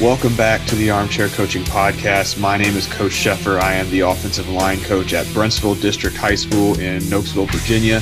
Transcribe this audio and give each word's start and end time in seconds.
Welcome 0.00 0.34
back 0.34 0.66
to 0.68 0.76
the 0.76 0.88
Armchair 0.88 1.28
Coaching 1.28 1.62
Podcast. 1.64 2.40
My 2.40 2.56
name 2.56 2.74
is 2.74 2.86
Coach 2.86 3.12
Sheffer. 3.12 3.60
I 3.60 3.74
am 3.74 3.90
the 3.90 4.00
offensive 4.00 4.48
line 4.48 4.80
coach 4.80 5.12
at 5.12 5.26
Brentsville 5.26 5.78
District 5.78 6.16
High 6.16 6.36
School 6.36 6.80
in 6.80 7.02
Nokesville, 7.02 7.50
Virginia. 7.50 8.00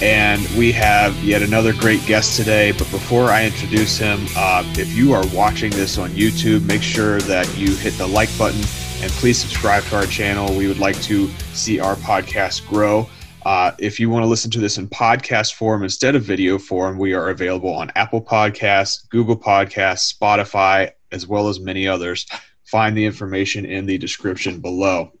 And 0.00 0.46
we 0.56 0.70
have 0.70 1.12
yet 1.24 1.42
another 1.42 1.72
great 1.72 2.06
guest 2.06 2.36
today. 2.36 2.70
But 2.70 2.88
before 2.92 3.30
I 3.30 3.44
introduce 3.46 3.98
him, 3.98 4.24
uh, 4.36 4.62
if 4.78 4.96
you 4.96 5.12
are 5.12 5.26
watching 5.34 5.72
this 5.72 5.98
on 5.98 6.10
YouTube, 6.10 6.64
make 6.66 6.82
sure 6.82 7.18
that 7.22 7.58
you 7.58 7.74
hit 7.74 7.94
the 7.94 8.06
like 8.06 8.30
button 8.38 8.60
and 9.02 9.10
please 9.14 9.36
subscribe 9.36 9.82
to 9.86 9.96
our 9.96 10.06
channel. 10.06 10.56
We 10.56 10.68
would 10.68 10.78
like 10.78 11.02
to 11.02 11.26
see 11.52 11.80
our 11.80 11.96
podcast 11.96 12.64
grow. 12.68 13.08
Uh, 13.44 13.72
if 13.78 13.98
you 13.98 14.08
want 14.08 14.22
to 14.22 14.28
listen 14.28 14.52
to 14.52 14.60
this 14.60 14.78
in 14.78 14.88
podcast 14.88 15.54
form 15.54 15.82
instead 15.82 16.14
of 16.14 16.22
video 16.22 16.58
form, 16.58 16.96
we 16.96 17.12
are 17.12 17.30
available 17.30 17.74
on 17.74 17.90
Apple 17.96 18.22
Podcasts, 18.22 19.08
Google 19.08 19.36
Podcasts, 19.36 20.16
Spotify, 20.16 20.92
as 21.14 21.26
well 21.26 21.48
as 21.48 21.60
many 21.60 21.86
others. 21.86 22.26
Find 22.64 22.96
the 22.96 23.06
information 23.06 23.64
in 23.64 23.86
the 23.86 23.98
description 23.98 24.60
below. 24.60 25.12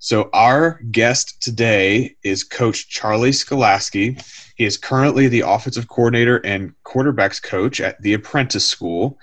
So, 0.00 0.30
our 0.32 0.80
guest 0.90 1.42
today 1.42 2.16
is 2.22 2.44
Coach 2.44 2.88
Charlie 2.88 3.30
Skalaski. 3.30 4.22
He 4.56 4.64
is 4.64 4.76
currently 4.76 5.26
the 5.26 5.40
offensive 5.40 5.88
coordinator 5.88 6.36
and 6.44 6.72
quarterbacks 6.84 7.42
coach 7.42 7.80
at 7.80 8.00
the 8.02 8.14
Apprentice 8.14 8.66
School 8.66 9.18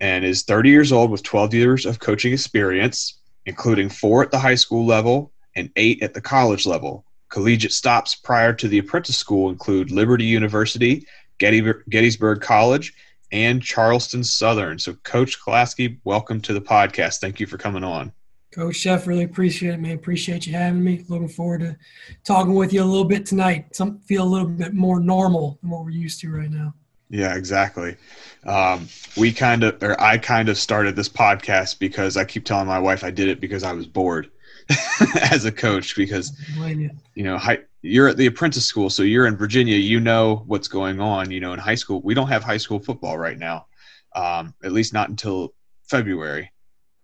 and 0.00 0.24
is 0.24 0.42
30 0.42 0.70
years 0.70 0.92
old 0.92 1.10
with 1.10 1.22
12 1.22 1.52
years 1.52 1.86
of 1.86 1.98
coaching 1.98 2.32
experience, 2.32 3.18
including 3.46 3.88
four 3.88 4.22
at 4.22 4.30
the 4.30 4.38
high 4.38 4.54
school 4.54 4.86
level 4.86 5.32
and 5.56 5.70
eight 5.76 6.02
at 6.02 6.14
the 6.14 6.20
college 6.20 6.64
level. 6.64 7.04
Collegiate 7.28 7.72
stops 7.72 8.14
prior 8.14 8.52
to 8.52 8.68
the 8.68 8.78
Apprentice 8.78 9.16
School 9.16 9.50
include 9.50 9.90
Liberty 9.90 10.24
University, 10.24 11.06
Gettysburg 11.38 12.40
College, 12.40 12.94
and 13.32 13.62
Charleston 13.62 14.24
Southern. 14.24 14.78
So, 14.78 14.94
Coach 15.02 15.38
Skalaski, 15.38 15.98
welcome 16.04 16.40
to 16.42 16.52
the 16.52 16.60
podcast. 16.60 17.20
Thank 17.20 17.40
you 17.40 17.46
for 17.46 17.58
coming 17.58 17.84
on. 17.84 18.12
Coach 18.52 18.76
Chef, 18.76 19.06
really 19.06 19.22
appreciate 19.22 19.74
it, 19.74 19.80
man. 19.80 19.94
Appreciate 19.94 20.46
you 20.46 20.52
having 20.52 20.82
me. 20.82 21.04
Looking 21.08 21.28
forward 21.28 21.60
to 21.60 21.76
talking 22.24 22.54
with 22.54 22.72
you 22.72 22.82
a 22.82 22.84
little 22.84 23.04
bit 23.04 23.24
tonight. 23.24 23.76
Some 23.76 24.00
feel 24.00 24.24
a 24.24 24.26
little 24.26 24.48
bit 24.48 24.74
more 24.74 24.98
normal 24.98 25.58
than 25.60 25.70
what 25.70 25.84
we're 25.84 25.90
used 25.90 26.20
to 26.22 26.30
right 26.30 26.50
now. 26.50 26.74
Yeah, 27.10 27.36
exactly. 27.36 27.96
Um, 28.44 28.88
we 29.16 29.32
kind 29.32 29.64
of, 29.64 29.80
or 29.82 30.00
I 30.00 30.18
kind 30.18 30.48
of 30.48 30.56
started 30.56 30.96
this 30.96 31.08
podcast 31.08 31.78
because 31.78 32.16
I 32.16 32.24
keep 32.24 32.44
telling 32.44 32.66
my 32.66 32.78
wife 32.78 33.04
I 33.04 33.10
did 33.10 33.28
it 33.28 33.40
because 33.40 33.62
I 33.62 33.72
was 33.72 33.86
bored 33.86 34.30
as 35.30 35.44
a 35.44 35.52
coach 35.52 35.96
because 35.96 36.32
you. 36.56 36.90
you 37.14 37.24
know 37.24 37.36
high, 37.38 37.58
you're 37.82 38.08
at 38.08 38.16
the 38.16 38.26
apprentice 38.26 38.66
school, 38.66 38.90
so 38.90 39.02
you're 39.02 39.26
in 39.26 39.36
Virginia. 39.36 39.76
You 39.76 40.00
know 40.00 40.44
what's 40.46 40.68
going 40.68 41.00
on. 41.00 41.30
You 41.30 41.40
know, 41.40 41.52
in 41.52 41.58
high 41.58 41.74
school, 41.74 42.00
we 42.02 42.14
don't 42.14 42.28
have 42.28 42.42
high 42.42 42.56
school 42.56 42.78
football 42.78 43.18
right 43.18 43.38
now, 43.38 43.66
um, 44.14 44.54
at 44.62 44.72
least 44.72 44.92
not 44.92 45.08
until 45.08 45.54
February. 45.88 46.52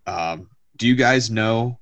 Um, 0.06 0.48
do 0.76 0.86
you 0.86 0.94
guys 0.94 1.30
know 1.30 1.78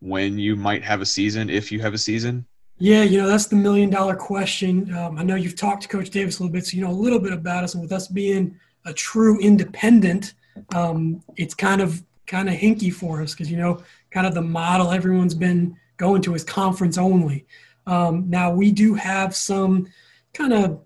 when 0.00 0.38
you 0.38 0.56
might 0.56 0.82
have 0.82 1.00
a 1.00 1.06
season, 1.06 1.50
if 1.50 1.70
you 1.70 1.80
have 1.80 1.94
a 1.94 1.98
season? 1.98 2.46
Yeah, 2.78 3.02
you 3.02 3.18
know 3.18 3.26
that's 3.26 3.46
the 3.46 3.56
million 3.56 3.90
dollar 3.90 4.14
question. 4.14 4.94
Um, 4.94 5.18
I 5.18 5.24
know 5.24 5.34
you've 5.34 5.56
talked 5.56 5.82
to 5.82 5.88
Coach 5.88 6.10
Davis 6.10 6.38
a 6.38 6.42
little 6.42 6.52
bit, 6.52 6.66
so 6.66 6.76
you 6.76 6.82
know 6.82 6.90
a 6.90 6.92
little 6.92 7.18
bit 7.18 7.32
about 7.32 7.64
us. 7.64 7.74
And 7.74 7.82
with 7.82 7.92
us 7.92 8.08
being 8.08 8.58
a 8.84 8.92
true 8.92 9.38
independent, 9.40 10.34
um, 10.74 11.22
it's 11.36 11.54
kind 11.54 11.80
of 11.80 12.02
kind 12.26 12.48
of 12.48 12.54
hinky 12.54 12.92
for 12.92 13.20
us 13.20 13.32
because 13.32 13.50
you 13.50 13.56
know 13.56 13.82
kind 14.10 14.26
of 14.26 14.34
the 14.34 14.42
model 14.42 14.90
everyone's 14.90 15.34
been 15.34 15.76
going 15.96 16.22
to 16.22 16.34
is 16.34 16.44
conference 16.44 16.98
only. 16.98 17.46
Um, 17.86 18.28
now 18.28 18.52
we 18.52 18.70
do 18.70 18.94
have 18.94 19.34
some 19.34 19.88
kind 20.32 20.52
of 20.52 20.80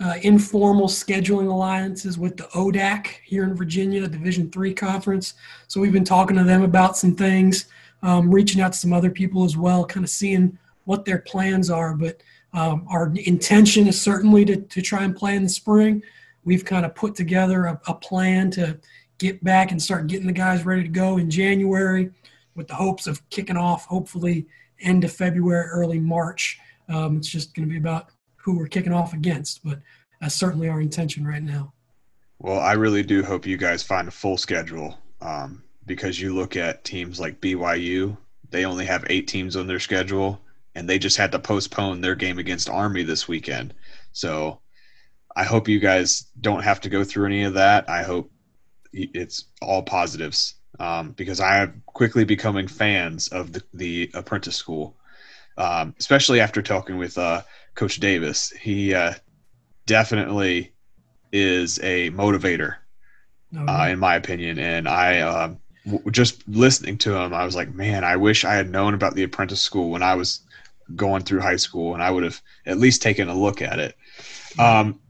uh, 0.00 0.14
informal 0.22 0.86
scheduling 0.86 1.50
alliances 1.50 2.18
with 2.18 2.36
the 2.36 2.44
ODAC 2.54 3.06
here 3.24 3.42
in 3.44 3.54
Virginia, 3.54 4.06
Division 4.06 4.50
Three 4.50 4.72
conference. 4.72 5.34
So 5.66 5.80
we've 5.80 5.92
been 5.92 6.04
talking 6.04 6.36
to 6.36 6.44
them 6.44 6.62
about 6.62 6.96
some 6.96 7.16
things, 7.16 7.66
um, 8.02 8.30
reaching 8.30 8.60
out 8.60 8.72
to 8.72 8.78
some 8.78 8.92
other 8.92 9.10
people 9.10 9.44
as 9.44 9.56
well, 9.56 9.84
kind 9.84 10.04
of 10.04 10.10
seeing 10.10 10.56
what 10.84 11.04
their 11.04 11.18
plans 11.18 11.68
are. 11.68 11.94
But 11.94 12.22
um, 12.52 12.86
our 12.88 13.12
intention 13.24 13.88
is 13.88 14.00
certainly 14.00 14.44
to, 14.44 14.56
to 14.56 14.80
try 14.80 15.02
and 15.02 15.16
play 15.16 15.34
in 15.34 15.42
the 15.42 15.48
spring. 15.48 16.02
We've 16.44 16.64
kind 16.64 16.86
of 16.86 16.94
put 16.94 17.16
together 17.16 17.66
a, 17.66 17.80
a 17.88 17.94
plan 17.94 18.52
to 18.52 18.78
get 19.18 19.42
back 19.42 19.72
and 19.72 19.82
start 19.82 20.06
getting 20.06 20.28
the 20.28 20.32
guys 20.32 20.64
ready 20.64 20.84
to 20.84 20.88
go 20.88 21.18
in 21.18 21.28
January 21.28 22.10
with 22.58 22.66
the 22.66 22.74
hopes 22.74 23.06
of 23.06 23.26
kicking 23.30 23.56
off 23.56 23.86
hopefully 23.86 24.46
end 24.80 25.04
of 25.04 25.12
February, 25.12 25.66
early 25.68 25.98
March. 25.98 26.58
Um, 26.88 27.16
it's 27.16 27.28
just 27.28 27.54
going 27.54 27.66
to 27.66 27.72
be 27.72 27.78
about 27.78 28.10
who 28.36 28.58
we're 28.58 28.66
kicking 28.66 28.92
off 28.92 29.14
against, 29.14 29.64
but 29.64 29.80
that's 30.20 30.34
certainly 30.34 30.68
our 30.68 30.80
intention 30.80 31.26
right 31.26 31.42
now. 31.42 31.72
Well, 32.40 32.58
I 32.58 32.72
really 32.72 33.02
do 33.02 33.22
hope 33.22 33.46
you 33.46 33.56
guys 33.56 33.82
find 33.82 34.08
a 34.08 34.12
full 34.12 34.36
schedule 34.36 34.98
um, 35.20 35.62
because 35.86 36.20
you 36.20 36.34
look 36.34 36.56
at 36.56 36.84
teams 36.84 37.18
like 37.18 37.40
BYU, 37.40 38.16
they 38.50 38.64
only 38.64 38.86
have 38.86 39.04
eight 39.08 39.28
teams 39.28 39.56
on 39.56 39.66
their 39.66 39.80
schedule, 39.80 40.40
and 40.74 40.88
they 40.88 40.98
just 40.98 41.16
had 41.16 41.32
to 41.32 41.38
postpone 41.38 42.00
their 42.00 42.14
game 42.14 42.38
against 42.38 42.68
Army 42.68 43.04
this 43.04 43.28
weekend. 43.28 43.72
So 44.12 44.60
I 45.36 45.44
hope 45.44 45.68
you 45.68 45.78
guys 45.78 46.26
don't 46.40 46.62
have 46.62 46.80
to 46.82 46.88
go 46.88 47.04
through 47.04 47.26
any 47.26 47.44
of 47.44 47.54
that. 47.54 47.88
I 47.88 48.02
hope 48.02 48.30
it's 48.92 49.44
all 49.60 49.82
positives 49.82 50.54
um, 50.78 51.12
because 51.12 51.40
I 51.40 51.58
am 51.62 51.82
quickly 51.86 52.24
becoming 52.24 52.68
fans 52.68 53.28
of 53.28 53.52
the, 53.52 53.62
the 53.74 54.10
apprentice 54.14 54.56
school, 54.56 54.96
um, 55.56 55.94
especially 55.98 56.40
after 56.40 56.62
talking 56.62 56.98
with 56.98 57.18
uh, 57.18 57.42
Coach 57.74 57.96
Davis. 57.96 58.50
He 58.50 58.94
uh, 58.94 59.14
definitely 59.86 60.72
is 61.32 61.78
a 61.82 62.10
motivator, 62.10 62.76
oh, 63.56 63.66
uh, 63.66 63.88
in 63.88 63.98
my 63.98 64.14
opinion. 64.14 64.58
And 64.58 64.88
I 64.88 65.20
um, 65.20 65.58
w- 65.84 66.10
just 66.10 66.46
listening 66.48 66.98
to 66.98 67.16
him, 67.16 67.34
I 67.34 67.44
was 67.44 67.56
like, 67.56 67.74
man, 67.74 68.04
I 68.04 68.16
wish 68.16 68.44
I 68.44 68.54
had 68.54 68.70
known 68.70 68.94
about 68.94 69.14
the 69.14 69.24
apprentice 69.24 69.60
school 69.60 69.90
when 69.90 70.02
I 70.02 70.14
was 70.14 70.40
going 70.94 71.22
through 71.22 71.40
high 71.40 71.56
school, 71.56 71.94
and 71.94 72.02
I 72.02 72.10
would 72.10 72.24
have 72.24 72.40
at 72.64 72.78
least 72.78 73.02
taken 73.02 73.28
a 73.28 73.34
look 73.34 73.60
at 73.60 73.78
it. 73.78 73.96
Um, 74.58 75.00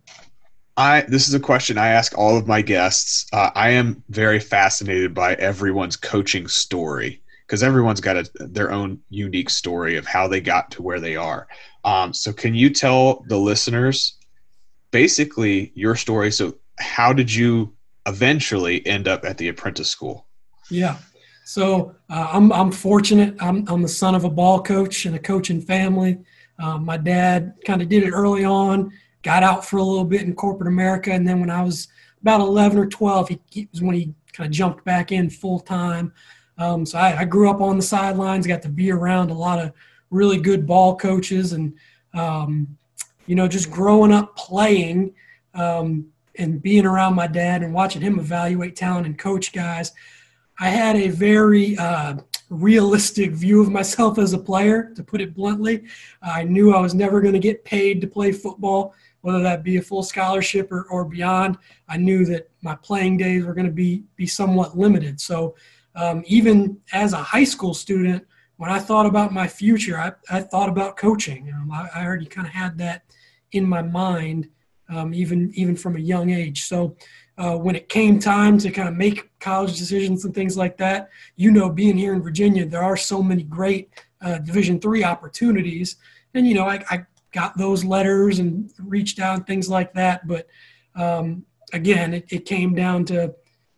I 0.78 1.00
this 1.08 1.26
is 1.26 1.34
a 1.34 1.40
question 1.40 1.76
I 1.76 1.88
ask 1.88 2.16
all 2.16 2.36
of 2.38 2.46
my 2.46 2.62
guests. 2.62 3.26
Uh, 3.32 3.50
I 3.56 3.70
am 3.70 4.04
very 4.10 4.38
fascinated 4.38 5.12
by 5.12 5.34
everyone's 5.34 5.96
coaching 5.96 6.46
story 6.46 7.20
because 7.44 7.64
everyone's 7.64 8.00
got 8.00 8.16
a, 8.16 8.30
their 8.34 8.70
own 8.70 9.00
unique 9.10 9.50
story 9.50 9.96
of 9.96 10.06
how 10.06 10.28
they 10.28 10.40
got 10.40 10.70
to 10.70 10.82
where 10.82 11.00
they 11.00 11.16
are. 11.16 11.48
Um, 11.84 12.14
so, 12.14 12.32
can 12.32 12.54
you 12.54 12.70
tell 12.70 13.24
the 13.26 13.36
listeners 13.36 14.18
basically 14.92 15.72
your 15.74 15.96
story? 15.96 16.30
So, 16.30 16.54
how 16.78 17.12
did 17.12 17.34
you 17.34 17.74
eventually 18.06 18.86
end 18.86 19.08
up 19.08 19.24
at 19.24 19.36
the 19.36 19.48
apprentice 19.48 19.90
school? 19.90 20.26
Yeah. 20.70 20.98
So 21.44 21.96
uh, 22.08 22.28
I'm 22.32 22.52
I'm 22.52 22.70
fortunate. 22.70 23.34
I'm 23.40 23.66
I'm 23.66 23.82
the 23.82 23.88
son 23.88 24.14
of 24.14 24.22
a 24.22 24.30
ball 24.30 24.62
coach 24.62 25.06
and 25.06 25.16
a 25.16 25.18
coaching 25.18 25.60
family. 25.60 26.18
Um, 26.60 26.84
my 26.84 26.98
dad 26.98 27.54
kind 27.66 27.82
of 27.82 27.88
did 27.88 28.04
it 28.04 28.10
early 28.10 28.44
on 28.44 28.92
got 29.28 29.42
out 29.42 29.62
for 29.62 29.76
a 29.76 29.82
little 29.82 30.06
bit 30.06 30.22
in 30.22 30.34
corporate 30.34 30.68
America, 30.68 31.12
and 31.12 31.28
then 31.28 31.38
when 31.38 31.50
I 31.50 31.62
was 31.62 31.88
about 32.22 32.40
11 32.40 32.78
or 32.78 32.86
12, 32.86 33.28
he, 33.28 33.40
he 33.50 33.68
was 33.70 33.82
when 33.82 33.94
he 33.94 34.14
kind 34.32 34.46
of 34.46 34.50
jumped 34.50 34.86
back 34.86 35.12
in 35.12 35.28
full 35.28 35.60
time. 35.60 36.14
Um, 36.56 36.86
so 36.86 36.96
I, 36.98 37.18
I, 37.18 37.24
grew 37.26 37.50
up 37.50 37.60
on 37.60 37.76
the 37.76 37.82
sidelines, 37.82 38.46
got 38.46 38.62
to 38.62 38.70
be 38.70 38.90
around 38.90 39.30
a 39.30 39.34
lot 39.34 39.58
of 39.58 39.74
really 40.10 40.38
good 40.38 40.66
ball 40.66 40.96
coaches, 40.96 41.52
and 41.52 41.74
um, 42.14 42.78
you 43.26 43.34
know, 43.34 43.46
just 43.46 43.70
growing 43.70 44.14
up 44.14 44.34
playing 44.34 45.14
um, 45.52 46.06
and 46.36 46.62
being 46.62 46.86
around 46.86 47.14
my 47.14 47.26
dad 47.26 47.62
and 47.62 47.74
watching 47.74 48.00
him 48.00 48.18
evaluate 48.18 48.76
talent 48.76 49.04
and 49.04 49.18
coach 49.18 49.52
guys. 49.52 49.92
I 50.58 50.70
had 50.70 50.96
a 50.96 51.08
very 51.08 51.76
uh, 51.76 52.16
realistic 52.48 53.32
view 53.32 53.60
of 53.60 53.70
myself 53.70 54.18
as 54.18 54.32
a 54.32 54.38
player, 54.38 54.90
to 54.96 55.04
put 55.04 55.20
it 55.20 55.34
bluntly. 55.34 55.84
I 56.22 56.44
knew 56.44 56.74
I 56.74 56.80
was 56.80 56.94
never 56.94 57.20
going 57.20 57.34
to 57.34 57.38
get 57.38 57.62
paid 57.66 58.00
to 58.00 58.06
play 58.06 58.32
football 58.32 58.94
whether 59.22 59.40
that 59.42 59.62
be 59.62 59.76
a 59.76 59.82
full 59.82 60.02
scholarship 60.02 60.70
or, 60.70 60.84
or 60.90 61.04
beyond. 61.04 61.58
I 61.88 61.96
knew 61.96 62.24
that 62.26 62.48
my 62.62 62.76
playing 62.76 63.16
days 63.18 63.44
were 63.44 63.54
going 63.54 63.66
to 63.66 63.72
be 63.72 64.04
be 64.16 64.26
somewhat 64.26 64.78
limited. 64.78 65.20
So 65.20 65.54
um, 65.94 66.22
even 66.26 66.78
as 66.92 67.12
a 67.12 67.22
high 67.22 67.44
school 67.44 67.74
student, 67.74 68.26
when 68.56 68.70
I 68.70 68.78
thought 68.78 69.06
about 69.06 69.32
my 69.32 69.48
future, 69.48 69.98
I, 69.98 70.12
I 70.30 70.40
thought 70.40 70.68
about 70.68 70.96
coaching. 70.96 71.52
I, 71.72 71.88
I, 71.94 72.04
already 72.04 72.26
kind 72.26 72.46
of 72.46 72.52
had 72.52 72.76
that 72.78 73.02
in 73.52 73.68
my 73.68 73.82
mind, 73.82 74.48
um, 74.88 75.14
even 75.14 75.52
even 75.54 75.76
from 75.76 75.96
a 75.96 76.00
young 76.00 76.30
age. 76.30 76.64
So 76.64 76.96
uh, 77.38 77.56
when 77.56 77.76
it 77.76 77.88
came 77.88 78.18
time 78.18 78.58
to 78.58 78.70
kind 78.70 78.88
of 78.88 78.96
make 78.96 79.30
college 79.38 79.78
decisions 79.78 80.24
and 80.24 80.34
things 80.34 80.56
like 80.56 80.76
that, 80.78 81.08
you 81.36 81.52
know, 81.52 81.70
being 81.70 81.96
here 81.96 82.14
in 82.14 82.22
Virginia, 82.22 82.66
there 82.66 82.82
are 82.82 82.96
so 82.96 83.22
many 83.22 83.44
great 83.44 83.90
uh, 84.20 84.38
Division 84.38 84.80
three 84.80 85.04
opportunities, 85.04 85.96
and 86.34 86.46
you 86.46 86.54
know, 86.54 86.64
I, 86.64 86.84
I 86.90 87.06
got 87.32 87.56
those 87.56 87.84
letters 87.84 88.38
and 88.38 88.70
reached 88.78 89.18
out 89.18 89.46
things 89.46 89.68
like 89.68 89.92
that. 89.94 90.26
But 90.26 90.48
um, 90.94 91.44
again, 91.72 92.14
it, 92.14 92.26
it, 92.30 92.46
came 92.46 92.74
down 92.74 93.04
to 93.06 93.34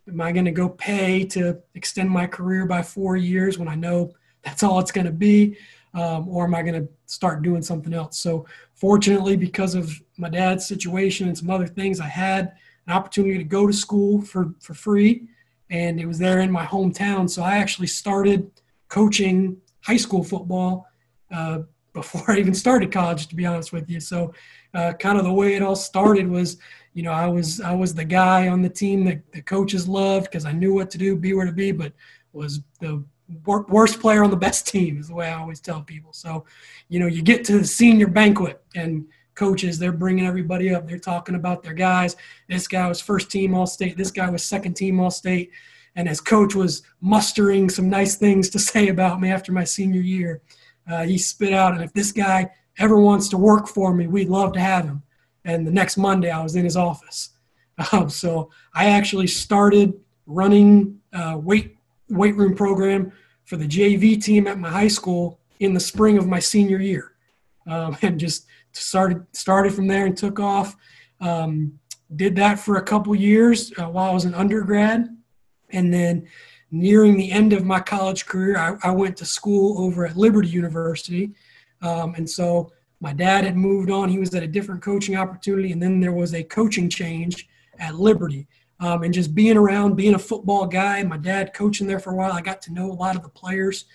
am 0.07 0.21
I 0.21 0.31
going 0.31 0.45
to 0.45 0.51
go 0.51 0.69
pay 0.69 1.25
to 1.25 1.59
extend 1.75 2.09
my 2.09 2.27
career 2.27 2.65
by 2.65 2.81
four 2.81 3.15
years 3.15 3.57
when 3.57 3.67
I 3.67 3.75
know 3.75 4.11
that's 4.43 4.63
all 4.63 4.79
it's 4.79 4.91
going 4.91 5.05
to 5.05 5.11
be? 5.11 5.57
Um, 5.93 6.29
or 6.29 6.45
am 6.45 6.55
I 6.55 6.61
going 6.61 6.81
to 6.81 6.87
start 7.05 7.41
doing 7.41 7.61
something 7.61 7.93
else? 7.93 8.17
So, 8.17 8.45
fortunately, 8.75 9.35
because 9.35 9.75
of 9.75 9.91
my 10.17 10.29
dad's 10.29 10.65
situation 10.65 11.27
and 11.27 11.37
some 11.37 11.49
other 11.49 11.67
things, 11.67 11.99
I 11.99 12.07
had 12.07 12.53
an 12.87 12.93
opportunity 12.93 13.37
to 13.37 13.43
go 13.43 13.67
to 13.67 13.73
school 13.73 14.21
for, 14.21 14.53
for 14.61 14.73
free. 14.73 15.27
and 15.69 15.99
it 15.99 16.05
was 16.05 16.19
there 16.19 16.39
in 16.39 16.51
my 16.51 16.65
hometown. 16.65 17.29
So 17.29 17.43
I 17.43 17.57
actually 17.57 17.87
started 17.87 18.51
coaching 18.89 19.57
high 19.81 19.97
school 19.97 20.23
football 20.23 20.85
uh, 21.31 21.59
before 21.93 22.31
I 22.31 22.37
even 22.37 22.53
started 22.53 22.91
college, 22.91 23.27
to 23.27 23.35
be 23.35 23.45
honest 23.45 23.73
with 23.73 23.89
you. 23.89 23.99
So, 23.99 24.33
uh, 24.73 24.93
kind 24.93 25.17
of 25.17 25.25
the 25.25 25.33
way 25.33 25.55
it 25.55 25.61
all 25.61 25.75
started 25.75 26.27
was, 26.29 26.57
you 26.93 27.03
know, 27.03 27.11
I 27.11 27.27
was 27.27 27.61
I 27.61 27.73
was 27.73 27.93
the 27.93 28.05
guy 28.05 28.47
on 28.47 28.61
the 28.61 28.69
team 28.69 29.03
that 29.05 29.31
the 29.31 29.41
coaches 29.41 29.87
loved 29.87 30.25
because 30.25 30.45
I 30.45 30.51
knew 30.51 30.73
what 30.73 30.89
to 30.91 30.97
do, 30.97 31.15
be 31.15 31.33
where 31.33 31.45
to 31.45 31.51
be, 31.51 31.71
but 31.71 31.93
was 32.33 32.61
the 32.79 33.03
worst 33.45 33.99
player 33.99 34.23
on 34.23 34.29
the 34.29 34.37
best 34.37 34.67
team 34.67 34.97
is 34.97 35.07
the 35.07 35.15
way 35.15 35.27
I 35.27 35.39
always 35.39 35.59
tell 35.59 35.81
people. 35.81 36.13
So, 36.13 36.45
you 36.89 36.99
know, 36.99 37.07
you 37.07 37.21
get 37.21 37.45
to 37.45 37.59
the 37.59 37.65
senior 37.65 38.07
banquet 38.07 38.61
and 38.75 39.05
coaches, 39.35 39.79
they're 39.79 39.91
bringing 39.91 40.25
everybody 40.25 40.73
up. 40.73 40.87
They're 40.87 40.99
talking 40.99 41.35
about 41.35 41.63
their 41.63 41.73
guys. 41.73 42.15
This 42.49 42.67
guy 42.67 42.87
was 42.87 43.01
first 43.01 43.31
team 43.31 43.55
All 43.55 43.65
State. 43.65 43.97
This 43.97 44.11
guy 44.11 44.29
was 44.29 44.43
second 44.43 44.73
team 44.73 44.99
All 44.99 45.11
State. 45.11 45.51
And 45.95 46.07
as 46.07 46.21
coach 46.21 46.55
was 46.55 46.83
mustering 47.01 47.69
some 47.69 47.89
nice 47.89 48.15
things 48.15 48.49
to 48.49 48.59
say 48.71 48.89
about 48.89 49.21
me 49.21 49.29
after 49.29 49.51
my 49.51 49.63
senior 49.63 50.01
year, 50.01 50.41
uh, 50.89 51.03
he 51.03 51.17
spit 51.17 51.53
out, 51.53 51.73
and 51.73 51.83
if 51.83 51.93
this 51.93 52.11
guy 52.11 52.49
ever 52.77 52.99
wants 52.99 53.29
to 53.29 53.37
work 53.37 53.67
for 53.67 53.93
me, 53.93 54.07
we'd 54.07 54.29
love 54.29 54.53
to 54.53 54.59
have 54.59 54.85
him. 54.85 55.03
And 55.45 55.65
the 55.65 55.71
next 55.71 55.97
Monday, 55.97 56.29
I 56.29 56.41
was 56.41 56.55
in 56.55 56.63
his 56.63 56.77
office. 56.77 57.29
Um, 57.93 58.11
so 58.11 58.51
I 58.75 58.89
actually 58.89 59.25
started 59.25 59.99
running 60.27 60.99
uh, 61.13 61.39
weight 61.41 61.77
weight 62.09 62.35
room 62.35 62.53
program 62.53 63.11
for 63.45 63.57
the 63.57 63.65
JV 63.65 64.21
team 64.21 64.45
at 64.45 64.59
my 64.59 64.69
high 64.69 64.89
school 64.89 65.39
in 65.59 65.73
the 65.73 65.79
spring 65.79 66.17
of 66.19 66.27
my 66.27 66.37
senior 66.37 66.79
year, 66.79 67.13
um, 67.65 67.97
and 68.03 68.19
just 68.19 68.45
started 68.73 69.25
started 69.31 69.73
from 69.73 69.87
there 69.87 70.05
and 70.05 70.15
took 70.15 70.39
off. 70.39 70.75
Um, 71.21 71.79
did 72.15 72.35
that 72.35 72.59
for 72.59 72.75
a 72.75 72.83
couple 72.83 73.15
years 73.15 73.71
uh, 73.79 73.89
while 73.89 74.11
I 74.11 74.13
was 74.13 74.25
an 74.25 74.35
undergrad, 74.35 75.07
and 75.71 75.93
then 75.93 76.27
nearing 76.71 77.17
the 77.17 77.31
end 77.31 77.53
of 77.53 77.65
my 77.65 77.79
college 77.79 78.25
career, 78.25 78.57
I, 78.57 78.89
I 78.89 78.91
went 78.91 79.17
to 79.17 79.25
school 79.25 79.83
over 79.83 80.05
at 80.05 80.17
Liberty 80.17 80.49
University, 80.49 81.31
um, 81.81 82.15
and 82.15 82.29
so 82.29 82.71
my 83.01 83.13
dad 83.13 83.43
had 83.43 83.57
moved 83.57 83.89
on. 83.89 84.09
He 84.09 84.19
was 84.19 84.33
at 84.35 84.43
a 84.43 84.47
different 84.47 84.81
coaching 84.81 85.15
opportunity, 85.15 85.71
and 85.71 85.81
then 85.81 85.99
there 85.99 86.13
was 86.13 86.33
a 86.33 86.43
coaching 86.43 86.89
change 86.89 87.49
at 87.79 87.95
Liberty. 87.95 88.47
Um, 88.79 89.03
and 89.03 89.13
just 89.13 89.35
being 89.35 89.57
around, 89.57 89.95
being 89.95 90.15
a 90.15 90.19
football 90.19 90.65
guy, 90.65 91.03
my 91.03 91.17
dad 91.17 91.53
coaching 91.53 91.87
there 91.87 91.99
for 91.99 92.13
a 92.13 92.15
while, 92.15 92.31
I 92.31 92.41
got 92.41 92.61
to 92.63 92.73
know 92.73 92.91
a 92.91 92.93
lot 92.93 93.15
of 93.15 93.21
the 93.21 93.29
players 93.29 93.85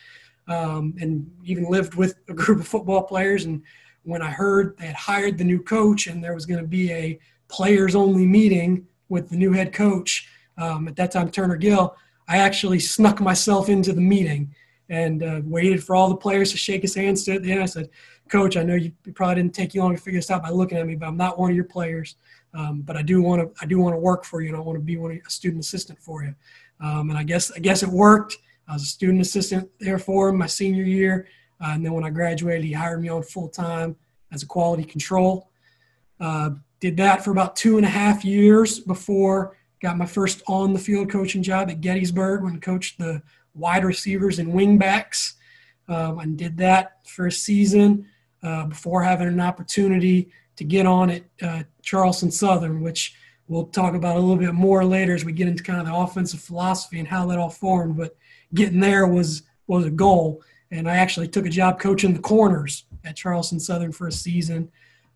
um, 0.49 0.95
and 1.01 1.29
even 1.45 1.69
lived 1.69 1.95
with 1.95 2.17
a 2.29 2.35
group 2.35 2.61
of 2.61 2.69
football 2.69 3.03
players. 3.03 3.45
And 3.45 3.63
when 4.05 4.23
I 4.23 4.31
heard 4.31 4.77
they 4.79 4.87
had 4.87 4.95
hired 4.95 5.39
the 5.39 5.45
new 5.45 5.61
coach 5.61 6.07
and 6.07 6.23
there 6.23 6.35
was 6.35 6.47
going 6.47 6.61
to 6.61 6.67
be 6.67 6.93
a 6.93 7.19
players 7.49 7.95
only 7.95 8.27
meeting 8.27 8.87
with 9.09 9.29
the 9.29 9.37
new 9.37 9.53
head 9.53 9.73
coach, 9.73 10.29
um, 10.59 10.89
at 10.89 10.97
that 10.97 11.11
time, 11.11 11.31
Turner 11.31 11.57
Gill, 11.57 11.97
I 12.29 12.39
actually 12.39 12.81
snuck 12.81 13.21
myself 13.21 13.69
into 13.69 13.93
the 13.93 14.01
meeting 14.01 14.55
and 14.89 15.23
uh, 15.23 15.41
waited 15.45 15.83
for 15.83 15.97
all 15.97 16.09
the 16.09 16.17
players 16.17 16.51
to 16.53 16.57
shake 16.57 16.83
his 16.83 16.95
hand. 16.95 17.17
The 17.17 17.41
end. 17.51 17.63
I 17.63 17.67
said, 17.67 17.91
Coach, 18.29 18.57
I 18.57 18.63
know 18.63 18.75
you 18.75 18.93
probably 19.15 19.37
didn't 19.37 19.55
take 19.55 19.75
you 19.75 19.83
long 19.83 19.95
to 19.95 20.01
figure 20.01 20.19
this 20.19 20.31
out 20.31 20.43
by 20.43 20.51
looking 20.51 20.79
at 20.79 20.87
me, 20.87 20.97
but 20.97 21.07
I'm 21.07 21.17
not 21.17 21.39
one 21.39 21.51
of 21.51 21.57
your 21.57 21.65
players. 21.65 22.17
Um, 22.55 22.83
but 22.83 22.97
I 22.97 23.03
do 23.03 23.21
want 23.23 23.43
to 23.43 23.63
I 23.63 23.67
do 23.67 23.79
want 23.79 23.95
to 23.95 23.99
work 23.99 24.25
for 24.25 24.41
you, 24.41 24.49
and 24.49 24.57
I 24.57 24.61
want 24.61 24.79
to 24.79 24.85
be 24.85 24.97
one 24.97 25.11
of, 25.11 25.19
a 25.27 25.31
student 25.31 25.63
assistant 25.63 25.99
for 25.99 26.25
you. 26.25 26.35
Um, 26.81 27.11
and 27.11 27.19
I 27.19 27.23
guess 27.23 27.53
I 27.53 27.59
guess 27.59 27.83
it 27.83 27.89
worked. 27.89 28.39
I 28.69 28.73
was 28.73 28.83
a 28.83 28.87
student 28.87 29.21
assistant 29.21 29.69
there 29.79 29.99
for 29.99 30.29
him 30.29 30.39
my 30.39 30.47
senior 30.47 30.85
year, 30.85 31.29
uh, 31.61 31.73
and 31.73 31.85
then 31.85 31.93
when 31.93 32.05
I 32.05 32.11
graduated, 32.11 32.65
he 32.65 32.73
hired 32.73 33.03
me 33.03 33.09
on 33.09 33.23
full 33.23 33.49
time 33.49 33.95
as 34.33 34.43
a 34.43 34.47
quality 34.47 34.85
control. 34.85 35.51
Uh, 36.19 36.51
did 36.81 36.97
that 36.97 37.25
for 37.25 37.31
about 37.31 37.57
two 37.57 37.77
and 37.77 37.87
a 37.87 37.91
half 37.91 38.25
years 38.25 38.81
before 38.81 39.57
got 39.87 39.97
my 39.97 40.05
first 40.05 40.43
on 40.49 40.73
the 40.73 40.81
field 40.81 41.09
coaching 41.09 41.45
job 41.45 41.71
at 41.71 41.81
Gettysburg 41.81 42.43
when 42.43 42.57
I 42.57 42.59
coached 42.59 42.99
the 42.99 43.23
wide 43.55 43.85
receivers 43.85 44.41
and 44.41 44.53
wingbacks, 44.53 45.35
um, 45.87 46.19
and 46.19 46.37
did 46.37 46.57
that 46.57 47.07
for 47.07 47.29
a 47.29 47.33
season 47.33 48.05
uh, 48.43 48.67
before 48.67 49.05
having 49.05 49.29
an 49.29 49.41
opportunity 49.41 50.29
to 50.57 50.65
get 50.65 50.87
on 50.87 51.11
at 51.11 51.23
uh, 51.41 51.63
Charleston 51.83 52.33
Southern, 52.33 52.81
which 52.81 53.15
we'll 53.47 53.67
talk 53.67 53.95
about 53.95 54.17
a 54.17 54.19
little 54.19 54.35
bit 54.35 54.55
more 54.55 54.85
later 54.85 55.15
as 55.15 55.25
we 55.25 55.31
get 55.31 55.47
into 55.47 55.63
kind 55.63 55.79
of 55.79 55.87
the 55.87 55.95
offensive 55.95 56.41
philosophy 56.41 56.99
and 56.99 57.07
how 57.07 57.25
that 57.27 57.39
all 57.39 57.49
formed. 57.49 57.97
But 57.97 58.17
getting 58.55 58.81
there 58.81 59.07
was 59.07 59.45
was 59.69 59.85
a 59.85 59.91
goal, 59.91 60.43
and 60.73 60.91
I 60.91 60.97
actually 60.97 61.29
took 61.29 61.47
a 61.47 61.51
job 61.61 61.79
coaching 61.79 62.13
the 62.13 62.19
corners 62.19 62.87
at 63.05 63.15
Charleston 63.15 63.61
Southern 63.61 63.93
for 63.93 64.09
a 64.09 64.13
season, 64.13 64.69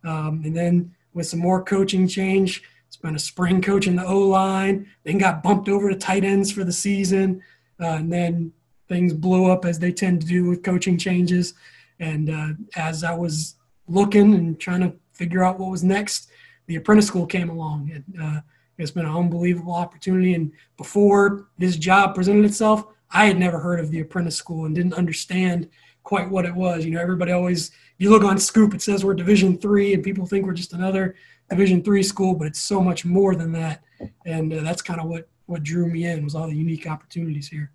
um, 0.05 0.43
and 0.45 0.57
then 0.57 0.95
with 1.13 1.27
some 1.27 1.41
more 1.41 1.61
coaching 1.65 2.07
change, 2.07 2.63
spent 2.91 3.17
a 3.17 3.19
spring 3.19 3.63
coaching 3.63 3.97
the 3.97 4.05
O 4.05 4.19
line, 4.19 4.87
then 5.05 5.19
got 5.19 5.43
bumped 5.43 5.69
over 5.69 5.89
to 5.89 5.97
tight 5.97 6.25
ends 6.25 6.53
for 6.53 6.65
the 6.65 6.73
season, 6.73 7.43
uh, 7.81 7.87
and 7.87 8.13
then 8.13 8.53
things 8.89 9.15
blew 9.15 9.51
up 9.51 9.65
as 9.65 9.79
they 9.79 9.93
tend 9.93 10.21
to 10.21 10.27
do 10.27 10.45
with 10.45 10.63
coaching 10.63 10.99
changes. 10.99 11.55
And 12.01 12.31
uh, 12.31 12.49
as 12.77 13.05
I 13.05 13.15
was 13.15 13.55
looking 13.89 14.35
and 14.35 14.59
trying 14.59 14.81
to 14.81 14.93
figure 15.13 15.45
out 15.45 15.59
what 15.59 15.71
was 15.71 15.85
next, 15.85 16.31
the 16.67 16.77
apprentice 16.77 17.07
school 17.07 17.27
came 17.27 17.49
along. 17.49 17.91
It, 17.91 18.05
uh, 18.21 18.41
it's 18.79 18.91
been 18.91 19.07
an 19.07 19.15
unbelievable 19.15 19.75
opportunity. 19.75 20.35
And 20.35 20.53
before 20.77 21.49
this 21.59 21.77
job 21.77 22.15
presented 22.15 22.45
itself, 22.45 22.85
I 23.11 23.27
had 23.27 23.39
never 23.39 23.59
heard 23.59 23.81
of 23.81 23.91
the 23.91 24.01
apprentice 24.01 24.37
school 24.37 24.65
and 24.65 24.75
didn't 24.75 24.95
understand 24.95 25.69
quite 26.03 26.31
what 26.31 26.47
it 26.47 26.55
was. 26.55 26.85
You 26.85 26.93
know, 26.93 27.01
everybody 27.01 27.33
always 27.33 27.71
you 28.01 28.11
look 28.11 28.25
on 28.25 28.39
Scoop, 28.39 28.75
it 28.75 28.83
says 28.83 29.05
we're 29.05 29.15
Division 29.15 29.59
three, 29.59 29.93
and 29.93 30.03
people 30.03 30.27
think 30.27 30.47
we're 30.47 30.55
just 30.55 30.73
another 30.73 31.15
Division 31.51 31.83
three 31.83 32.03
school, 32.03 32.35
but 32.35 32.47
it's 32.47 32.61
so 32.61 32.81
much 32.81 33.05
more 33.05 33.35
than 33.35 33.53
that. 33.53 33.83
And 34.25 34.53
uh, 34.53 34.63
that's 34.63 34.81
kind 34.83 35.01
of 35.01 35.07
what 35.07 35.29
what 35.47 35.63
drew 35.63 35.87
me 35.87 36.07
in 36.07 36.25
was 36.25 36.35
all 36.35 36.47
the 36.47 36.55
unique 36.55 36.87
opportunities 36.87 37.49
here. 37.49 37.71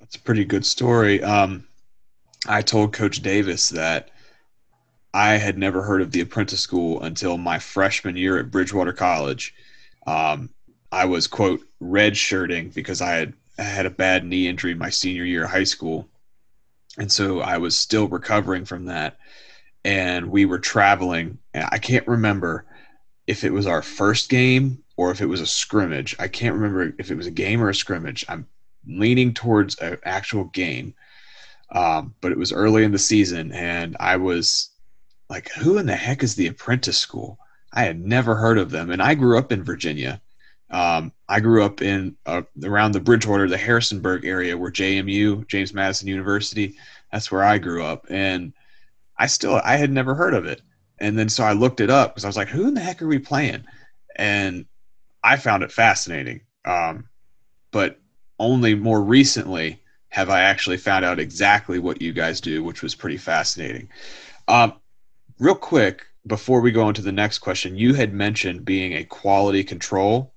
That's 0.00 0.16
a 0.16 0.20
pretty 0.20 0.44
good 0.44 0.64
story. 0.64 1.22
Um, 1.22 1.66
I 2.46 2.62
told 2.62 2.92
Coach 2.92 3.20
Davis 3.20 3.68
that 3.70 4.10
I 5.12 5.34
had 5.34 5.58
never 5.58 5.82
heard 5.82 6.00
of 6.00 6.10
the 6.10 6.20
apprentice 6.20 6.60
school 6.60 7.02
until 7.02 7.36
my 7.36 7.58
freshman 7.58 8.16
year 8.16 8.38
at 8.38 8.50
Bridgewater 8.50 8.92
College. 8.92 9.54
Um, 10.06 10.50
I 10.90 11.04
was 11.04 11.26
quote 11.26 11.60
redshirting 11.82 12.72
because 12.72 13.02
I 13.02 13.10
had 13.10 13.34
I 13.58 13.62
had 13.62 13.86
a 13.86 13.90
bad 13.90 14.24
knee 14.24 14.48
injury 14.48 14.74
my 14.74 14.90
senior 14.90 15.24
year 15.24 15.44
of 15.44 15.50
high 15.50 15.64
school, 15.64 16.08
and 16.98 17.10
so 17.10 17.40
I 17.40 17.58
was 17.58 17.76
still 17.76 18.08
recovering 18.08 18.64
from 18.64 18.86
that. 18.86 19.18
And 19.84 20.30
we 20.30 20.44
were 20.44 20.58
traveling. 20.58 21.38
And 21.52 21.68
I 21.70 21.78
can't 21.78 22.06
remember 22.06 22.64
if 23.26 23.44
it 23.44 23.52
was 23.52 23.66
our 23.66 23.82
first 23.82 24.28
game 24.28 24.82
or 24.96 25.10
if 25.10 25.20
it 25.20 25.26
was 25.26 25.40
a 25.40 25.46
scrimmage. 25.46 26.16
I 26.18 26.28
can't 26.28 26.54
remember 26.54 26.94
if 26.98 27.10
it 27.10 27.16
was 27.16 27.26
a 27.26 27.32
game 27.32 27.62
or 27.62 27.68
a 27.68 27.74
scrimmage. 27.74 28.24
I'm 28.28 28.46
leaning 28.86 29.34
towards 29.34 29.76
an 29.76 29.98
actual 30.04 30.44
game, 30.44 30.94
um, 31.70 32.14
but 32.20 32.32
it 32.32 32.38
was 32.38 32.52
early 32.52 32.84
in 32.84 32.92
the 32.92 32.98
season, 32.98 33.50
and 33.52 33.96
I 33.98 34.16
was 34.16 34.70
like, 35.30 35.50
who 35.52 35.78
in 35.78 35.86
the 35.86 35.96
heck 35.96 36.22
is 36.22 36.34
the 36.34 36.46
apprentice 36.46 36.98
school? 36.98 37.38
I 37.72 37.84
had 37.84 37.98
never 37.98 38.36
heard 38.36 38.58
of 38.58 38.70
them. 38.70 38.90
And 38.90 39.02
I 39.02 39.14
grew 39.14 39.36
up 39.36 39.50
in 39.50 39.64
Virginia. 39.64 40.20
Um, 40.70 41.12
I 41.28 41.40
grew 41.40 41.64
up 41.64 41.82
in 41.82 42.16
uh, 42.26 42.42
around 42.64 42.92
the 42.92 43.00
Bridgewater, 43.00 43.48
the 43.48 43.56
Harrisonburg 43.56 44.24
area 44.24 44.56
where 44.56 44.70
JMU, 44.70 45.46
James 45.46 45.72
Madison 45.72 46.08
University, 46.08 46.74
that's 47.12 47.30
where 47.30 47.44
I 47.44 47.58
grew 47.58 47.84
up. 47.84 48.06
And 48.10 48.52
I 49.16 49.26
still, 49.26 49.60
I 49.62 49.76
had 49.76 49.90
never 49.90 50.14
heard 50.14 50.34
of 50.34 50.46
it. 50.46 50.62
And 50.98 51.18
then 51.18 51.28
so 51.28 51.44
I 51.44 51.52
looked 51.52 51.80
it 51.80 51.90
up 51.90 52.14
because 52.14 52.24
I 52.24 52.28
was 52.28 52.36
like, 52.36 52.48
who 52.48 52.66
in 52.66 52.74
the 52.74 52.80
heck 52.80 53.02
are 53.02 53.06
we 53.06 53.18
playing? 53.18 53.64
And 54.16 54.66
I 55.22 55.36
found 55.36 55.62
it 55.62 55.72
fascinating. 55.72 56.40
Um, 56.64 57.08
but 57.70 57.98
only 58.38 58.74
more 58.74 59.02
recently 59.02 59.80
have 60.08 60.30
I 60.30 60.42
actually 60.42 60.76
found 60.76 61.04
out 61.04 61.18
exactly 61.18 61.78
what 61.78 62.00
you 62.00 62.12
guys 62.12 62.40
do, 62.40 62.62
which 62.62 62.82
was 62.82 62.94
pretty 62.94 63.16
fascinating. 63.16 63.88
Um, 64.46 64.74
real 65.38 65.54
quick 65.54 66.06
before 66.26 66.60
we 66.60 66.70
go 66.70 66.84
on 66.84 66.94
to 66.94 67.02
the 67.02 67.12
next 67.12 67.38
question 67.38 67.76
you 67.76 67.94
had 67.94 68.14
mentioned 68.14 68.64
being 68.64 68.94
a 68.94 69.04
quality 69.04 69.64
control 69.64 70.33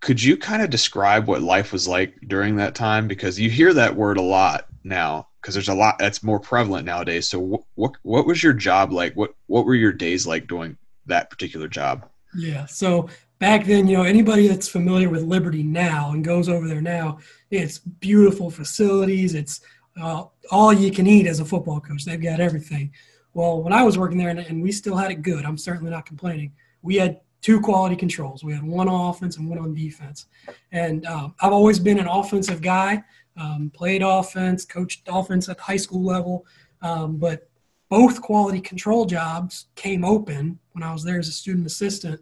could 0.00 0.22
you 0.22 0.36
kind 0.36 0.62
of 0.62 0.70
describe 0.70 1.26
what 1.26 1.42
life 1.42 1.72
was 1.72 1.88
like 1.88 2.14
during 2.28 2.56
that 2.56 2.74
time? 2.74 3.08
Because 3.08 3.40
you 3.40 3.50
hear 3.50 3.72
that 3.74 3.96
word 3.96 4.18
a 4.18 4.22
lot 4.22 4.66
now 4.84 5.28
because 5.40 5.54
there's 5.54 5.68
a 5.68 5.74
lot 5.74 5.98
that's 5.98 6.22
more 6.22 6.38
prevalent 6.38 6.86
nowadays. 6.86 7.28
So 7.28 7.38
what, 7.38 7.62
what 7.74 7.92
what 8.02 8.26
was 8.26 8.42
your 8.42 8.52
job 8.52 8.92
like? 8.92 9.14
What 9.14 9.34
what 9.46 9.64
were 9.64 9.74
your 9.74 9.92
days 9.92 10.26
like 10.26 10.46
doing 10.46 10.76
that 11.06 11.30
particular 11.30 11.68
job? 11.68 12.08
Yeah 12.34 12.66
so 12.66 13.08
back 13.38 13.64
then 13.64 13.86
you 13.86 13.96
know 13.96 14.02
anybody 14.02 14.48
that's 14.48 14.68
familiar 14.68 15.08
with 15.08 15.22
liberty 15.22 15.62
now 15.62 16.10
and 16.12 16.24
goes 16.24 16.48
over 16.48 16.66
there 16.66 16.80
now 16.80 17.18
it's 17.50 17.78
beautiful 17.78 18.50
facilities. 18.50 19.34
It's 19.34 19.60
uh, 20.00 20.24
all 20.50 20.72
you 20.72 20.90
can 20.90 21.06
eat 21.06 21.26
as 21.26 21.40
a 21.40 21.44
football 21.44 21.80
coach. 21.80 22.04
They've 22.04 22.20
got 22.20 22.40
everything. 22.40 22.92
Well, 23.34 23.62
when 23.62 23.72
I 23.72 23.82
was 23.82 23.98
working 23.98 24.18
there, 24.18 24.30
and, 24.30 24.40
and 24.40 24.62
we 24.62 24.72
still 24.72 24.96
had 24.96 25.10
it 25.10 25.22
good, 25.22 25.44
I'm 25.44 25.58
certainly 25.58 25.90
not 25.90 26.06
complaining. 26.06 26.52
We 26.82 26.96
had 26.96 27.20
two 27.46 27.60
quality 27.60 27.94
controls. 27.94 28.42
We 28.42 28.52
had 28.52 28.64
one 28.64 28.88
on 28.88 29.08
offense 29.08 29.36
and 29.36 29.48
one 29.48 29.60
on 29.60 29.72
defense. 29.72 30.26
And 30.72 31.06
um, 31.06 31.32
I've 31.40 31.52
always 31.52 31.78
been 31.78 32.00
an 32.00 32.08
offensive 32.08 32.60
guy, 32.60 33.04
um, 33.36 33.70
played 33.72 34.02
offense, 34.02 34.64
coached 34.64 35.02
offense 35.06 35.48
at 35.48 35.56
the 35.56 35.62
high 35.62 35.76
school 35.76 36.02
level. 36.02 36.44
Um, 36.82 37.18
but 37.18 37.48
both 37.88 38.20
quality 38.20 38.60
control 38.60 39.04
jobs 39.04 39.66
came 39.76 40.04
open 40.04 40.58
when 40.72 40.82
I 40.82 40.92
was 40.92 41.04
there 41.04 41.20
as 41.20 41.28
a 41.28 41.32
student 41.32 41.68
assistant. 41.68 42.20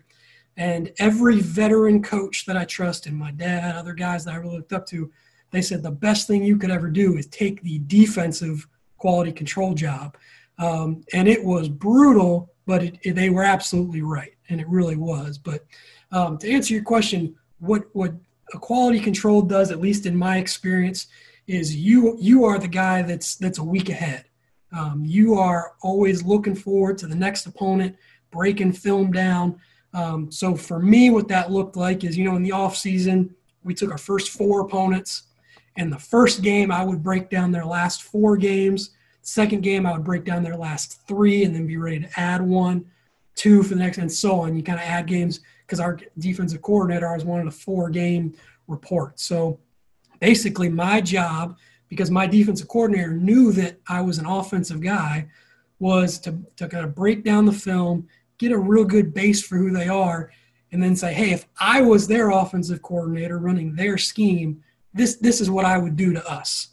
And 0.58 0.92
every 0.98 1.40
veteran 1.40 2.02
coach 2.02 2.44
that 2.44 2.58
I 2.58 2.66
trusted, 2.66 3.14
my 3.14 3.30
dad, 3.30 3.76
other 3.76 3.94
guys 3.94 4.26
that 4.26 4.34
I 4.34 4.36
really 4.36 4.58
looked 4.58 4.74
up 4.74 4.84
to, 4.88 5.10
they 5.52 5.62
said 5.62 5.82
the 5.82 5.90
best 5.90 6.26
thing 6.26 6.44
you 6.44 6.58
could 6.58 6.70
ever 6.70 6.90
do 6.90 7.16
is 7.16 7.28
take 7.28 7.62
the 7.62 7.78
defensive 7.86 8.68
quality 8.98 9.32
control 9.32 9.72
job. 9.72 10.18
Um, 10.58 11.02
and 11.14 11.28
it 11.28 11.42
was 11.42 11.70
brutal, 11.70 12.52
but 12.66 12.82
it, 12.82 12.98
it, 13.04 13.14
they 13.14 13.30
were 13.30 13.42
absolutely 13.42 14.02
right, 14.02 14.33
and 14.48 14.60
it 14.60 14.68
really 14.68 14.96
was. 14.96 15.38
But 15.38 15.64
um, 16.12 16.38
to 16.38 16.50
answer 16.50 16.74
your 16.74 16.84
question, 16.84 17.34
what 17.58 17.84
what 17.92 18.12
a 18.52 18.58
quality 18.58 19.00
control 19.00 19.42
does, 19.42 19.70
at 19.70 19.80
least 19.80 20.06
in 20.06 20.16
my 20.16 20.38
experience, 20.38 21.06
is 21.46 21.74
you 21.74 22.16
you 22.20 22.44
are 22.44 22.58
the 22.58 22.68
guy 22.68 23.02
that's 23.02 23.36
that's 23.36 23.58
a 23.58 23.64
week 23.64 23.88
ahead. 23.88 24.24
Um, 24.72 25.04
you 25.04 25.34
are 25.34 25.72
always 25.82 26.24
looking 26.24 26.54
forward 26.54 26.98
to 26.98 27.06
the 27.06 27.14
next 27.14 27.46
opponent, 27.46 27.96
breaking 28.30 28.72
film 28.72 29.12
down. 29.12 29.60
Um, 29.92 30.32
so 30.32 30.56
for 30.56 30.80
me, 30.80 31.10
what 31.10 31.28
that 31.28 31.52
looked 31.52 31.76
like 31.76 32.02
is, 32.02 32.16
you 32.18 32.24
know, 32.24 32.34
in 32.34 32.42
the 32.42 32.50
off 32.52 32.76
season, 32.76 33.34
we 33.62 33.74
took 33.74 33.92
our 33.92 33.98
first 33.98 34.30
four 34.30 34.60
opponents, 34.60 35.24
and 35.76 35.92
the 35.92 35.98
first 35.98 36.42
game 36.42 36.72
I 36.72 36.84
would 36.84 37.02
break 37.02 37.30
down 37.30 37.52
their 37.52 37.64
last 37.64 38.02
four 38.02 38.36
games. 38.36 38.90
Second 39.22 39.62
game 39.62 39.86
I 39.86 39.92
would 39.92 40.04
break 40.04 40.24
down 40.24 40.42
their 40.42 40.56
last 40.56 41.06
three, 41.06 41.44
and 41.44 41.54
then 41.54 41.66
be 41.66 41.76
ready 41.76 42.00
to 42.00 42.20
add 42.20 42.42
one, 42.42 42.84
two 43.34 43.62
for 43.62 43.70
the 43.70 43.80
next, 43.80 43.98
and 43.98 44.10
so 44.10 44.40
on. 44.40 44.56
You 44.56 44.62
kind 44.62 44.78
of 44.78 44.84
add 44.84 45.06
games 45.06 45.40
because 45.66 45.80
our 45.80 45.98
defensive 46.18 46.62
coordinator 46.62 47.06
always 47.06 47.24
wanted 47.24 47.46
a 47.46 47.50
four 47.50 47.90
game 47.90 48.34
report. 48.66 49.18
So 49.20 49.58
basically, 50.20 50.68
my 50.68 51.00
job, 51.00 51.56
because 51.88 52.10
my 52.10 52.26
defensive 52.26 52.68
coordinator 52.68 53.12
knew 53.12 53.52
that 53.52 53.78
I 53.88 54.00
was 54.00 54.18
an 54.18 54.26
offensive 54.26 54.80
guy, 54.80 55.28
was 55.78 56.18
to, 56.20 56.38
to 56.56 56.68
kind 56.68 56.84
of 56.84 56.94
break 56.94 57.24
down 57.24 57.44
the 57.44 57.52
film, 57.52 58.08
get 58.38 58.52
a 58.52 58.58
real 58.58 58.84
good 58.84 59.12
base 59.12 59.42
for 59.42 59.56
who 59.56 59.70
they 59.70 59.88
are, 59.88 60.30
and 60.72 60.82
then 60.82 60.96
say, 60.96 61.12
hey, 61.12 61.30
if 61.30 61.46
I 61.60 61.82
was 61.82 62.06
their 62.06 62.30
offensive 62.30 62.82
coordinator 62.82 63.38
running 63.38 63.74
their 63.74 63.98
scheme, 63.98 64.62
this 64.92 65.16
this 65.16 65.40
is 65.40 65.50
what 65.50 65.64
I 65.64 65.78
would 65.78 65.96
do 65.96 66.12
to 66.12 66.26
us. 66.30 66.68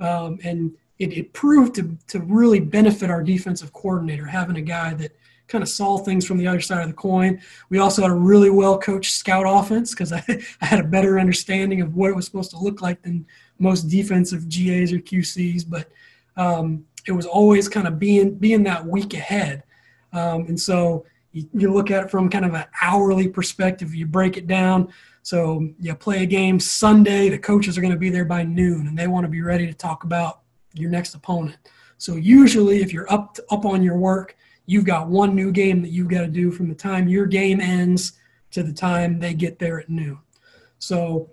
Um, 0.00 0.38
and 0.44 0.74
it, 0.98 1.12
it 1.12 1.32
proved 1.32 1.74
to, 1.76 1.96
to 2.08 2.20
really 2.20 2.60
benefit 2.60 3.10
our 3.10 3.22
defensive 3.22 3.72
coordinator 3.72 4.26
having 4.26 4.56
a 4.56 4.62
guy 4.62 4.94
that 4.94 5.16
kind 5.48 5.62
of 5.62 5.68
saw 5.68 5.98
things 5.98 6.26
from 6.26 6.38
the 6.38 6.46
other 6.46 6.60
side 6.60 6.82
of 6.82 6.88
the 6.88 6.94
coin. 6.94 7.40
We 7.70 7.78
also 7.78 8.02
had 8.02 8.10
a 8.10 8.14
really 8.14 8.50
well 8.50 8.78
coached 8.78 9.14
scout 9.14 9.44
offense 9.46 9.90
because 9.90 10.12
I, 10.12 10.22
I 10.60 10.66
had 10.66 10.80
a 10.80 10.84
better 10.84 11.18
understanding 11.18 11.80
of 11.80 11.96
what 11.96 12.10
it 12.10 12.16
was 12.16 12.26
supposed 12.26 12.50
to 12.50 12.58
look 12.58 12.80
like 12.80 13.02
than 13.02 13.26
most 13.58 13.88
defensive 13.88 14.48
GAs 14.48 14.92
or 14.92 14.98
QCs. 14.98 15.64
But 15.68 15.88
um, 16.36 16.84
it 17.06 17.12
was 17.12 17.26
always 17.26 17.68
kind 17.68 17.88
of 17.88 17.98
being 17.98 18.34
being 18.34 18.62
that 18.64 18.86
week 18.86 19.14
ahead. 19.14 19.64
Um, 20.12 20.46
and 20.46 20.60
so 20.60 21.04
you, 21.32 21.48
you, 21.52 21.72
look 21.72 21.90
at 21.90 22.04
it 22.04 22.10
from 22.10 22.30
kind 22.30 22.44
of 22.44 22.54
an 22.54 22.64
hourly 22.80 23.28
perspective. 23.28 23.94
You 23.94 24.06
break 24.06 24.36
it 24.36 24.46
down. 24.46 24.88
So 25.22 25.68
you 25.78 25.94
play 25.94 26.22
a 26.22 26.26
game 26.26 26.58
Sunday. 26.58 27.28
The 27.28 27.38
coaches 27.38 27.76
are 27.76 27.82
going 27.82 27.92
to 27.92 27.98
be 27.98 28.08
there 28.08 28.24
by 28.24 28.44
noon, 28.44 28.86
and 28.86 28.96
they 28.96 29.06
want 29.06 29.24
to 29.24 29.28
be 29.28 29.42
ready 29.42 29.66
to 29.66 29.74
talk 29.74 30.04
about 30.04 30.40
your 30.72 30.90
next 30.90 31.14
opponent. 31.14 31.58
So 31.98 32.14
usually, 32.16 32.80
if 32.80 32.92
you're 32.92 33.10
up 33.12 33.34
to, 33.34 33.44
up 33.50 33.66
on 33.66 33.82
your 33.82 33.98
work, 33.98 34.36
you've 34.68 34.84
got 34.84 35.08
one 35.08 35.34
new 35.34 35.50
game 35.50 35.80
that 35.80 35.90
you've 35.90 36.08
got 36.08 36.20
to 36.20 36.28
do 36.28 36.50
from 36.52 36.68
the 36.68 36.74
time 36.74 37.08
your 37.08 37.24
game 37.24 37.58
ends 37.58 38.12
to 38.50 38.62
the 38.62 38.72
time 38.72 39.18
they 39.18 39.32
get 39.32 39.58
there 39.58 39.80
at 39.80 39.88
noon. 39.88 40.18
So 40.78 41.30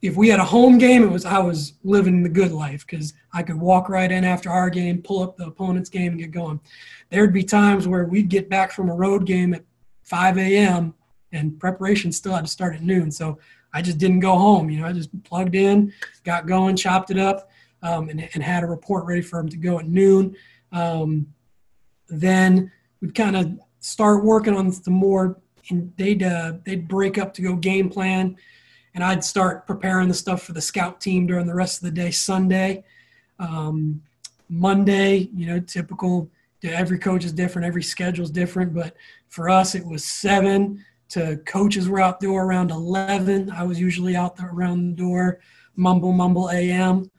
if 0.00 0.16
we 0.16 0.30
had 0.30 0.40
a 0.40 0.44
home 0.44 0.78
game, 0.78 1.02
it 1.02 1.10
was 1.10 1.26
I 1.26 1.38
was 1.38 1.74
living 1.84 2.22
the 2.22 2.30
good 2.30 2.50
life 2.50 2.86
because 2.86 3.12
I 3.34 3.42
could 3.42 3.60
walk 3.60 3.90
right 3.90 4.10
in 4.10 4.24
after 4.24 4.48
our 4.48 4.70
game, 4.70 5.02
pull 5.02 5.22
up 5.22 5.36
the 5.36 5.46
opponent's 5.46 5.90
game, 5.90 6.12
and 6.12 6.18
get 6.18 6.30
going. 6.30 6.60
There'd 7.10 7.34
be 7.34 7.44
times 7.44 7.86
where 7.86 8.06
we'd 8.06 8.30
get 8.30 8.48
back 8.48 8.72
from 8.72 8.88
a 8.88 8.94
road 8.94 9.26
game 9.26 9.52
at 9.52 9.64
5 10.04 10.38
a.m. 10.38 10.94
and 11.30 11.60
preparation 11.60 12.10
still 12.10 12.32
had 12.32 12.46
to 12.46 12.50
start 12.50 12.74
at 12.74 12.82
noon. 12.82 13.10
So 13.10 13.38
I 13.74 13.82
just 13.82 13.98
didn't 13.98 14.20
go 14.20 14.34
home. 14.38 14.70
You 14.70 14.80
know, 14.80 14.86
I 14.86 14.94
just 14.94 15.10
plugged 15.24 15.54
in, 15.54 15.92
got 16.24 16.46
going, 16.46 16.74
chopped 16.74 17.10
it 17.10 17.18
up, 17.18 17.50
um, 17.82 18.08
and, 18.08 18.28
and, 18.32 18.42
had 18.42 18.62
a 18.62 18.66
report 18.66 19.04
ready 19.04 19.22
for 19.22 19.38
them 19.40 19.48
to 19.50 19.56
go 19.56 19.78
at 19.78 19.88
noon. 19.88 20.36
Um, 20.72 21.26
then 22.12 22.70
we'd 23.00 23.14
kind 23.14 23.36
of 23.36 23.58
start 23.80 24.24
working 24.24 24.54
on 24.54 24.70
the 24.70 24.90
more 24.90 25.40
and 25.70 25.92
they'd 25.96 26.22
uh, 26.22 26.54
they'd 26.64 26.86
break 26.86 27.18
up 27.18 27.32
to 27.34 27.42
go 27.42 27.56
game 27.56 27.88
plan 27.88 28.36
and 28.94 29.02
i'd 29.02 29.24
start 29.24 29.66
preparing 29.66 30.08
the 30.08 30.14
stuff 30.14 30.42
for 30.42 30.52
the 30.52 30.60
scout 30.60 31.00
team 31.00 31.26
during 31.26 31.46
the 31.46 31.54
rest 31.54 31.78
of 31.78 31.84
the 31.84 31.90
day 31.90 32.10
sunday. 32.10 32.84
Um, 33.38 34.02
monday 34.48 35.30
you 35.34 35.46
know 35.46 35.58
typical 35.58 36.30
every 36.62 36.98
coach 36.98 37.24
is 37.24 37.32
different 37.32 37.66
every 37.66 37.82
schedule 37.82 38.24
is 38.24 38.30
different 38.30 38.74
but 38.74 38.94
for 39.28 39.48
us 39.48 39.74
it 39.74 39.84
was 39.84 40.04
seven 40.04 40.84
to 41.08 41.38
coaches 41.46 41.88
were 41.88 42.00
out 42.00 42.20
there 42.20 42.30
around 42.30 42.70
11 42.70 43.50
i 43.50 43.62
was 43.62 43.80
usually 43.80 44.14
out 44.14 44.36
there 44.36 44.50
around 44.52 44.90
the 44.90 45.02
door 45.02 45.40
mumble 45.74 46.12
mumble 46.12 46.50
am 46.50 47.10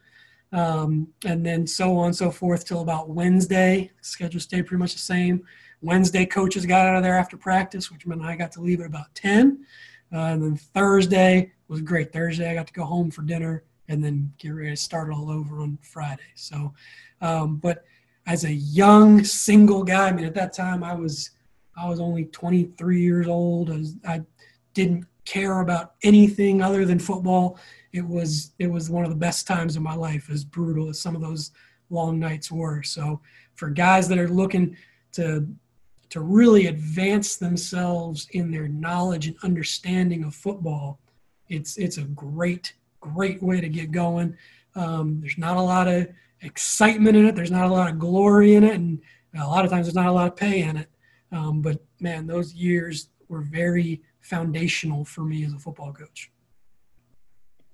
um, 0.53 1.07
and 1.25 1.45
then 1.45 1.65
so 1.65 1.98
on 1.98 2.07
and 2.07 2.15
so 2.15 2.31
forth 2.31 2.65
till 2.65 2.81
about 2.81 3.10
Wednesday. 3.10 3.91
Schedule 4.01 4.39
stayed 4.39 4.67
pretty 4.67 4.79
much 4.79 4.93
the 4.93 5.00
same. 5.00 5.43
Wednesday, 5.81 6.25
coaches 6.25 6.65
got 6.65 6.86
out 6.86 6.95
of 6.95 7.03
there 7.03 7.17
after 7.17 7.36
practice, 7.36 7.91
which 7.91 8.05
meant 8.05 8.22
I 8.22 8.36
got 8.36 8.51
to 8.53 8.62
leave 8.62 8.79
at 8.79 8.86
about 8.86 9.13
10. 9.15 9.65
Uh, 10.13 10.17
and 10.17 10.43
then 10.43 10.55
Thursday 10.55 11.51
was 11.67 11.81
great. 11.81 12.13
Thursday, 12.13 12.50
I 12.50 12.53
got 12.53 12.67
to 12.67 12.74
go 12.74 12.86
home 12.86 13.10
for 13.10 13.24
dinner 13.24 13.63
and 13.89 14.01
then 14.01 14.31
get 14.38 14.50
ready 14.50 14.69
to 14.69 14.77
start 14.77 15.12
all 15.12 15.29
over 15.29 15.60
on 15.60 15.77
Friday. 15.81 16.22
So, 16.36 16.74
um, 17.19 17.57
but 17.57 17.83
as 18.27 18.45
a 18.45 18.53
young 18.53 19.24
single 19.24 19.83
guy, 19.83 20.07
I 20.07 20.12
mean, 20.13 20.25
at 20.25 20.36
that 20.36 20.53
time 20.53 20.83
I 20.83 20.93
was 20.93 21.31
I 21.75 21.89
was 21.89 22.00
only 22.00 22.25
23 22.25 23.01
years 23.01 23.27
old. 23.27 23.72
I, 23.72 23.77
was, 23.77 23.95
I 24.07 24.22
didn't 24.75 25.05
care 25.25 25.62
about 25.62 25.95
anything 26.03 26.62
other 26.62 26.86
than 26.86 27.00
football 27.00 27.57
it 27.93 28.05
was 28.05 28.53
it 28.59 28.67
was 28.67 28.89
one 28.89 29.03
of 29.03 29.09
the 29.09 29.15
best 29.15 29.47
times 29.47 29.75
of 29.75 29.83
my 29.83 29.95
life 29.95 30.29
as 30.29 30.43
brutal 30.43 30.89
as 30.89 31.00
some 31.00 31.15
of 31.15 31.21
those 31.21 31.51
long 31.89 32.19
nights 32.19 32.51
were. 32.51 32.83
So 32.83 33.21
for 33.55 33.69
guys 33.69 34.07
that 34.09 34.17
are 34.17 34.27
looking 34.27 34.75
to 35.13 35.47
to 36.09 36.21
really 36.21 36.67
advance 36.67 37.38
themselves 37.38 38.27
in 38.31 38.51
their 38.51 38.67
knowledge 38.67 39.27
and 39.27 39.38
understanding 39.43 40.23
of 40.23 40.35
football 40.35 41.00
it's 41.50 41.77
it's 41.77 41.97
a 41.97 42.03
great 42.03 42.73
great 43.00 43.43
way 43.43 43.59
to 43.59 43.69
get 43.69 43.91
going. 43.91 44.35
Um, 44.75 45.19
there's 45.19 45.38
not 45.38 45.57
a 45.57 45.62
lot 45.62 45.88
of 45.88 46.07
excitement 46.41 47.17
in 47.17 47.25
it. 47.25 47.35
There's 47.35 47.51
not 47.51 47.65
a 47.65 47.73
lot 47.73 47.89
of 47.89 48.00
glory 48.00 48.55
in 48.55 48.63
it. 48.63 48.75
And 48.75 49.01
a 49.38 49.45
lot 49.45 49.65
of 49.65 49.71
times 49.71 49.85
there's 49.85 49.95
not 49.95 50.07
a 50.07 50.12
lot 50.12 50.27
of 50.27 50.35
pay 50.35 50.62
in 50.62 50.77
it. 50.77 50.89
Um, 51.31 51.62
but 51.62 51.83
man 52.00 52.27
those 52.27 52.53
years 52.53 53.09
were 53.27 53.41
very 53.41 54.01
foundational 54.21 55.03
for 55.03 55.21
me 55.21 55.43
as 55.43 55.53
a 55.53 55.59
football 55.59 55.91
coach 55.91 56.31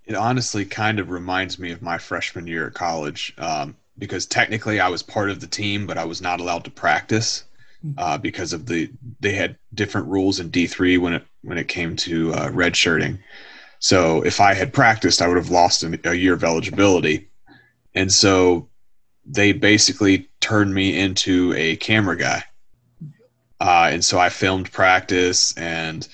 it 0.09 0.15
honestly 0.15 0.65
kind 0.65 0.99
of 0.99 1.11
reminds 1.11 1.59
me 1.59 1.71
of 1.71 1.83
my 1.83 1.99
freshman 1.99 2.47
year 2.47 2.67
at 2.67 2.73
college 2.73 3.31
um, 3.37 3.77
because 3.99 4.25
technically 4.25 4.79
I 4.79 4.89
was 4.89 5.03
part 5.03 5.29
of 5.29 5.39
the 5.39 5.47
team, 5.47 5.85
but 5.85 5.99
I 5.99 6.05
was 6.05 6.19
not 6.19 6.39
allowed 6.39 6.63
to 6.63 6.71
practice 6.71 7.43
hmm. 7.81 7.91
uh, 7.95 8.17
because 8.17 8.51
of 8.51 8.65
the 8.65 8.89
they 9.19 9.33
had 9.33 9.55
different 9.75 10.07
rules 10.07 10.39
in 10.39 10.49
D 10.49 10.65
three 10.65 10.97
when 10.97 11.13
it 11.13 11.25
when 11.43 11.59
it 11.59 11.67
came 11.67 11.95
to 11.97 12.33
uh, 12.33 12.49
redshirting. 12.49 13.19
So 13.77 14.23
if 14.23 14.41
I 14.41 14.55
had 14.55 14.73
practiced, 14.73 15.21
I 15.21 15.27
would 15.27 15.37
have 15.37 15.51
lost 15.51 15.83
a 15.83 16.17
year 16.17 16.33
of 16.33 16.43
eligibility, 16.43 17.29
and 17.93 18.11
so 18.11 18.67
they 19.25 19.51
basically 19.51 20.27
turned 20.39 20.73
me 20.73 20.99
into 20.99 21.53
a 21.55 21.75
camera 21.75 22.17
guy. 22.17 22.43
Uh, 23.61 23.89
and 23.91 24.03
so 24.03 24.17
I 24.17 24.29
filmed 24.29 24.71
practice, 24.71 25.55
and 25.55 26.07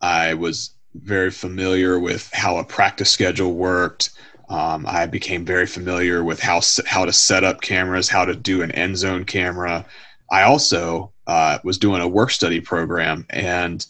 I 0.00 0.34
was 0.34 0.75
very 1.02 1.30
familiar 1.30 1.98
with 1.98 2.30
how 2.32 2.58
a 2.58 2.64
practice 2.64 3.10
schedule 3.10 3.54
worked. 3.54 4.10
Um, 4.48 4.86
I 4.86 5.06
became 5.06 5.44
very 5.44 5.66
familiar 5.66 6.22
with 6.22 6.40
how 6.40 6.60
how 6.86 7.04
to 7.04 7.12
set 7.12 7.44
up 7.44 7.60
cameras, 7.60 8.08
how 8.08 8.24
to 8.24 8.34
do 8.34 8.62
an 8.62 8.70
end 8.72 8.96
zone 8.96 9.24
camera. 9.24 9.84
I 10.30 10.42
also 10.42 11.12
uh, 11.26 11.58
was 11.64 11.78
doing 11.78 12.00
a 12.00 12.08
work 12.08 12.30
study 12.30 12.60
program, 12.60 13.26
and 13.30 13.84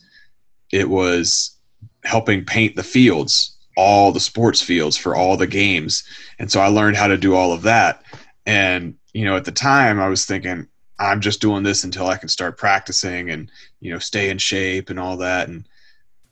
it 0.73 0.89
was 0.89 1.57
helping 2.05 2.45
paint 2.45 2.77
the 2.77 2.83
fields, 2.83 3.57
all 3.77 4.13
the 4.13 4.21
sports 4.21 4.63
fields 4.63 4.97
for 4.97 5.15
all 5.15 5.37
the 5.37 5.47
games. 5.47 6.05
And 6.39 6.51
so 6.51 6.61
I 6.61 6.69
learned 6.69 6.97
how 6.97 7.09
to 7.09 7.19
do 7.19 7.35
all 7.35 7.53
of 7.53 7.63
that. 7.63 8.03
And 8.47 8.95
you 9.13 9.25
know, 9.25 9.37
at 9.37 9.45
the 9.45 9.53
time, 9.53 10.01
I 10.01 10.09
was 10.09 10.25
thinking, 10.25 10.69
I'm 10.99 11.21
just 11.21 11.41
doing 11.41 11.63
this 11.63 11.85
until 11.85 12.07
I 12.07 12.17
can 12.17 12.29
start 12.29 12.59
practicing 12.59 13.31
and 13.31 13.51
you 13.81 13.93
know 13.93 13.99
stay 13.99 14.31
in 14.31 14.39
shape 14.39 14.89
and 14.89 14.99
all 14.99 15.19
that. 15.19 15.49
And 15.49 15.67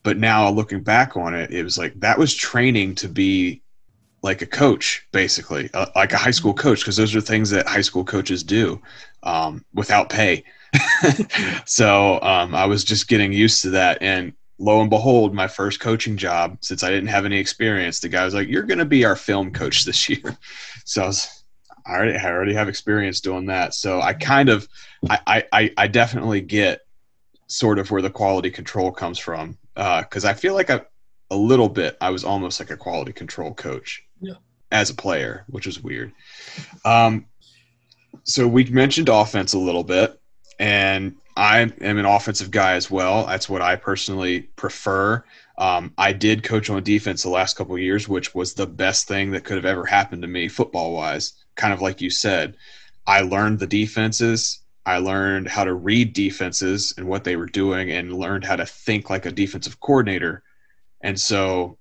but 0.05 0.19
now 0.19 0.49
looking 0.51 0.83
back 0.83 1.17
on 1.17 1.35
it, 1.35 1.51
it 1.51 1.65
was 1.65 1.77
like 1.77 1.99
that 2.01 2.19
was 2.19 2.33
training 2.33 2.95
to 2.97 3.09
be 3.09 3.63
like 4.23 4.43
a 4.43 4.47
coach, 4.47 5.07
basically, 5.13 5.69
uh, 5.75 5.87
like 5.97 6.13
a 6.13 6.19
high 6.19 6.31
school 6.31 6.55
coach, 6.55 6.81
because 6.81 6.97
those 6.97 7.17
are 7.17 7.21
things 7.21 7.51
that 7.51 7.67
high 7.67 7.81
school 7.81 8.05
coaches 8.05 8.43
do 8.43 8.81
um, 9.23 9.65
without 9.75 10.11
pay. 10.11 10.45
so 11.67 12.21
um, 12.23 12.55
I 12.55 12.67
was 12.67 12.85
just 12.85 13.09
getting 13.09 13.33
used 13.33 13.63
to 13.63 13.71
that. 13.71 13.99
And 14.03 14.35
lo 14.59 14.81
and 14.81 14.91
behold, 14.91 15.35
my 15.35 15.49
first 15.49 15.81
coaching 15.81 16.17
job, 16.19 16.59
since 16.61 16.83
I 16.83 16.91
didn't 16.91 17.09
have 17.09 17.25
any 17.25 17.39
experience, 17.39 18.01
the 18.01 18.09
guy 18.11 18.25
was 18.25 18.35
like, 18.35 18.49
"You're 18.49 18.63
going 18.63 18.79
to 18.79 18.85
be 18.85 19.05
our 19.07 19.17
film 19.17 19.53
coach 19.53 19.85
this 19.85 20.09
year." 20.09 20.37
So 20.87 21.03
I 21.03 21.07
was, 21.07 21.45
I 21.87 21.93
already, 21.95 22.19
I 22.19 22.31
already 22.31 22.53
have 22.53 22.69
experience 22.69 23.23
doing 23.23 23.47
that. 23.47 23.73
So 23.73 24.03
I 24.03 24.13
kind 24.13 24.51
of, 24.51 24.69
I, 25.09 25.45
I, 25.51 25.73
I 25.79 25.87
definitely 25.87 26.43
get 26.43 26.83
sort 27.47 27.79
of 27.79 27.91
where 27.91 28.03
the 28.03 28.11
quality 28.11 28.51
control 28.51 28.93
comes 28.93 29.19
from 29.19 29.57
because 29.75 30.25
uh, 30.25 30.28
I 30.28 30.35
feel 30.35 30.54
like 30.54 30.71
I, 30.71 30.83
a 31.31 31.37
little 31.37 31.69
bit 31.69 31.97
I 32.00 32.11
was 32.11 32.25
almost 32.25 32.61
like 32.61 32.71
a 32.71 32.76
quality 32.76 33.12
control 33.12 33.54
coach 33.54 34.04
yeah. 34.21 34.35
as 34.71 34.90
a 34.90 34.95
player, 34.95 35.45
which 35.49 35.66
is 35.66 35.83
weird. 35.83 36.12
Um, 36.85 37.26
so 38.23 38.47
we 38.47 38.64
mentioned 38.64 39.09
offense 39.09 39.52
a 39.52 39.59
little 39.59 39.85
bit, 39.85 40.21
and 40.59 41.16
I 41.37 41.61
am 41.61 41.99
an 41.99 42.04
offensive 42.04 42.50
guy 42.50 42.75
as 42.75 42.90
well. 42.90 43.26
That's 43.26 43.49
what 43.49 43.62
I 43.62 43.76
personally 43.76 44.43
prefer. 44.43 45.25
Um, 45.59 45.93
I 45.99 46.12
did 46.12 46.43
coach 46.43 46.71
on 46.71 46.83
defense 46.83 47.23
the 47.23 47.28
last 47.28 47.57
couple 47.57 47.76
years, 47.78 48.09
which 48.09 48.35
was 48.35 48.54
the 48.54 48.66
best 48.66 49.09
thing 49.09 49.33
that 49.33 49.45
could 49.45 49.57
have 49.57 49.64
ever 49.64 49.85
happened 49.85 50.23
to 50.23 50.28
me 50.28 50.49
football 50.49 50.93
wise. 50.93 51.33
Kind 51.57 51.73
of 51.73 51.81
like 51.81 52.00
you 52.00 52.11
said, 52.11 52.57
I 53.07 53.23
learned 53.23 53.59
the 53.59 53.66
defenses. 53.66 54.61
I 54.87 54.99
learned 54.99 55.49
how 55.49 55.64
to 55.64 55.75
read 55.75 56.12
defenses 56.12 56.95
and 56.97 57.07
what 57.07 57.25
they 57.25 57.37
were 57.37 57.47
doing, 57.47 57.91
and 57.91 58.12
learned 58.12 58.45
how 58.45 58.57
to 58.57 58.67
think 58.67 59.11
like 59.11 59.26
a 59.26 59.33
defensive 59.33 59.81
coordinator. 59.81 60.43
And 61.00 61.19
so 61.19 61.79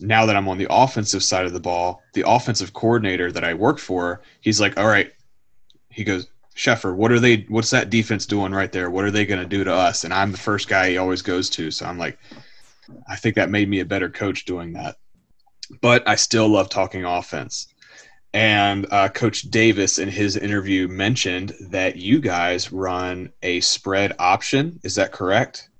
now 0.00 0.26
that 0.26 0.36
I'm 0.36 0.48
on 0.48 0.58
the 0.58 0.68
offensive 0.70 1.22
side 1.22 1.46
of 1.46 1.52
the 1.52 1.60
ball, 1.60 2.02
the 2.14 2.24
offensive 2.26 2.72
coordinator 2.72 3.32
that 3.32 3.44
I 3.44 3.54
work 3.54 3.78
for, 3.78 4.22
he's 4.40 4.60
like, 4.60 4.78
"All 4.78 4.86
right," 4.86 5.12
he 5.90 6.04
goes, 6.04 6.28
Sheffer, 6.54 6.94
what 6.94 7.10
are 7.10 7.18
they? 7.18 7.46
What's 7.48 7.70
that 7.70 7.90
defense 7.90 8.26
doing 8.26 8.52
right 8.52 8.70
there? 8.70 8.90
What 8.90 9.04
are 9.04 9.10
they 9.10 9.26
going 9.26 9.40
to 9.40 9.46
do 9.46 9.64
to 9.64 9.72
us? 9.72 10.04
And 10.04 10.14
I'm 10.14 10.30
the 10.30 10.38
first 10.38 10.68
guy 10.68 10.90
he 10.90 10.98
always 10.98 11.22
goes 11.22 11.50
to, 11.50 11.70
so 11.70 11.84
I'm 11.86 11.98
like, 11.98 12.18
I 13.08 13.16
think 13.16 13.34
that 13.34 13.50
made 13.50 13.68
me 13.68 13.80
a 13.80 13.84
better 13.84 14.08
coach 14.08 14.44
doing 14.44 14.72
that. 14.74 14.96
But 15.80 16.06
I 16.08 16.14
still 16.14 16.48
love 16.48 16.68
talking 16.68 17.04
offense. 17.04 17.73
And 18.34 18.88
uh, 18.90 19.10
Coach 19.10 19.42
Davis 19.42 20.00
in 20.00 20.08
his 20.08 20.36
interview 20.36 20.88
mentioned 20.88 21.54
that 21.60 21.96
you 21.96 22.20
guys 22.20 22.72
run 22.72 23.32
a 23.44 23.60
spread 23.60 24.12
option. 24.18 24.80
Is 24.82 24.96
that 24.96 25.12
correct? 25.12 25.70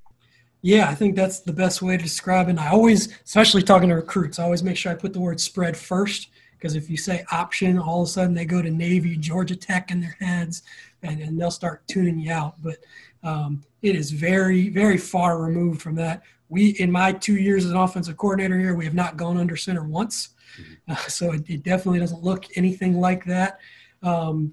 Yeah, 0.63 0.89
I 0.89 0.95
think 0.95 1.17
that's 1.17 1.41
the 1.41 1.53
best 1.53 1.83
way 1.83 1.97
to 1.97 2.03
describe 2.03 2.47
it. 2.47 2.51
And 2.51 2.61
I 2.61 2.71
always, 2.71 3.13
especially 3.25 3.63
talking 3.63 3.89
to 3.89 3.97
recruits, 3.97 4.39
I 4.39 4.45
always 4.45 4.63
make 4.63 4.77
sure 4.77 4.93
I 4.93 4.95
put 4.95 5.13
the 5.13 5.21
word 5.21 5.41
spread 5.41 5.77
first 5.77 6.29
because 6.57 6.77
if 6.77 6.89
you 6.89 6.97
say 6.97 7.25
option, 7.33 7.77
all 7.77 8.03
of 8.03 8.09
a 8.09 8.11
sudden 8.11 8.35
they 8.35 8.45
go 8.45 8.63
to 8.63 8.71
Navy, 8.71 9.17
Georgia 9.17 9.57
Tech 9.57 9.91
in 9.91 10.01
their 10.01 10.17
heads, 10.21 10.63
and, 11.03 11.21
and 11.21 11.39
they'll 11.39 11.51
start 11.51 11.87
tuning 11.89 12.21
you 12.21 12.33
out. 12.33 12.55
But 12.63 12.77
um, 13.25 13.65
it 13.83 13.97
is 13.97 14.13
very, 14.13 14.69
very 14.69 14.97
far 14.97 15.43
removed 15.43 15.83
from 15.83 15.97
that. 15.97 16.23
We, 16.49 16.69
in 16.79 16.93
my 16.93 17.13
two 17.13 17.37
years 17.37 17.65
as 17.65 17.73
an 17.73 17.77
offensive 17.77 18.17
coordinator 18.17 18.59
here, 18.59 18.77
we 18.77 18.85
have 18.85 18.95
not 18.95 19.17
gone 19.17 19.39
under 19.39 19.57
center 19.57 19.85
once. 19.85 20.34
Uh, 20.89 20.95
so 20.97 21.33
it, 21.33 21.43
it, 21.49 21.63
definitely 21.63 21.99
doesn't 21.99 22.23
look 22.23 22.45
anything 22.57 23.01
like 23.01 23.25
that. 23.25 23.59
Um, 24.03 24.53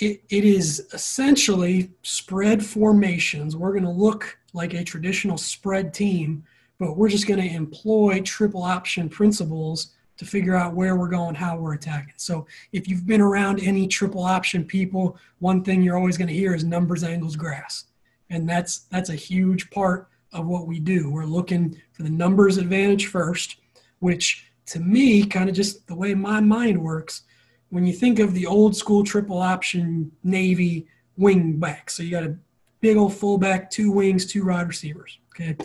it, 0.00 0.22
it 0.30 0.44
is 0.44 0.88
essentially 0.92 1.92
spread 2.02 2.64
formations. 2.64 3.54
We're 3.54 3.70
going 3.70 3.84
to 3.84 3.90
look 3.90 4.36
like 4.52 4.74
a 4.74 4.82
traditional 4.82 5.38
spread 5.38 5.94
team, 5.94 6.44
but 6.78 6.96
we're 6.96 7.08
just 7.08 7.28
going 7.28 7.40
to 7.40 7.54
employ 7.54 8.20
triple 8.22 8.64
option 8.64 9.08
principles 9.08 9.92
to 10.16 10.24
figure 10.24 10.54
out 10.54 10.74
where 10.74 10.96
we're 10.96 11.08
going, 11.08 11.34
how 11.34 11.56
we're 11.56 11.74
attacking. 11.74 12.14
So 12.16 12.46
if 12.72 12.88
you've 12.88 13.06
been 13.06 13.20
around 13.20 13.60
any 13.60 13.86
triple 13.86 14.22
option 14.22 14.64
people, 14.64 15.16
one 15.38 15.64
thing 15.64 15.82
you're 15.82 15.96
always 15.96 16.18
going 16.18 16.28
to 16.28 16.34
hear 16.34 16.54
is 16.54 16.64
numbers, 16.64 17.02
angles, 17.02 17.36
grass. 17.36 17.84
And 18.30 18.48
that's 18.48 18.80
that's 18.90 19.10
a 19.10 19.14
huge 19.14 19.70
part 19.70 20.08
of 20.32 20.46
what 20.46 20.66
we 20.66 20.80
do. 20.80 21.10
We're 21.10 21.24
looking 21.24 21.80
for 21.92 22.02
the 22.02 22.10
numbers 22.10 22.56
advantage 22.56 23.06
first, 23.06 23.56
which 23.98 24.51
to 24.66 24.80
me, 24.80 25.24
kind 25.24 25.48
of 25.48 25.54
just 25.54 25.86
the 25.86 25.94
way 25.94 26.14
my 26.14 26.40
mind 26.40 26.82
works, 26.82 27.22
when 27.70 27.86
you 27.86 27.92
think 27.92 28.18
of 28.18 28.34
the 28.34 28.46
old 28.46 28.76
school 28.76 29.02
triple 29.02 29.38
option 29.38 30.12
Navy 30.22 30.86
wing 31.16 31.58
back, 31.58 31.90
so 31.90 32.02
you 32.02 32.10
got 32.10 32.24
a 32.24 32.36
big 32.80 32.96
old 32.96 33.14
fullback, 33.14 33.70
two 33.70 33.90
wings, 33.90 34.26
two 34.26 34.46
wide 34.46 34.68
receivers. 34.68 35.18
Okay. 35.34 35.56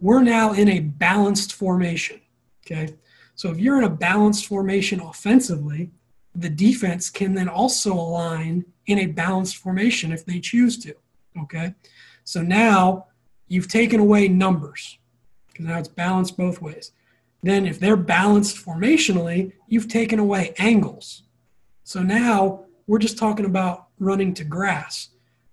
We're 0.00 0.22
now 0.22 0.52
in 0.52 0.68
a 0.68 0.80
balanced 0.80 1.52
formation. 1.52 2.20
Okay. 2.66 2.94
So 3.36 3.50
if 3.50 3.60
you're 3.60 3.78
in 3.78 3.84
a 3.84 3.90
balanced 3.90 4.46
formation 4.46 5.00
offensively, 5.00 5.92
the 6.34 6.50
defense 6.50 7.10
can 7.10 7.34
then 7.34 7.48
also 7.48 7.92
align 7.92 8.64
in 8.86 8.98
a 8.98 9.06
balanced 9.06 9.58
formation 9.58 10.10
if 10.10 10.26
they 10.26 10.40
choose 10.40 10.78
to. 10.78 10.94
Okay. 11.42 11.74
So 12.24 12.42
now 12.42 13.06
you've 13.46 13.68
taken 13.68 14.00
away 14.00 14.26
numbers 14.26 14.98
because 15.48 15.66
now 15.66 15.78
it's 15.78 15.88
balanced 15.88 16.36
both 16.36 16.60
ways. 16.60 16.92
Then 17.44 17.66
if 17.66 17.78
they're 17.78 17.94
balanced 17.94 18.56
formationally, 18.56 19.52
you've 19.68 19.86
taken 19.86 20.18
away 20.18 20.54
angles. 20.56 21.24
So 21.82 22.02
now 22.02 22.64
we're 22.86 22.98
just 22.98 23.18
talking 23.18 23.44
about 23.44 23.88
running 23.98 24.32
to 24.34 24.44
grass. 24.44 25.10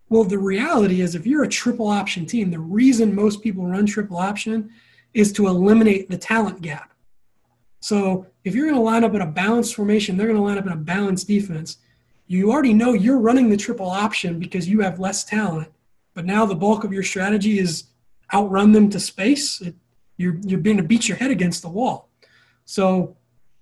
Well, 0.08 0.24
the 0.24 0.40
reality 0.40 1.02
is 1.02 1.16
if 1.16 1.28
you're 1.28 1.44
a 1.44 1.50
triple 1.50 1.90
option 1.90 2.26
team, 2.26 2.50
the 2.50 2.60
reason 2.60 3.14
most 3.14 3.42
people 3.42 3.68
run 3.68 3.86
triple 3.86 4.16
option 4.16 4.72
is 5.14 5.34
to 5.34 5.48
eliminate 5.48 6.10
the 6.10 6.18
talent 6.18 6.62
gap. 6.62 6.94
So 7.82 8.26
if 8.46 8.56
you're 8.56 8.68
going 8.68 8.78
to 8.78 8.82
line 8.82 9.04
up 9.04 9.14
in 9.14 9.22
a 9.22 9.28
balanced 9.28 9.76
formation, 9.76 10.16
they're 10.16 10.28
going 10.28 10.40
to 10.40 10.44
line 10.44 10.58
up 10.58 10.66
in 10.66 10.72
a 10.72 10.78
balanced 10.78 11.28
defense. 11.28 11.76
You 12.26 12.54
already 12.54 12.74
know 12.74 12.94
you're 12.94 13.20
running 13.20 13.50
the 13.50 13.58
triple 13.58 13.90
option 13.90 14.40
because 14.40 14.70
you 14.70 14.80
have 14.80 14.98
less 14.98 15.26
talent. 15.26 15.68
But 16.14 16.24
now 16.24 16.46
the 16.46 16.56
bulk 16.56 16.86
of 16.86 16.94
your 16.94 17.04
strategy 17.04 17.60
is 17.60 17.86
outrun 18.34 18.72
them 18.72 18.90
to 18.92 19.00
space. 19.00 19.60
It, 19.60 19.76
you're 20.22 20.38
you're 20.44 20.60
being 20.60 20.78
to 20.78 20.84
beat 20.84 21.08
your 21.08 21.18
head 21.18 21.32
against 21.32 21.62
the 21.62 21.70
wall. 21.70 22.10
So 22.66 23.18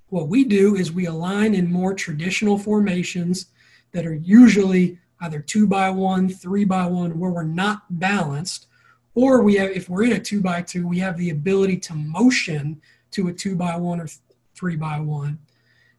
what 0.07 0.27
we 0.27 0.43
do 0.43 0.75
is 0.75 0.91
we 0.91 1.05
align 1.05 1.55
in 1.55 1.71
more 1.71 1.93
traditional 1.93 2.57
formations 2.57 3.47
that 3.91 4.05
are 4.05 4.15
usually 4.15 4.99
either 5.21 5.39
two 5.39 5.67
by 5.67 5.89
one, 5.89 6.29
three 6.29 6.65
by 6.65 6.85
one, 6.85 7.19
where 7.19 7.31
we're 7.31 7.43
not 7.43 7.83
balanced, 7.89 8.67
or 9.15 9.41
we 9.41 9.55
have 9.55 9.71
if 9.71 9.89
we're 9.89 10.03
in 10.03 10.13
a 10.13 10.19
two 10.19 10.41
by 10.41 10.61
two, 10.61 10.87
we 10.87 10.99
have 10.99 11.17
the 11.17 11.29
ability 11.29 11.77
to 11.77 11.93
motion 11.95 12.81
to 13.11 13.27
a 13.27 13.33
two 13.33 13.55
by 13.55 13.75
one 13.75 13.99
or 13.99 14.07
three 14.55 14.75
by 14.75 14.99
one. 14.99 15.39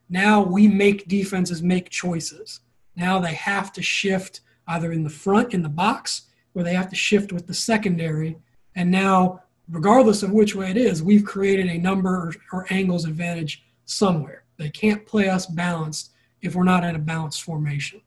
Now 0.09 0.43
we 0.43 0.69
make 0.69 1.09
defenses 1.09 1.63
make 1.63 1.89
choices. 1.89 2.61
Now 2.97 3.19
they 3.19 3.35
have 3.35 3.73
to 3.75 3.83
shift 3.83 4.41
either 4.67 4.93
in 4.93 5.05
the 5.05 5.11
front 5.11 5.55
in 5.55 5.63
the 5.63 5.69
box 5.69 6.23
or 6.55 6.63
they 6.63 6.75
have 6.75 6.91
to 6.91 6.97
shift 6.97 7.33
with 7.33 7.47
the 7.47 7.55
secondary. 7.55 8.37
And 8.75 8.91
now, 8.91 9.43
regardless 9.71 10.23
of 10.23 10.33
which 10.33 10.55
way 10.55 10.71
it 10.71 10.77
is, 10.77 11.03
we've 11.03 11.25
created 11.25 11.67
a 11.69 11.79
number 11.79 12.33
or, 12.53 12.67
angles 12.71 13.05
advantage 13.05 13.65
somewhere. 13.85 14.45
They 14.57 14.71
can't 14.71 15.07
play 15.07 15.29
us 15.29 15.47
balanced 15.47 16.13
if 16.43 16.55
we're 16.55 16.65
not 16.65 16.85
in 16.85 16.97
a 16.97 16.99
balanced 16.99 17.43
formation. 17.43 18.01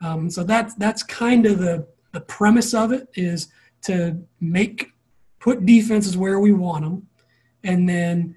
Um, 0.00 0.30
so 0.30 0.42
that's 0.42 0.74
that's 0.74 1.02
kind 1.02 1.46
of 1.46 1.58
the 1.58 1.86
the 2.12 2.20
premise 2.20 2.74
of 2.74 2.92
it 2.92 3.08
is 3.14 3.48
to 3.82 4.18
make 4.40 4.92
put 5.38 5.64
defenses 5.64 6.16
where 6.16 6.40
we 6.40 6.52
want 6.52 6.84
them, 6.84 7.06
and 7.62 7.88
then 7.88 8.36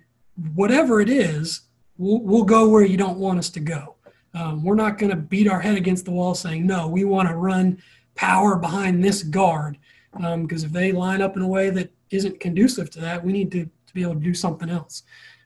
whatever 0.54 1.02
it 1.02 1.10
is, 1.10 1.62
we'll, 1.98 2.22
we'll 2.22 2.44
go 2.44 2.70
where 2.70 2.84
you 2.84 2.98
don't 2.98 3.18
want 3.18 3.40
us 3.40 3.50
to 3.52 3.60
go. 3.60 3.96
Um, 4.34 4.64
we're 4.64 4.76
not 4.76 4.98
going 4.98 5.12
to 5.12 5.16
beat 5.16 5.48
our 5.48 5.62
head 5.62 5.78
against 5.78 6.06
the 6.06 6.12
wall 6.12 6.36
saying, 6.36 6.68
no, 6.68 6.88
we 6.88 7.06
want 7.06 7.30
to 7.30 7.36
run 7.36 7.82
power 8.16 8.58
behind 8.58 9.04
this 9.04 9.24
guard. 9.24 9.78
Because 10.14 10.64
um, 10.64 10.68
if 10.68 10.72
they 10.72 10.92
line 10.92 11.22
up 11.22 11.36
in 11.36 11.42
a 11.42 11.48
way 11.48 11.70
that 11.70 11.92
isn't 12.16 12.40
conducive 12.40 12.90
to 12.92 13.02
that, 13.02 13.24
we 13.24 13.32
need 13.32 13.52
to, 13.52 13.66
to 13.66 13.94
be 13.94 14.02
able 14.02 14.16
to 14.16 14.20
do 14.20 14.34
something 14.34 14.70
else. 14.70 15.04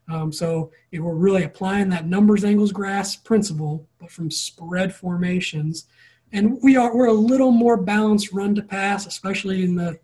Um, 0.10 0.32
so 0.32 0.72
if 0.92 1.02
we're 1.02 1.14
really 1.14 1.44
applying 1.44 1.90
that 1.90 2.08
numbers 2.08 2.44
angles 2.44 2.72
grass 2.72 3.16
principle, 3.16 3.88
but 4.00 4.12
from 4.12 4.32
spread 4.32 4.94
formations, 4.94 5.86
and 6.32 6.62
we 6.62 6.78
are 6.78 6.96
we're 6.96 7.08
a 7.08 7.14
little 7.14 7.52
more 7.52 7.78
balanced 7.78 8.32
run 8.34 8.56
to 8.56 8.62
pass, 8.62 9.06
especially 9.06 9.64
in 9.64 9.76
the 9.76 10.00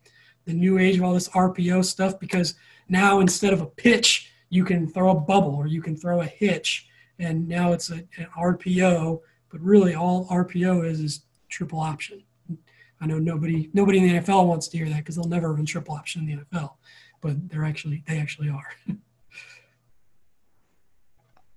the 0.45 0.54
new 0.54 0.78
age 0.78 0.97
of 0.97 1.04
all 1.04 1.13
this 1.13 1.30
RPO 1.30 1.86
stuff, 1.86 2.19
because 2.19 2.54
now 2.88 3.19
instead 3.19 3.51
of 3.51 3.62
a 3.62 3.65
pitch, 3.65 4.32
you 4.49 4.63
can 4.63 4.88
throw 4.88 5.12
a 5.12 5.19
bubble 5.19 5.56
or 5.56 5.65
you 5.67 5.82
can 5.82 5.97
throw 5.97 6.21
a 6.21 6.25
hitch, 6.25 6.88
and 7.17 7.47
now 7.47 7.73
it's 7.73 7.89
a, 7.89 7.95
an 8.17 8.28
RPO. 8.38 9.21
But 9.49 9.62
really, 9.62 9.95
all 9.95 10.28
RPO 10.28 10.86
is 10.86 10.99
is 10.99 11.21
triple 11.49 11.80
option. 11.80 12.24
I 13.01 13.05
know 13.08 13.19
nobody 13.19 13.69
nobody 13.73 13.99
in 13.99 14.08
the 14.08 14.13
NFL 14.19 14.47
wants 14.47 14.67
to 14.69 14.77
hear 14.77 14.89
that 14.89 14.97
because 14.97 15.15
they'll 15.15 15.25
never 15.25 15.53
run 15.53 15.65
triple 15.65 15.95
option 15.95 16.21
in 16.21 16.27
the 16.27 16.43
NFL, 16.43 16.73
but 17.21 17.49
they're 17.49 17.65
actually 17.65 18.03
they 18.08 18.19
actually 18.19 18.49
are. 18.49 18.73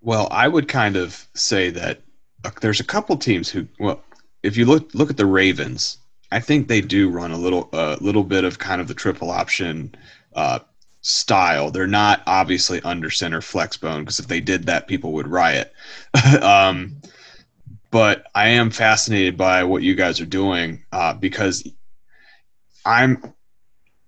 well, 0.00 0.28
I 0.30 0.48
would 0.48 0.68
kind 0.68 0.96
of 0.96 1.26
say 1.34 1.70
that 1.70 2.00
uh, 2.44 2.50
there's 2.60 2.80
a 2.80 2.84
couple 2.84 3.16
teams 3.16 3.48
who 3.48 3.66
well, 3.78 4.02
if 4.42 4.56
you 4.56 4.66
look 4.66 4.94
look 4.94 5.10
at 5.10 5.16
the 5.16 5.26
Ravens, 5.26 5.98
I 6.30 6.40
think 6.40 6.68
they 6.68 6.80
do 6.80 7.08
run 7.08 7.30
a 7.30 7.38
little 7.38 7.68
a 7.72 7.76
uh, 7.76 7.96
little 8.00 8.24
bit 8.24 8.44
of 8.44 8.58
kind 8.58 8.80
of 8.80 8.88
the 8.88 8.94
triple 8.94 9.30
option 9.30 9.94
uh, 10.34 10.60
style. 11.00 11.70
They're 11.70 11.86
not 11.86 12.22
obviously 12.26 12.80
under 12.82 13.10
center 13.10 13.40
flex 13.40 13.76
bone 13.76 14.00
because 14.00 14.18
if 14.18 14.26
they 14.26 14.40
did 14.40 14.66
that, 14.66 14.88
people 14.88 15.12
would 15.12 15.28
riot. 15.28 15.72
um, 16.42 17.00
but 17.90 18.26
I 18.34 18.48
am 18.48 18.70
fascinated 18.70 19.36
by 19.36 19.64
what 19.64 19.82
you 19.82 19.94
guys 19.94 20.20
are 20.20 20.26
doing 20.26 20.84
uh, 20.92 21.14
because 21.14 21.68
I'm. 22.84 23.34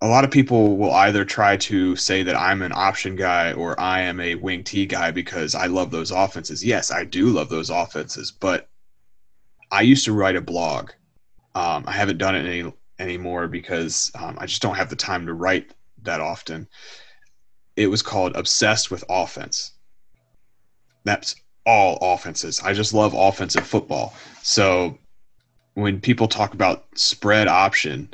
A 0.03 0.09
lot 0.09 0.25
of 0.25 0.31
people 0.31 0.79
will 0.79 0.93
either 0.93 1.27
try 1.27 1.59
to 1.59 1.95
say 1.95 2.23
that 2.23 2.35
I'm 2.35 2.63
an 2.63 2.73
option 2.75 3.17
guy 3.17 3.53
or 3.53 3.79
I 3.79 4.01
am 4.01 4.19
a 4.19 4.35
wing 4.35 4.65
T 4.65 4.87
guy 4.87 5.11
because 5.11 5.55
I 5.55 5.67
love 5.67 5.91
those 5.91 6.11
offenses. 6.11 6.65
Yes, 6.65 6.91
I 6.91 7.05
do 7.05 7.27
love 7.27 7.51
those 7.51 7.69
offenses, 7.69 8.31
but 8.31 8.71
I 9.71 9.83
used 9.83 10.07
to 10.07 10.15
write 10.15 10.37
a 10.37 10.41
blog. 10.41 10.93
Um, 11.55 11.85
I 11.87 11.93
haven't 11.93 12.17
done 12.17 12.35
it 12.35 12.47
any 12.47 12.73
anymore 12.99 13.47
because 13.47 14.11
um, 14.19 14.39
I 14.41 14.47
just 14.47 14.63
don't 14.63 14.77
have 14.77 14.91
the 14.91 14.97
time 14.97 15.27
to 15.27 15.35
write 15.35 15.75
that 16.03 16.21
often. 16.21 16.69
It 17.77 17.89
was 17.89 18.03
called 18.03 18.37
Obsessed 18.37 18.91
with 18.91 19.05
Offense. 19.09 19.73
That's 21.05 21.35
all 21.71 21.99
offenses. 22.01 22.61
I 22.65 22.73
just 22.73 22.93
love 22.93 23.15
offensive 23.15 23.65
football. 23.65 24.13
So 24.43 24.99
when 25.75 26.01
people 26.01 26.27
talk 26.27 26.53
about 26.53 26.87
spread 26.97 27.47
option, 27.47 28.13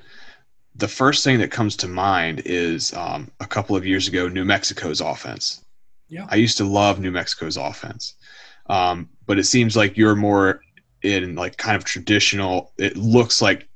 the 0.74 0.88
first 0.88 1.24
thing 1.24 1.38
that 1.38 1.50
comes 1.50 1.74
to 1.76 1.88
mind 1.88 2.42
is 2.44 2.92
um, 2.92 3.30
a 3.40 3.46
couple 3.46 3.74
of 3.74 3.86
years 3.86 4.08
ago, 4.08 4.28
New 4.28 4.44
Mexico's 4.44 5.00
offense. 5.00 5.64
Yeah. 6.08 6.26
I 6.28 6.36
used 6.36 6.58
to 6.58 6.64
love 6.64 7.00
New 7.00 7.10
Mexico's 7.10 7.56
offense, 7.56 8.14
um, 8.66 9.08
but 9.26 9.38
it 9.38 9.44
seems 9.44 9.74
like 9.74 9.96
you're 9.96 10.14
more 10.14 10.60
in 11.02 11.34
like 11.34 11.56
kind 11.56 11.76
of 11.76 11.84
traditional. 11.84 12.72
It 12.76 12.98
looks 12.98 13.40
like 13.40 13.66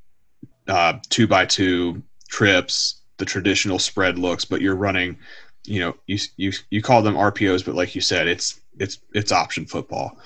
uh, 0.67 0.99
two 1.09 1.25
by 1.25 1.47
two 1.47 2.03
trips, 2.29 3.01
the 3.17 3.25
traditional 3.25 3.79
spread 3.79 4.19
looks, 4.19 4.45
but 4.45 4.61
you're 4.61 4.75
running. 4.75 5.17
You 5.65 5.79
know, 5.79 5.95
you 6.07 6.17
you 6.37 6.51
you 6.69 6.81
call 6.81 7.01
them 7.01 7.15
RPOs, 7.15 7.65
but 7.65 7.75
like 7.75 7.95
you 7.95 8.01
said, 8.01 8.27
it's 8.27 8.59
it's 8.79 8.99
it's 9.13 9.31
option 9.31 9.65
football. 9.65 10.17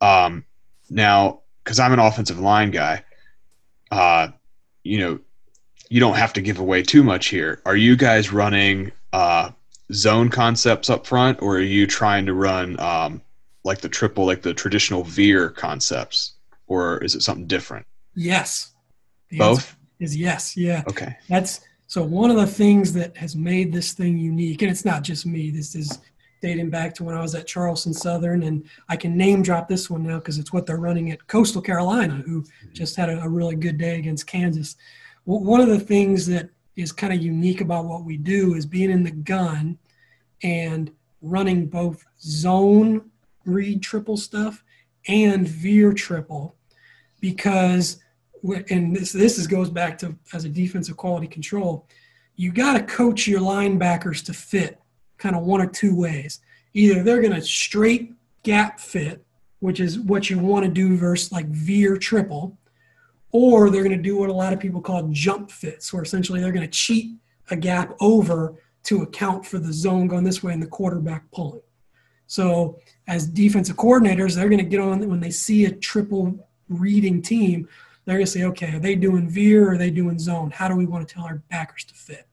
Um, 0.00 0.44
now, 0.90 1.40
because 1.64 1.80
I'm 1.80 1.92
an 1.92 1.98
offensive 1.98 2.38
line 2.38 2.70
guy, 2.70 3.04
uh, 3.90 4.28
you 4.84 4.98
know, 4.98 5.18
you 5.88 6.00
don't 6.00 6.16
have 6.16 6.32
to 6.34 6.40
give 6.40 6.58
away 6.58 6.82
too 6.82 7.02
much 7.02 7.26
here. 7.26 7.60
Are 7.66 7.76
you 7.76 7.96
guys 7.96 8.32
running 8.32 8.92
uh, 9.12 9.50
zone 9.92 10.28
concepts 10.28 10.90
up 10.90 11.06
front, 11.06 11.42
or 11.42 11.56
are 11.56 11.60
you 11.60 11.86
trying 11.86 12.26
to 12.26 12.34
run 12.34 12.78
um, 12.80 13.22
like 13.64 13.80
the 13.80 13.88
triple, 13.88 14.26
like 14.26 14.42
the 14.42 14.54
traditional 14.54 15.02
veer 15.04 15.50
concepts, 15.50 16.34
or 16.66 17.02
is 17.02 17.14
it 17.14 17.22
something 17.22 17.46
different? 17.46 17.86
Yes. 18.14 18.72
The 19.30 19.38
Both 19.38 19.76
is 19.98 20.16
yes. 20.16 20.56
Yeah. 20.56 20.84
Okay. 20.88 21.16
That's 21.28 21.60
so 21.86 22.02
one 22.02 22.30
of 22.30 22.36
the 22.36 22.46
things 22.46 22.92
that 22.94 23.16
has 23.16 23.36
made 23.36 23.72
this 23.72 23.92
thing 23.92 24.18
unique, 24.18 24.62
and 24.62 24.70
it's 24.70 24.84
not 24.84 25.02
just 25.02 25.26
me. 25.26 25.50
This 25.50 25.74
is 25.74 26.00
dating 26.42 26.70
back 26.70 26.94
to 26.94 27.04
when 27.04 27.14
I 27.14 27.22
was 27.22 27.34
at 27.34 27.46
Charleston 27.46 27.94
Southern, 27.94 28.42
and 28.42 28.64
I 28.88 28.96
can 28.96 29.16
name 29.16 29.42
drop 29.42 29.68
this 29.68 29.88
one 29.88 30.02
now 30.02 30.18
because 30.18 30.38
it's 30.38 30.52
what 30.52 30.66
they're 30.66 30.78
running 30.78 31.10
at 31.10 31.26
Coastal 31.28 31.62
Carolina, 31.62 32.22
who 32.26 32.42
mm-hmm. 32.42 32.72
just 32.72 32.96
had 32.96 33.08
a, 33.08 33.20
a 33.22 33.28
really 33.28 33.56
good 33.56 33.78
day 33.78 33.98
against 33.98 34.26
Kansas. 34.26 34.76
One 35.24 35.60
of 35.60 35.68
the 35.68 35.80
things 35.80 36.26
that 36.26 36.50
is 36.76 36.92
kind 36.92 37.12
of 37.12 37.22
unique 37.22 37.60
about 37.60 37.86
what 37.86 38.04
we 38.04 38.16
do 38.16 38.54
is 38.54 38.66
being 38.66 38.90
in 38.90 39.02
the 39.02 39.10
gun 39.10 39.78
and 40.42 40.92
running 41.22 41.66
both 41.66 42.04
zone 42.20 43.10
read 43.44 43.82
triple 43.82 44.16
stuff 44.16 44.62
and 45.08 45.48
veer 45.48 45.92
triple 45.92 46.54
because 47.20 47.98
and 48.70 48.94
this 48.94 49.12
this 49.12 49.38
is, 49.38 49.46
goes 49.46 49.70
back 49.70 49.98
to 49.98 50.16
as 50.32 50.44
a 50.44 50.48
defensive 50.48 50.96
quality 50.96 51.26
control 51.26 51.86
you 52.36 52.52
got 52.52 52.74
to 52.74 52.82
coach 52.82 53.26
your 53.26 53.40
linebackers 53.40 54.24
to 54.26 54.32
fit 54.32 54.78
kind 55.18 55.34
of 55.34 55.42
one 55.42 55.60
or 55.60 55.66
two 55.66 55.96
ways. 55.96 56.40
Either 56.74 57.02
they're 57.02 57.22
going 57.22 57.32
to 57.32 57.40
straight 57.40 58.12
gap 58.42 58.78
fit 58.78 59.22
which 59.60 59.80
is 59.80 59.98
what 59.98 60.28
you 60.28 60.38
want 60.38 60.64
to 60.64 60.70
do 60.70 60.96
versus 60.96 61.32
like 61.32 61.46
veer 61.46 61.96
triple 61.96 62.56
or 63.32 63.70
they're 63.70 63.82
going 63.82 63.96
to 63.96 64.02
do 64.02 64.16
what 64.16 64.28
a 64.28 64.32
lot 64.32 64.52
of 64.52 64.60
people 64.60 64.80
call 64.80 65.08
jump 65.10 65.50
fits 65.50 65.92
where 65.92 66.02
essentially 66.02 66.40
they're 66.40 66.52
going 66.52 66.64
to 66.64 66.70
cheat 66.70 67.16
a 67.50 67.56
gap 67.56 67.96
over 68.00 68.54
to 68.84 69.02
account 69.02 69.44
for 69.44 69.58
the 69.58 69.72
zone 69.72 70.06
going 70.06 70.22
this 70.22 70.42
way 70.42 70.52
and 70.52 70.62
the 70.62 70.66
quarterback 70.66 71.28
pulling. 71.32 71.62
So 72.26 72.78
as 73.08 73.26
defensive 73.26 73.76
coordinators 73.76 74.36
they're 74.36 74.50
going 74.50 74.62
to 74.62 74.64
get 74.64 74.80
on 74.80 75.08
when 75.08 75.20
they 75.20 75.30
see 75.30 75.64
a 75.64 75.72
triple 75.72 76.46
reading 76.68 77.22
team 77.22 77.68
they're 78.06 78.16
going 78.16 78.26
to 78.26 78.30
say, 78.30 78.44
okay, 78.44 78.74
are 78.74 78.78
they 78.78 78.94
doing 78.94 79.28
veer 79.28 79.68
or 79.68 79.72
are 79.72 79.78
they 79.78 79.90
doing 79.90 80.18
zone? 80.18 80.50
How 80.50 80.68
do 80.68 80.76
we 80.76 80.86
want 80.86 81.06
to 81.06 81.12
tell 81.12 81.24
our 81.24 81.42
backers 81.50 81.84
to 81.84 81.94
fit? 81.94 82.26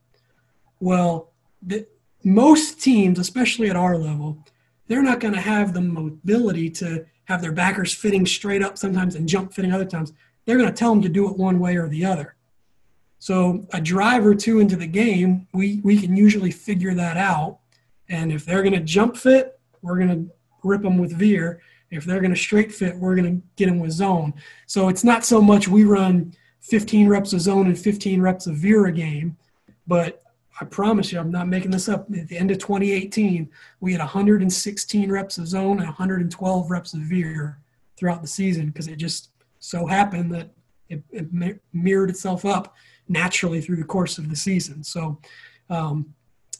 Well, 0.80 1.32
the, 1.62 1.88
most 2.24 2.80
teams, 2.80 3.20
especially 3.20 3.70
at 3.70 3.76
our 3.76 3.98
level, 3.98 4.46
they're 4.88 5.04
not 5.04 5.20
going 5.20 5.34
to 5.34 5.42
have 5.42 5.74
the 5.74 5.82
mobility 5.82 6.70
to 6.70 7.06
have 7.26 7.42
their 7.42 7.52
backers 7.52 7.94
fitting 7.94 8.26
straight 8.26 8.62
up 8.62 8.78
sometimes 8.78 9.16
and 9.16 9.28
jump 9.28 9.54
fitting 9.54 9.72
other 9.72 9.86
times. 9.86 10.14
They're 10.46 10.58
going 10.58 10.70
to 10.70 10.76
tell 10.76 10.92
them 10.92 11.02
to 11.02 11.10
do 11.10 11.30
it 11.30 11.38
one 11.38 11.60
way 11.60 11.76
or 11.76 11.88
the 11.88 12.06
other. 12.06 12.36
So 13.20 13.66
a 13.74 13.80
drive 13.80 14.26
or 14.26 14.36
two 14.36 14.60
into 14.60 14.76
the 14.76 14.88
game, 14.88 15.48
we, 15.54 15.80
we 15.84 16.00
can 16.00 16.16
usually 16.16 16.52
figure 16.52 16.94
that 16.94 17.18
out. 17.18 17.60
And 18.10 18.32
if 18.32 18.46
they're 18.46 18.62
going 18.62 18.74
to 18.74 18.82
jump 18.82 19.16
fit, 19.16 19.60
we're 19.82 19.98
going 19.98 20.10
to 20.10 20.34
rip 20.64 20.82
them 20.82 20.98
with 20.98 21.14
veer. 21.14 21.62
If 21.93 22.06
they're 22.06 22.19
going 22.19 22.34
to 22.34 22.39
straight 22.39 22.71
fit, 22.71 22.95
we're 22.95 23.15
going 23.15 23.41
to 23.41 23.47
get 23.56 23.67
them 23.67 23.79
with 23.79 23.91
zone. 23.91 24.34
So 24.65 24.89
it's 24.89 25.03
not 25.03 25.25
so 25.25 25.41
much 25.41 25.67
we 25.67 25.84
run 25.84 26.34
15 26.62 27.08
reps 27.08 27.34
of 27.34 27.41
zone 27.41 27.67
and 27.67 27.77
15 27.77 28.21
reps 28.21 28.47
of 28.47 28.56
veer 28.56 28.86
a 28.86 28.91
game, 28.91 29.38
but 29.86 30.23
I 30.62 30.65
promise 30.65 31.12
you, 31.12 31.19
I'm 31.19 31.32
not 31.32 31.47
making 31.47 31.71
this 31.71 31.89
up. 31.89 32.08
At 32.15 32.27
the 32.27 32.38
end 32.38 32.51
of 32.51 32.60
2018, 32.60 33.49
we 33.79 33.91
had 33.91 33.99
116 33.99 35.12
reps 35.12 35.38
of 35.38 35.47
zone 35.47 35.79
and 35.79 35.88
112 35.88 36.71
reps 36.71 36.93
of 36.93 36.99
veer 37.01 37.60
throughout 37.97 38.21
the 38.21 38.27
season 38.27 38.67
because 38.67 38.88
it 38.88 38.97
just 38.97 39.29
so 39.60 39.86
happened 39.86 40.34
that 40.34 40.51
it, 40.89 41.03
it, 41.12 41.60
mirrored 41.73 42.10
itself 42.10 42.45
up 42.45 42.75
naturally 43.08 43.62
through 43.62 43.77
the 43.77 43.84
course 43.84 44.17
of 44.17 44.29
the 44.29 44.36
season. 44.36 44.84
So 44.84 45.19
um, 45.69 46.13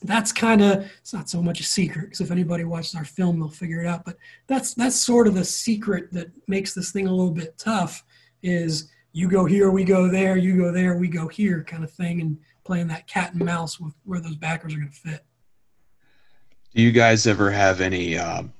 that's 0.04 0.32
kind 0.32 0.62
of 0.62 0.86
it's 1.00 1.14
not 1.14 1.30
so 1.30 1.42
much 1.42 1.60
a 1.60 1.64
secret 1.64 2.04
because 2.04 2.22
if 2.22 2.32
anybody 2.32 2.64
watches 2.64 2.96
our 2.96 3.06
film 3.06 3.40
they'll 3.40 3.50
figure 3.50 3.82
it 3.82 3.88
out 3.88 4.04
but 4.06 4.18
that's 4.48 4.74
that's 4.74 4.96
sort 4.96 5.28
of 5.28 5.34
the 5.34 5.46
secret 5.46 6.12
that 6.12 6.30
makes 6.48 6.74
this 6.74 6.92
thing 6.92 7.08
a 7.08 7.12
little 7.12 7.32
bit 7.32 7.58
tough 7.58 8.04
is 8.42 8.92
you 9.14 9.30
go 9.30 9.46
here 9.46 9.72
we 9.72 9.84
go 9.84 10.10
there 10.10 10.36
you 10.38 10.58
go 10.58 10.72
there 10.72 10.98
we 10.98 11.08
go 11.08 11.28
here 11.28 11.64
kind 11.64 11.84
of 11.84 11.92
thing 11.92 12.22
and 12.22 12.38
playing 12.64 12.88
that 12.88 13.08
cat 13.08 13.34
and 13.34 13.44
mouse 13.44 13.80
with 13.80 13.94
where 14.04 14.20
those 14.20 14.36
backers 14.36 14.74
are 14.74 14.78
going 14.78 14.90
to 14.90 14.96
fit. 14.96 15.26
Do 16.74 16.82
you 16.82 16.92
guys 16.92 17.28
ever 17.28 17.52
have 17.52 17.82
any 17.82 18.18
um, 18.18 18.52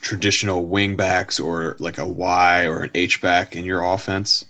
traditional 0.00 0.66
wing 0.66 0.94
backs 0.94 1.40
or 1.40 1.76
like 1.78 1.98
a 1.98 2.06
y 2.06 2.66
or 2.66 2.84
an 2.84 2.90
h 2.94 3.20
back 3.20 3.56
in 3.56 3.64
your 3.64 3.82
offense? 3.82 4.44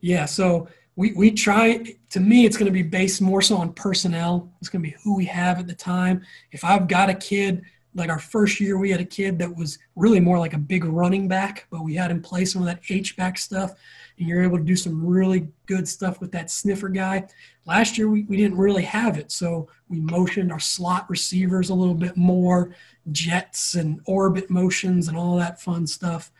Yeah 0.00 0.24
so 0.24 0.68
we, 0.96 1.12
we 1.12 1.30
try 1.30 1.84
to 2.10 2.20
me 2.20 2.46
it's 2.46 2.56
going 2.56 2.66
to 2.66 2.72
be 2.72 2.82
based 2.82 3.20
more 3.20 3.42
so 3.42 3.56
on 3.56 3.72
personnel. 3.74 4.50
It's 4.60 4.70
going 4.70 4.82
to 4.82 4.90
be 4.90 4.96
who 5.04 5.14
we 5.14 5.26
have 5.26 5.58
at 5.58 5.66
the 5.66 5.74
time. 5.74 6.24
If 6.52 6.64
i've 6.64 6.88
got 6.88 7.10
a 7.10 7.14
kid 7.14 7.62
like 7.96 8.10
our 8.10 8.18
first 8.18 8.60
year 8.60 8.78
we 8.78 8.90
had 8.90 9.00
a 9.00 9.04
kid 9.04 9.38
that 9.38 9.56
was 9.56 9.78
really 9.96 10.20
more 10.20 10.38
like 10.38 10.52
a 10.52 10.58
big 10.58 10.84
running 10.84 11.26
back 11.26 11.66
but 11.70 11.82
we 11.82 11.94
had 11.94 12.10
him 12.10 12.20
play 12.20 12.44
some 12.44 12.60
of 12.62 12.66
that 12.66 12.80
h-back 12.90 13.38
stuff 13.38 13.72
and 14.18 14.28
you're 14.28 14.42
able 14.42 14.58
to 14.58 14.64
do 14.64 14.76
some 14.76 15.04
really 15.04 15.48
good 15.66 15.86
stuff 15.88 16.20
with 16.20 16.32
that 16.32 16.50
sniffer 16.50 16.88
guy. 16.88 17.26
Last 17.66 17.98
year 17.98 18.08
we, 18.08 18.22
we 18.24 18.36
didn't 18.36 18.56
really 18.56 18.84
have 18.84 19.18
it 19.18 19.32
so 19.32 19.68
we 19.88 19.98
motioned 20.00 20.52
our 20.52 20.60
slot 20.60 21.08
receivers 21.08 21.70
a 21.70 21.74
little 21.74 21.94
bit 21.94 22.16
more 22.16 22.74
jets 23.12 23.74
and 23.74 24.00
orbit 24.06 24.50
motions 24.50 25.08
and 25.08 25.16
all 25.16 25.36
that 25.36 25.60
fun 25.60 25.86
stuff. 25.86 26.30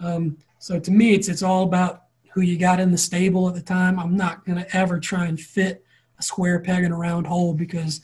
Um, 0.00 0.36
so 0.58 0.78
to 0.80 0.90
me 0.90 1.14
it's 1.14 1.28
it's 1.28 1.42
all 1.42 1.62
about 1.62 2.03
who 2.34 2.40
you 2.40 2.58
got 2.58 2.80
in 2.80 2.90
the 2.90 2.98
stable 2.98 3.48
at 3.48 3.54
the 3.54 3.62
time. 3.62 3.96
I'm 3.98 4.16
not 4.16 4.44
going 4.44 4.58
to 4.58 4.76
ever 4.76 4.98
try 4.98 5.26
and 5.26 5.40
fit 5.40 5.84
a 6.18 6.22
square 6.22 6.58
peg 6.58 6.82
in 6.82 6.90
a 6.90 6.96
round 6.96 7.28
hole 7.28 7.54
because 7.54 8.00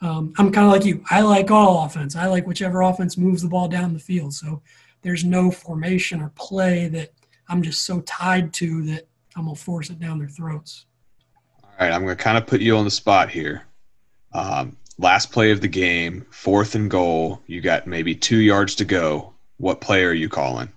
um, 0.00 0.32
I'm 0.38 0.50
kind 0.50 0.66
of 0.66 0.72
like 0.72 0.86
you. 0.86 1.04
I 1.10 1.20
like 1.20 1.50
all 1.50 1.84
offense. 1.84 2.16
I 2.16 2.26
like 2.26 2.46
whichever 2.46 2.80
offense 2.80 3.18
moves 3.18 3.42
the 3.42 3.48
ball 3.48 3.68
down 3.68 3.92
the 3.92 3.98
field. 3.98 4.32
So 4.32 4.62
there's 5.02 5.22
no 5.22 5.50
formation 5.50 6.22
or 6.22 6.30
play 6.30 6.88
that 6.88 7.12
I'm 7.48 7.60
just 7.60 7.84
so 7.84 8.00
tied 8.00 8.54
to 8.54 8.82
that 8.84 9.06
I'm 9.36 9.44
going 9.44 9.54
to 9.54 9.62
force 9.62 9.90
it 9.90 10.00
down 10.00 10.18
their 10.18 10.28
throats. 10.28 10.86
All 11.62 11.70
right. 11.78 11.92
I'm 11.92 12.04
going 12.04 12.16
to 12.16 12.22
kind 12.22 12.38
of 12.38 12.46
put 12.46 12.62
you 12.62 12.78
on 12.78 12.84
the 12.84 12.90
spot 12.90 13.28
here. 13.28 13.64
Um, 14.32 14.78
last 14.96 15.30
play 15.30 15.50
of 15.50 15.60
the 15.60 15.68
game, 15.68 16.24
fourth 16.30 16.74
and 16.74 16.90
goal. 16.90 17.42
You 17.46 17.60
got 17.60 17.86
maybe 17.86 18.14
two 18.14 18.38
yards 18.38 18.74
to 18.76 18.86
go. 18.86 19.34
What 19.58 19.82
play 19.82 20.04
are 20.04 20.14
you 20.14 20.30
calling? 20.30 20.72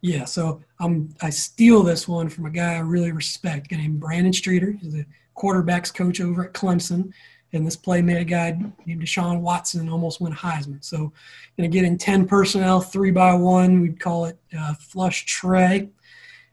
Yeah, 0.00 0.24
so 0.24 0.62
um, 0.78 1.08
I 1.20 1.30
steal 1.30 1.82
this 1.82 2.06
one 2.06 2.28
from 2.28 2.46
a 2.46 2.50
guy 2.50 2.74
I 2.74 2.80
really 2.80 3.10
respect, 3.10 3.66
a 3.66 3.68
guy 3.68 3.76
named 3.78 3.98
Brandon 3.98 4.32
Streeter. 4.32 4.72
He's 4.72 4.94
a 4.94 5.04
quarterbacks 5.36 5.92
coach 5.92 6.20
over 6.20 6.44
at 6.44 6.52
Clemson. 6.52 7.12
And 7.52 7.66
this 7.66 7.76
play 7.76 8.02
made 8.02 8.18
a 8.18 8.24
guy 8.24 8.58
named 8.84 9.02
Deshaun 9.02 9.40
Watson 9.40 9.88
almost 9.88 10.20
win 10.20 10.34
Heisman. 10.34 10.84
So, 10.84 11.12
going 11.56 11.70
to 11.70 11.74
get 11.74 11.84
in 11.84 11.96
10 11.96 12.26
personnel, 12.26 12.80
three 12.80 13.10
by 13.10 13.32
one. 13.32 13.80
We'd 13.80 13.98
call 13.98 14.26
it 14.26 14.38
uh, 14.56 14.74
flush 14.74 15.24
tray. 15.24 15.88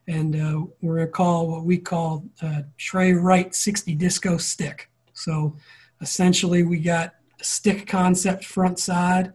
And 0.07 0.35
uh, 0.35 0.65
we're 0.81 0.95
going 0.95 1.07
to 1.07 1.11
call 1.11 1.47
what 1.49 1.65
we 1.65 1.79
call 1.79 2.23
uh, 2.41 2.61
Trey 2.77 3.11
Right 3.11 3.53
60 3.53 3.93
disco 3.95 4.37
stick. 4.37 4.89
So, 5.11 5.57
essentially, 5.99 6.63
we 6.63 6.79
got 6.79 7.15
a 7.41 7.43
stick 7.43 7.87
concept 7.87 8.45
front 8.45 8.79
side 8.79 9.33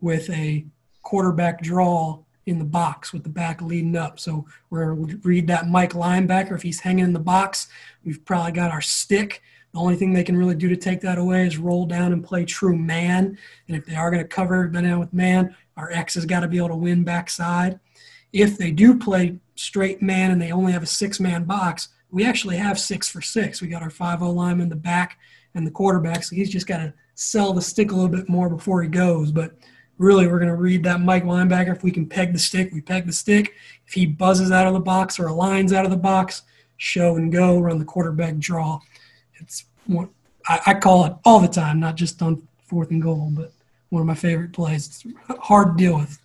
with 0.00 0.30
a 0.30 0.64
quarterback 1.02 1.60
draw 1.60 2.20
in 2.46 2.58
the 2.58 2.64
box 2.64 3.12
with 3.12 3.22
the 3.22 3.28
back 3.28 3.62
leading 3.62 3.96
up. 3.96 4.18
So 4.18 4.46
we're 4.70 4.94
going 4.94 5.08
to 5.08 5.16
read 5.18 5.46
that 5.46 5.68
Mike 5.68 5.92
linebacker. 5.92 6.52
If 6.52 6.62
he's 6.62 6.80
hanging 6.80 7.04
in 7.04 7.12
the 7.12 7.20
box, 7.20 7.68
we've 8.04 8.24
probably 8.24 8.52
got 8.52 8.70
our 8.70 8.80
stick. 8.80 9.42
The 9.72 9.78
only 9.78 9.96
thing 9.96 10.12
they 10.12 10.24
can 10.24 10.36
really 10.36 10.54
do 10.54 10.68
to 10.68 10.76
take 10.76 11.00
that 11.00 11.18
away 11.18 11.46
is 11.46 11.56
roll 11.56 11.86
down 11.86 12.12
and 12.12 12.24
play 12.24 12.44
true 12.44 12.76
man. 12.76 13.38
And 13.68 13.76
if 13.76 13.86
they 13.86 13.94
are 13.94 14.10
going 14.10 14.22
to 14.22 14.28
cover 14.28 14.54
everybody 14.54 14.88
down 14.88 15.00
with 15.00 15.14
man, 15.14 15.56
our 15.76 15.90
X 15.90 16.14
has 16.14 16.26
got 16.26 16.40
to 16.40 16.48
be 16.48 16.58
able 16.58 16.68
to 16.68 16.76
win 16.76 17.04
backside. 17.04 17.80
If 18.32 18.58
they 18.58 18.70
do 18.70 18.98
play 18.98 19.38
straight 19.54 20.02
man 20.02 20.30
and 20.30 20.40
they 20.40 20.52
only 20.52 20.72
have 20.72 20.82
a 20.82 20.86
six 20.86 21.20
man 21.20 21.44
box, 21.44 21.88
we 22.10 22.24
actually 22.24 22.58
have 22.58 22.78
six 22.78 23.08
for 23.08 23.22
six. 23.22 23.62
We 23.62 23.68
got 23.68 23.82
our 23.82 23.90
5 23.90 24.18
0 24.18 24.30
lineman, 24.30 24.64
in 24.64 24.68
the 24.68 24.76
back, 24.76 25.18
and 25.54 25.66
the 25.66 25.70
quarterback. 25.70 26.24
So 26.24 26.36
he's 26.36 26.50
just 26.50 26.66
got 26.66 26.78
to 26.78 26.92
sell 27.14 27.52
the 27.52 27.62
stick 27.62 27.90
a 27.90 27.94
little 27.94 28.10
bit 28.10 28.28
more 28.28 28.50
before 28.50 28.82
he 28.82 28.88
goes. 28.88 29.32
But 29.32 29.54
really, 29.98 30.26
we're 30.26 30.38
going 30.38 30.50
to 30.50 30.56
read 30.56 30.84
that 30.84 31.00
Mike 31.00 31.24
linebacker. 31.24 31.74
If 31.74 31.82
we 31.82 31.90
can 31.90 32.06
peg 32.06 32.32
the 32.32 32.38
stick, 32.38 32.72
we 32.72 32.80
peg 32.80 33.06
the 33.06 33.12
stick. 33.12 33.54
If 33.86 33.94
he 33.94 34.06
buzzes 34.06 34.50
out 34.50 34.66
of 34.66 34.72
the 34.72 34.80
box 34.80 35.18
or 35.18 35.26
aligns 35.26 35.72
out 35.72 35.84
of 35.84 35.90
the 35.90 35.96
box, 35.96 36.42
show 36.76 37.16
and 37.16 37.32
go, 37.32 37.60
run 37.60 37.78
the 37.78 37.84
quarterback 37.84 38.38
draw. 38.38 38.80
It's 39.34 39.64
what 39.86 40.08
I, 40.48 40.60
I 40.66 40.74
call 40.74 41.04
it 41.06 41.14
all 41.24 41.40
the 41.40 41.48
time, 41.48 41.80
not 41.80 41.96
just 41.96 42.20
on 42.22 42.46
fourth 42.66 42.90
and 42.90 43.02
goal, 43.02 43.30
but 43.32 43.52
one 43.90 44.00
of 44.00 44.06
my 44.06 44.14
favorite 44.14 44.52
plays. 44.52 44.86
It's 44.86 45.38
hard 45.40 45.76
to 45.76 45.84
deal 45.84 45.98
with. 45.98 46.18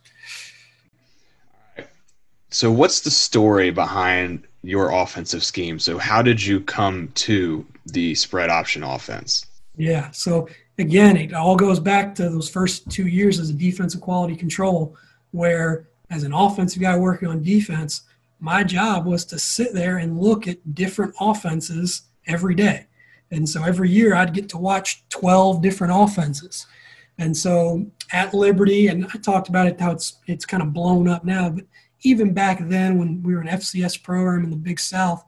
So, 2.49 2.71
what's 2.71 3.01
the 3.01 3.11
story 3.11 3.71
behind 3.71 4.47
your 4.63 4.91
offensive 4.91 5.43
scheme? 5.43 5.79
So, 5.79 5.97
how 5.97 6.21
did 6.21 6.43
you 6.43 6.61
come 6.61 7.09
to 7.15 7.65
the 7.85 8.15
spread 8.15 8.49
option 8.49 8.83
offense? 8.83 9.45
Yeah. 9.75 10.09
So, 10.11 10.47
again, 10.77 11.17
it 11.17 11.33
all 11.33 11.55
goes 11.55 11.79
back 11.79 12.13
to 12.15 12.29
those 12.29 12.49
first 12.49 12.89
two 12.89 13.07
years 13.07 13.39
as 13.39 13.49
a 13.49 13.53
defensive 13.53 14.01
quality 14.01 14.35
control, 14.35 14.95
where 15.31 15.89
as 16.09 16.23
an 16.23 16.33
offensive 16.33 16.81
guy 16.81 16.97
working 16.97 17.27
on 17.27 17.41
defense, 17.43 18.03
my 18.39 18.63
job 18.63 19.05
was 19.05 19.25
to 19.25 19.39
sit 19.39 19.73
there 19.73 19.97
and 19.97 20.19
look 20.19 20.47
at 20.47 20.75
different 20.75 21.13
offenses 21.19 22.03
every 22.27 22.55
day. 22.55 22.85
And 23.31 23.47
so 23.47 23.63
every 23.63 23.89
year 23.89 24.15
I'd 24.15 24.33
get 24.33 24.47
to 24.49 24.57
watch 24.57 25.07
12 25.09 25.61
different 25.61 25.93
offenses. 25.95 26.67
And 27.17 27.35
so 27.35 27.85
at 28.13 28.33
Liberty, 28.33 28.87
and 28.87 29.05
I 29.05 29.17
talked 29.17 29.49
about 29.49 29.67
it 29.67 29.79
how 29.79 29.91
it's 29.91 30.19
it's 30.27 30.45
kind 30.45 30.61
of 30.61 30.71
blown 30.71 31.07
up 31.07 31.25
now, 31.25 31.49
but 31.49 31.65
even 32.03 32.33
back 32.33 32.59
then 32.61 32.99
when 32.99 33.23
we 33.23 33.33
were 33.33 33.41
an 33.41 33.47
FCS 33.47 34.01
program 34.03 34.43
in 34.43 34.51
the 34.51 34.55
Big 34.55 34.79
South, 34.79 35.25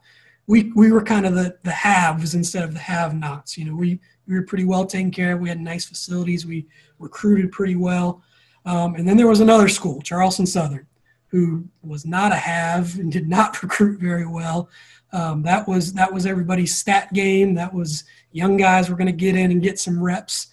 we 0.49 0.71
we 0.75 0.91
were 0.91 1.03
kind 1.03 1.27
of 1.27 1.35
the 1.35 1.55
the 1.63 1.71
haves 1.71 2.33
instead 2.33 2.63
of 2.63 2.73
the 2.73 2.79
have-nots. 2.79 3.55
You 3.55 3.65
know, 3.65 3.75
we 3.75 3.99
we 4.27 4.33
were 4.33 4.41
pretty 4.41 4.65
well 4.65 4.83
taken 4.83 5.11
care 5.11 5.33
of. 5.33 5.39
We 5.39 5.47
had 5.47 5.61
nice 5.61 5.85
facilities. 5.85 6.45
We 6.45 6.65
recruited 6.97 7.51
pretty 7.51 7.75
well. 7.75 8.23
Um, 8.65 8.95
and 8.95 9.07
then 9.07 9.15
there 9.15 9.27
was 9.27 9.41
another 9.41 9.69
school, 9.69 10.01
Charleston 10.01 10.47
Southern, 10.47 10.87
who 11.27 11.65
was 11.83 12.03
not 12.03 12.31
a 12.31 12.35
have 12.35 12.97
and 12.97 13.11
did 13.11 13.29
not 13.29 13.61
recruit 13.63 13.99
very 13.99 14.25
well. 14.25 14.69
Um, 15.13 15.43
that 15.43 15.67
was 15.67 15.93
that 15.93 16.11
was 16.11 16.25
everybody's 16.25 16.75
stat 16.75 17.13
game. 17.13 17.53
That 17.53 17.71
was 17.71 18.03
young 18.31 18.57
guys 18.57 18.89
were 18.89 18.97
going 18.97 19.05
to 19.05 19.13
get 19.13 19.35
in 19.35 19.51
and 19.51 19.61
get 19.61 19.79
some 19.79 20.01
reps. 20.01 20.47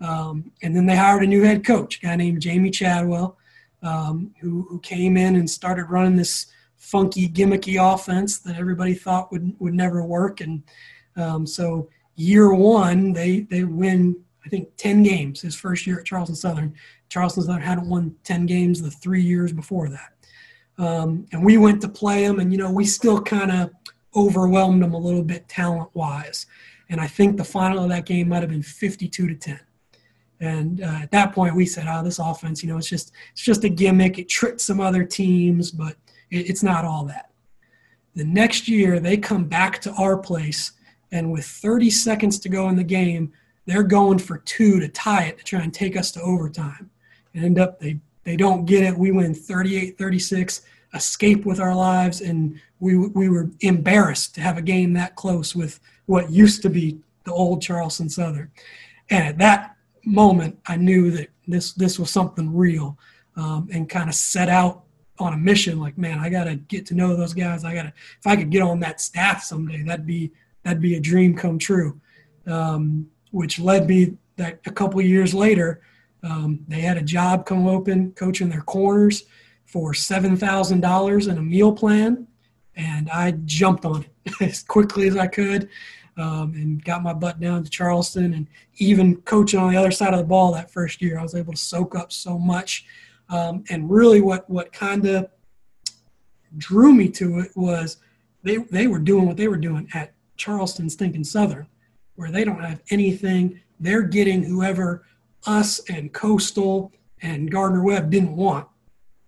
Um, 0.00 0.50
and 0.62 0.74
then 0.74 0.86
they 0.86 0.96
hired 0.96 1.24
a 1.24 1.26
new 1.26 1.42
head 1.42 1.62
coach, 1.64 1.98
a 1.98 2.06
guy 2.06 2.16
named 2.16 2.40
Jamey 2.40 2.72
Chadwell, 2.72 3.36
um, 3.82 4.34
who, 4.40 4.66
who 4.68 4.80
came 4.80 5.18
in 5.18 5.36
and 5.36 5.48
started 5.48 5.84
running 5.84 6.16
this 6.16 6.46
funky, 6.82 7.28
gimmicky 7.28 7.78
offense 7.80 8.40
that 8.40 8.58
everybody 8.58 8.92
thought 8.92 9.30
would 9.30 9.54
would 9.60 9.72
never 9.72 10.04
work. 10.04 10.40
And 10.40 10.62
um, 11.16 11.46
so 11.46 11.88
year 12.16 12.52
one, 12.52 13.12
they 13.12 13.40
they 13.40 13.64
win 13.64 14.16
I 14.44 14.48
think 14.48 14.68
ten 14.76 15.02
games 15.02 15.40
his 15.40 15.54
first 15.54 15.86
year 15.86 16.00
at 16.00 16.04
Charleston 16.04 16.36
Southern. 16.36 16.74
Charleston 17.08 17.44
Southern 17.44 17.62
hadn't 17.62 17.88
won 17.88 18.16
ten 18.24 18.46
games 18.46 18.82
the 18.82 18.90
three 18.90 19.22
years 19.22 19.52
before 19.52 19.88
that. 19.88 20.12
Um, 20.76 21.26
and 21.32 21.44
we 21.44 21.56
went 21.56 21.80
to 21.82 21.88
play 21.88 22.26
them, 22.26 22.40
and 22.40 22.50
you 22.52 22.58
know 22.58 22.70
we 22.70 22.84
still 22.84 23.22
kind 23.22 23.52
of 23.52 23.70
overwhelmed 24.16 24.82
them 24.82 24.92
a 24.92 24.98
little 24.98 25.22
bit 25.22 25.48
talent 25.48 25.88
wise. 25.94 26.46
And 26.90 27.00
I 27.00 27.06
think 27.06 27.36
the 27.36 27.44
final 27.44 27.84
of 27.84 27.88
that 27.90 28.06
game 28.06 28.28
might 28.28 28.42
have 28.42 28.50
been 28.50 28.62
52 28.62 29.28
to 29.28 29.34
10. 29.34 29.60
And 30.40 30.82
uh, 30.82 30.98
at 31.02 31.10
that 31.12 31.32
point, 31.32 31.54
we 31.54 31.64
said, 31.64 31.86
"Oh, 31.88 32.02
this 32.02 32.18
offense, 32.18 32.62
you 32.62 32.68
know, 32.68 32.76
it's 32.76 32.88
just 32.88 33.12
it's 33.30 33.42
just 33.42 33.62
a 33.62 33.68
gimmick. 33.68 34.18
It 34.18 34.28
tricked 34.28 34.60
some 34.60 34.80
other 34.80 35.04
teams, 35.04 35.70
but 35.70 35.96
it's 36.32 36.62
not 36.62 36.84
all 36.84 37.04
that." 37.06 37.30
The 38.14 38.24
next 38.24 38.68
year, 38.68 39.00
they 39.00 39.16
come 39.16 39.44
back 39.44 39.80
to 39.82 39.92
our 39.92 40.16
place, 40.16 40.72
and 41.10 41.32
with 41.32 41.44
30 41.44 41.90
seconds 41.90 42.38
to 42.40 42.48
go 42.48 42.68
in 42.68 42.76
the 42.76 42.84
game, 42.84 43.32
they're 43.66 43.82
going 43.82 44.18
for 44.18 44.38
two 44.38 44.80
to 44.80 44.88
tie 44.88 45.24
it 45.24 45.38
to 45.38 45.44
try 45.44 45.60
and 45.60 45.72
take 45.72 45.96
us 45.96 46.10
to 46.12 46.22
overtime. 46.22 46.90
And 47.34 47.44
end 47.44 47.58
up 47.58 47.80
they 47.80 48.00
they 48.24 48.36
don't 48.36 48.66
get 48.66 48.84
it. 48.84 48.96
We 48.96 49.10
win 49.10 49.34
38-36 49.34 50.62
escape 50.94 51.44
with 51.46 51.60
our 51.60 51.74
lives, 51.74 52.20
and 52.20 52.60
we 52.80 52.96
we 52.96 53.28
were 53.28 53.50
embarrassed 53.60 54.34
to 54.34 54.40
have 54.40 54.58
a 54.58 54.62
game 54.62 54.92
that 54.94 55.16
close 55.16 55.56
with 55.56 55.80
what 56.06 56.30
used 56.30 56.62
to 56.62 56.70
be 56.70 56.98
the 57.24 57.32
old 57.32 57.62
Charleston 57.62 58.08
Southern. 58.08 58.50
And 59.10 59.24
at 59.26 59.38
that 59.38 59.76
moment, 60.04 60.58
I 60.66 60.76
knew 60.76 61.10
that 61.12 61.28
this 61.46 61.72
this 61.72 61.98
was 61.98 62.10
something 62.10 62.54
real, 62.54 62.98
um, 63.36 63.68
and 63.72 63.88
kind 63.88 64.08
of 64.08 64.14
set 64.14 64.48
out 64.48 64.82
on 65.18 65.34
a 65.34 65.36
mission. 65.36 65.78
Like, 65.78 65.98
man, 65.98 66.18
I 66.18 66.28
got 66.28 66.44
to 66.44 66.56
get 66.56 66.86
to 66.86 66.94
know 66.94 67.16
those 67.16 67.34
guys. 67.34 67.64
I 67.64 67.74
got 67.74 67.82
to 67.82 67.92
if 68.18 68.26
I 68.26 68.36
could 68.36 68.50
get 68.50 68.62
on 68.62 68.80
that 68.80 69.00
staff 69.00 69.42
someday, 69.42 69.82
that'd 69.82 70.06
be 70.06 70.32
that'd 70.62 70.82
be 70.82 70.96
a 70.96 71.00
dream 71.00 71.36
come 71.36 71.58
true. 71.58 72.00
Um, 72.46 73.06
which 73.30 73.58
led 73.58 73.88
me 73.88 74.16
that 74.36 74.60
a 74.66 74.70
couple 74.70 75.00
years 75.00 75.32
later, 75.32 75.80
um, 76.22 76.60
they 76.68 76.80
had 76.80 76.96
a 76.96 77.02
job 77.02 77.46
come 77.46 77.66
open 77.66 78.12
coaching 78.12 78.48
their 78.48 78.60
corners 78.62 79.24
for 79.64 79.92
$7,000 79.92 81.28
and 81.28 81.38
a 81.38 81.42
meal 81.42 81.72
plan. 81.72 82.26
And 82.76 83.10
I 83.10 83.32
jumped 83.44 83.84
on 83.84 84.04
it 84.24 84.32
as 84.40 84.62
quickly 84.62 85.08
as 85.08 85.16
I 85.16 85.26
could 85.26 85.68
um, 86.16 86.52
and 86.54 86.84
got 86.84 87.02
my 87.02 87.12
butt 87.12 87.40
down 87.40 87.64
to 87.64 87.70
Charleston. 87.70 88.34
And 88.34 88.46
even 88.76 89.16
coaching 89.22 89.60
on 89.60 89.72
the 89.72 89.78
other 89.78 89.90
side 89.90 90.12
of 90.12 90.18
the 90.18 90.26
ball 90.26 90.52
that 90.52 90.70
first 90.70 91.00
year, 91.02 91.18
I 91.18 91.22
was 91.22 91.34
able 91.34 91.52
to 91.52 91.58
soak 91.58 91.94
up 91.94 92.12
so 92.12 92.38
much. 92.38 92.84
Um, 93.32 93.64
and 93.70 93.90
really, 93.90 94.20
what, 94.20 94.48
what 94.48 94.72
kind 94.72 95.06
of 95.06 95.28
drew 96.58 96.92
me 96.92 97.08
to 97.08 97.40
it 97.40 97.50
was 97.56 97.96
they, 98.42 98.58
they 98.58 98.86
were 98.86 98.98
doing 98.98 99.26
what 99.26 99.36
they 99.36 99.48
were 99.48 99.56
doing 99.56 99.88
at 99.94 100.12
Charleston 100.36 100.88
Stinking 100.88 101.24
Southern, 101.24 101.66
where 102.16 102.30
they 102.30 102.44
don't 102.44 102.62
have 102.62 102.82
anything. 102.90 103.60
They're 103.80 104.02
getting 104.02 104.44
whoever 104.44 105.04
us 105.46 105.80
and 105.88 106.12
Coastal 106.12 106.92
and 107.22 107.50
Gardner 107.50 107.82
Webb 107.82 108.10
didn't 108.10 108.36
want 108.36 108.68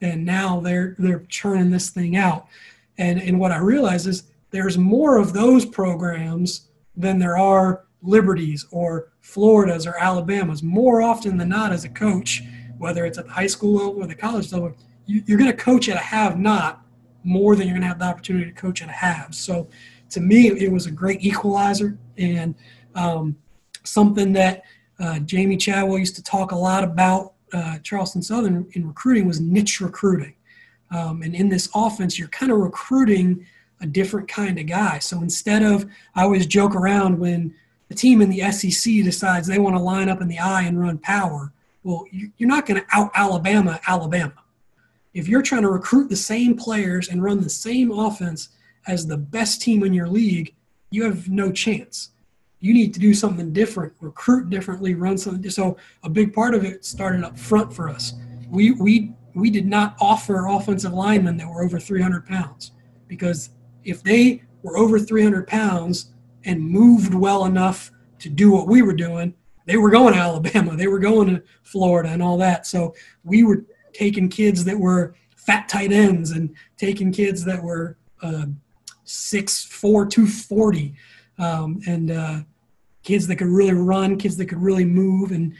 and 0.04 0.24
now 0.24 0.60
they're 0.60 0.94
they're 0.98 1.24
churning 1.28 1.70
this 1.70 1.90
thing 1.90 2.16
out. 2.16 2.46
And 2.98 3.20
and 3.20 3.40
what 3.40 3.52
I 3.52 3.58
realize 3.58 4.06
is 4.06 4.24
there's 4.50 4.78
more 4.78 5.16
of 5.16 5.32
those 5.32 5.64
programs 5.64 6.68
than 6.96 7.18
there 7.18 7.38
are 7.38 7.84
Liberties 8.02 8.66
or 8.70 9.12
Floridas 9.20 9.86
or 9.86 9.96
Alabamas. 9.96 10.62
More 10.62 11.02
often 11.02 11.38
than 11.38 11.48
not, 11.48 11.72
as 11.72 11.84
a 11.84 11.88
coach, 11.88 12.42
whether 12.78 13.04
it's 13.04 13.18
at 13.18 13.26
the 13.26 13.32
high 13.32 13.46
school 13.46 13.74
level 13.74 14.02
or 14.02 14.06
the 14.06 14.14
college 14.14 14.52
level, 14.52 14.74
you, 15.06 15.22
are 15.34 15.38
going 15.38 15.50
to 15.50 15.56
coach 15.56 15.88
at 15.88 15.96
a 15.96 16.00
have-not 16.00 16.82
more 17.22 17.56
than 17.56 17.66
you're 17.66 17.74
going 17.74 17.82
to 17.82 17.88
have 17.88 17.98
the 17.98 18.04
opportunity 18.04 18.46
to 18.46 18.52
coach 18.52 18.82
at 18.82 18.88
a 18.88 18.92
have. 18.92 19.34
So, 19.34 19.68
to 20.10 20.20
me, 20.20 20.48
it 20.48 20.70
was 20.70 20.86
a 20.86 20.90
great 20.90 21.24
equalizer 21.24 21.98
and 22.16 22.54
um, 22.94 23.36
something 23.84 24.32
that 24.34 24.62
uh, 25.00 25.14
Jamey 25.14 25.58
Chadwell 25.58 25.98
used 25.98 26.16
to 26.16 26.22
talk 26.22 26.52
a 26.52 26.56
lot 26.56 26.84
about 26.84 27.34
uh, 27.52 27.78
Charleston 27.78 28.22
Southern 28.22 28.66
in 28.72 28.86
recruiting 28.86 29.26
was 29.26 29.40
niche 29.40 29.80
recruiting. 29.80 30.34
Um, 30.90 31.22
and 31.22 31.34
in 31.34 31.48
this 31.48 31.68
offense, 31.74 32.18
you're 32.18 32.28
kind 32.28 32.52
of 32.52 32.58
recruiting 32.58 33.46
a 33.80 33.86
different 33.86 34.28
kind 34.28 34.58
of 34.58 34.66
guy. 34.66 34.98
So 34.98 35.20
instead 35.20 35.62
of, 35.62 35.86
I 36.14 36.22
always 36.22 36.46
joke 36.46 36.74
around 36.74 37.18
when 37.18 37.54
the 37.88 37.94
team 37.94 38.22
in 38.22 38.30
the 38.30 38.50
SEC 38.50 38.92
decides 39.04 39.46
they 39.46 39.58
want 39.58 39.76
to 39.76 39.82
line 39.82 40.08
up 40.08 40.20
in 40.20 40.28
the 40.28 40.38
I 40.38 40.62
and 40.62 40.80
run 40.80 40.98
power. 40.98 41.52
Well, 41.84 42.04
you're 42.10 42.48
not 42.48 42.66
going 42.66 42.80
to 42.80 42.86
out 42.92 43.12
Alabama 43.14 43.80
Alabama. 43.86 44.42
If 45.12 45.28
you're 45.28 45.42
trying 45.42 45.62
to 45.62 45.70
recruit 45.70 46.08
the 46.08 46.16
same 46.16 46.56
players 46.56 47.08
and 47.08 47.22
run 47.22 47.40
the 47.40 47.48
same 47.48 47.92
offense 47.92 48.48
as 48.88 49.06
the 49.06 49.16
best 49.16 49.62
team 49.62 49.84
in 49.84 49.94
your 49.94 50.08
league, 50.08 50.54
you 50.90 51.04
have 51.04 51.28
no 51.28 51.52
chance 51.52 52.10
you 52.64 52.72
need 52.72 52.94
to 52.94 53.00
do 53.00 53.12
something 53.12 53.52
different, 53.52 53.92
recruit 54.00 54.48
differently, 54.48 54.94
run 54.94 55.18
something. 55.18 55.50
So 55.50 55.76
a 56.02 56.08
big 56.08 56.32
part 56.32 56.54
of 56.54 56.64
it 56.64 56.82
started 56.82 57.22
up 57.22 57.38
front 57.38 57.70
for 57.70 57.90
us. 57.90 58.14
We 58.48 58.72
we 58.72 59.12
we 59.34 59.50
did 59.50 59.66
not 59.66 59.96
offer 60.00 60.46
offensive 60.46 60.94
linemen 60.94 61.36
that 61.36 61.46
were 61.46 61.62
over 61.62 61.78
300 61.78 62.24
pounds 62.24 62.72
because 63.06 63.50
if 63.84 64.02
they 64.02 64.44
were 64.62 64.78
over 64.78 64.98
300 64.98 65.46
pounds 65.46 66.14
and 66.46 66.58
moved 66.58 67.12
well 67.12 67.44
enough 67.44 67.90
to 68.20 68.30
do 68.30 68.50
what 68.50 68.66
we 68.66 68.80
were 68.80 68.94
doing, 68.94 69.34
they 69.66 69.76
were 69.76 69.90
going 69.90 70.14
to 70.14 70.20
Alabama, 70.20 70.76
they 70.76 70.88
were 70.88 70.98
going 70.98 71.28
to 71.28 71.42
Florida, 71.62 72.10
and 72.10 72.22
all 72.22 72.36
that. 72.38 72.66
So 72.66 72.94
we 73.22 73.42
were 73.44 73.64
taking 73.92 74.28
kids 74.28 74.64
that 74.64 74.78
were 74.78 75.14
fat 75.36 75.68
tight 75.68 75.92
ends 75.92 76.30
and 76.30 76.54
taking 76.76 77.12
kids 77.12 77.44
that 77.44 77.62
were 77.62 77.96
uh, 78.22 78.46
six 79.04 79.64
four 79.64 80.06
two 80.06 80.26
forty, 80.26 80.94
um, 81.38 81.80
and 81.86 82.10
uh, 82.10 82.40
kids 83.02 83.26
that 83.26 83.36
could 83.36 83.48
really 83.48 83.74
run, 83.74 84.16
kids 84.16 84.36
that 84.36 84.46
could 84.46 84.62
really 84.62 84.84
move. 84.84 85.30
And 85.32 85.54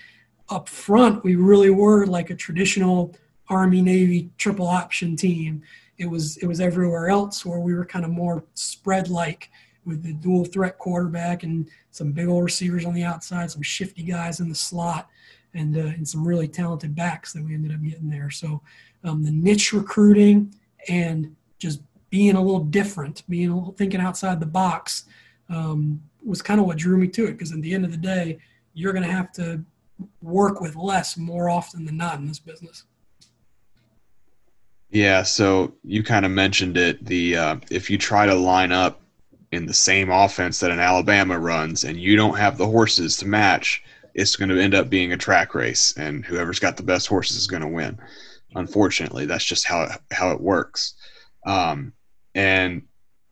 up 0.49 0.69
front, 0.69 1.25
we 1.25 1.37
really 1.37 1.71
were 1.71 2.07
like 2.07 2.31
a 2.31 2.35
traditional 2.35 3.15
Army 3.49 3.83
Navy 3.83 4.31
triple 4.39 4.67
option 4.67 5.17
team. 5.17 5.63
It 5.99 6.07
was 6.07 6.37
it 6.39 6.47
was 6.47 6.61
everywhere 6.61 7.09
else 7.09 7.45
where 7.47 7.61
we 7.61 7.75
were 7.75 7.85
kind 7.85 8.05
of 8.05 8.11
more 8.11 8.45
spread 8.55 9.09
like 9.09 9.51
with 9.87 10.03
the 10.03 10.13
dual 10.15 10.45
threat 10.45 10.79
quarterback 10.79 11.43
and 11.43 11.69
some 11.91 12.13
big 12.13 12.29
old 12.29 12.45
receivers 12.45 12.85
on 12.85 12.95
the 12.95 13.05
outside, 13.05 13.51
some 13.51 13.63
shifty 13.63 14.03
guys 14.03 14.41
in 14.41 14.49
the 14.49 14.55
slot, 14.55 15.09
and 15.55 15.77
uh, 15.77 15.81
and 15.81 16.07
some 16.07 16.27
really 16.27 16.49
talented 16.49 16.95
backs 16.95 17.33
that 17.33 17.45
we 17.45 17.55
ended 17.55 17.73
up 17.73 17.83
getting 17.83 18.09
there. 18.09 18.31
So 18.31 18.63
um, 19.05 19.23
the 19.23 19.31
niche 19.31 19.73
recruiting 19.73 20.55
and 20.89 21.35
just 21.59 21.81
being 22.11 22.37
a 22.37 22.43
little 22.43 22.65
different, 22.65 23.23
being 23.29 23.51
a 23.51 23.57
little 23.57 23.73
thinking 23.73 24.01
outside 24.01 24.41
the 24.41 24.47
box 24.47 25.05
um, 25.49 26.01
was 26.25 26.43
kind 26.43 26.61
of 26.61 26.67
what 26.67 26.79
drew 26.79 26.97
me 26.97 27.09
to 27.09 27.27
it. 27.27 27.33
Because 27.33 27.53
at 27.53 27.61
the 27.63 27.75
end 27.75 27.85
of 27.85 27.91
the 27.91 27.97
day, 27.97 28.39
you're 28.73 28.93
going 28.93 29.05
to 29.05 29.13
have 29.13 29.33
to 29.33 29.65
work 30.23 30.61
with 30.61 30.77
less 30.77 31.17
more 31.17 31.49
often 31.49 31.85
than 31.85 31.97
not 31.97 32.19
in 32.19 32.27
this 32.27 32.39
business. 32.39 32.85
Yeah, 34.91 35.23
so 35.23 35.75
you 35.83 36.05
kind 36.05 36.25
of 36.25 36.31
mentioned 36.31 36.77
it. 36.77 37.05
The 37.05 37.37
uh, 37.37 37.57
if 37.71 37.91
you 37.91 37.99
try 37.99 38.27
to 38.27 38.35
line 38.35 38.71
up 38.71 39.01
in 39.55 39.67
the 39.67 39.75
same 39.75 40.11
offense 40.11 40.61
that 40.61 40.71
an 40.71 40.81
Alabama 40.81 41.39
runs, 41.39 41.85
and 41.85 41.99
you 41.99 42.17
don't 42.17 42.37
have 42.37 42.59
the 42.59 42.67
horses 42.67 43.17
to 43.19 43.27
match, 43.27 43.83
it's 44.15 44.37
going 44.37 44.49
to 44.49 44.61
end 44.61 44.75
up 44.75 44.91
being 44.91 45.13
a 45.13 45.17
track 45.17 45.55
race, 45.55 45.95
and 45.97 46.25
whoever's 46.25 46.59
got 46.59 46.77
the 46.77 46.83
best 46.83 47.07
horses 47.07 47.37
is 47.37 47.47
going 47.47 47.63
to 47.63 47.69
win. 47.69 47.99
Unfortunately, 48.55 49.27
that's 49.27 49.45
just 49.45 49.65
how 49.65 49.83
it, 49.83 49.91
how 50.13 50.33
it 50.33 50.41
works. 50.41 50.95
Um, 51.47 51.93
and 52.35 52.83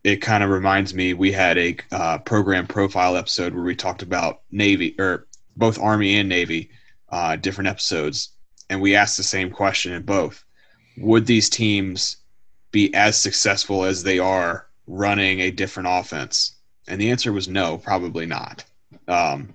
it 0.04 0.16
kind 0.16 0.42
of 0.42 0.50
reminds 0.50 0.94
me 0.94 1.14
we 1.14 1.32
had 1.32 1.58
a 1.58 1.76
uh, 1.92 2.18
program 2.18 2.66
profile 2.66 3.16
episode 3.16 3.54
where 3.54 3.64
we 3.64 3.76
talked 3.76 4.02
about 4.02 4.40
Navy 4.50 4.96
or 4.98 5.26
both 5.56 5.78
Army 5.78 6.16
and 6.16 6.28
Navy, 6.28 6.70
uh, 7.10 7.36
different 7.36 7.68
episodes, 7.68 8.30
and 8.70 8.80
we 8.80 8.96
asked 8.96 9.16
the 9.16 9.22
same 9.22 9.50
question 9.50 9.92
in 9.92 10.02
both. 10.02 10.44
Would 10.98 11.26
these 11.26 11.48
teams 11.48 12.16
be 12.70 12.92
as 12.94 13.18
successful 13.18 13.84
as 13.84 14.02
they 14.02 14.18
are 14.18 14.66
running 14.86 15.40
a 15.40 15.50
different 15.50 15.88
offense? 15.90 16.56
And 16.88 17.00
the 17.00 17.10
answer 17.10 17.32
was 17.32 17.48
no, 17.48 17.78
probably 17.78 18.26
not. 18.26 18.64
Um, 19.08 19.54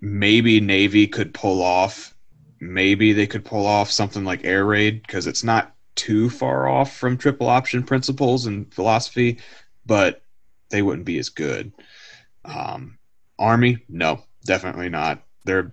maybe 0.00 0.60
Navy 0.60 1.06
could 1.06 1.34
pull 1.34 1.62
off, 1.62 2.14
maybe 2.60 3.12
they 3.12 3.26
could 3.26 3.44
pull 3.44 3.66
off 3.66 3.90
something 3.90 4.24
like 4.24 4.44
air 4.44 4.64
raid 4.64 5.02
because 5.02 5.26
it's 5.26 5.44
not 5.44 5.74
too 5.94 6.28
far 6.30 6.68
off 6.68 6.96
from 6.96 7.16
triple 7.16 7.48
option 7.48 7.82
principles 7.82 8.46
and 8.46 8.72
philosophy, 8.72 9.38
but 9.86 10.22
they 10.70 10.82
wouldn't 10.82 11.06
be 11.06 11.18
as 11.18 11.28
good. 11.28 11.72
Um, 12.44 12.98
Army, 13.38 13.78
no, 13.88 14.22
definitely 14.44 14.88
not. 14.88 15.22
They're 15.44 15.72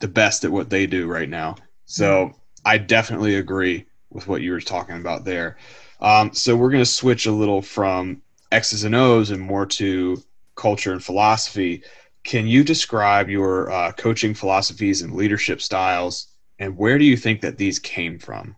the 0.00 0.08
best 0.08 0.44
at 0.44 0.52
what 0.52 0.70
they 0.70 0.86
do 0.86 1.06
right 1.06 1.28
now. 1.28 1.56
So 1.86 2.32
I 2.64 2.78
definitely 2.78 3.36
agree 3.36 3.86
with 4.10 4.28
what 4.28 4.42
you 4.42 4.52
were 4.52 4.60
talking 4.60 4.96
about 4.96 5.24
there. 5.24 5.56
Um, 6.02 6.34
so 6.34 6.56
we're 6.56 6.70
going 6.70 6.82
to 6.82 6.90
switch 6.90 7.26
a 7.26 7.32
little 7.32 7.62
from 7.62 8.20
X's 8.50 8.84
and 8.84 8.94
O's 8.94 9.30
and 9.30 9.40
more 9.40 9.64
to 9.66 10.22
culture 10.56 10.92
and 10.92 11.02
philosophy. 11.02 11.82
Can 12.24 12.46
you 12.46 12.64
describe 12.64 13.30
your 13.30 13.70
uh, 13.70 13.92
coaching 13.92 14.34
philosophies 14.34 15.02
and 15.02 15.14
leadership 15.14 15.62
styles, 15.62 16.26
and 16.58 16.76
where 16.76 16.98
do 16.98 17.04
you 17.04 17.16
think 17.16 17.40
that 17.40 17.56
these 17.56 17.78
came 17.78 18.18
from? 18.18 18.56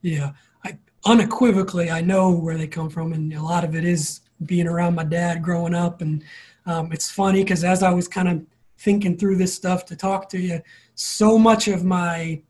Yeah, 0.00 0.32
I 0.64 0.78
unequivocally 1.04 1.90
I 1.90 2.00
know 2.00 2.30
where 2.30 2.56
they 2.56 2.68
come 2.68 2.88
from, 2.88 3.12
and 3.12 3.32
a 3.34 3.42
lot 3.42 3.64
of 3.64 3.74
it 3.74 3.84
is 3.84 4.20
being 4.46 4.66
around 4.66 4.94
my 4.94 5.04
dad 5.04 5.42
growing 5.42 5.74
up, 5.74 6.00
and 6.00 6.24
um, 6.66 6.92
it's 6.92 7.10
funny 7.10 7.42
because 7.42 7.64
as 7.64 7.82
I 7.82 7.90
was 7.90 8.08
kind 8.08 8.28
of 8.28 8.46
thinking 8.78 9.16
through 9.16 9.36
this 9.36 9.54
stuff 9.54 9.84
to 9.86 9.96
talk 9.96 10.28
to 10.30 10.38
you, 10.38 10.60
so 10.94 11.38
much 11.38 11.68
of 11.68 11.84
my 11.84 12.40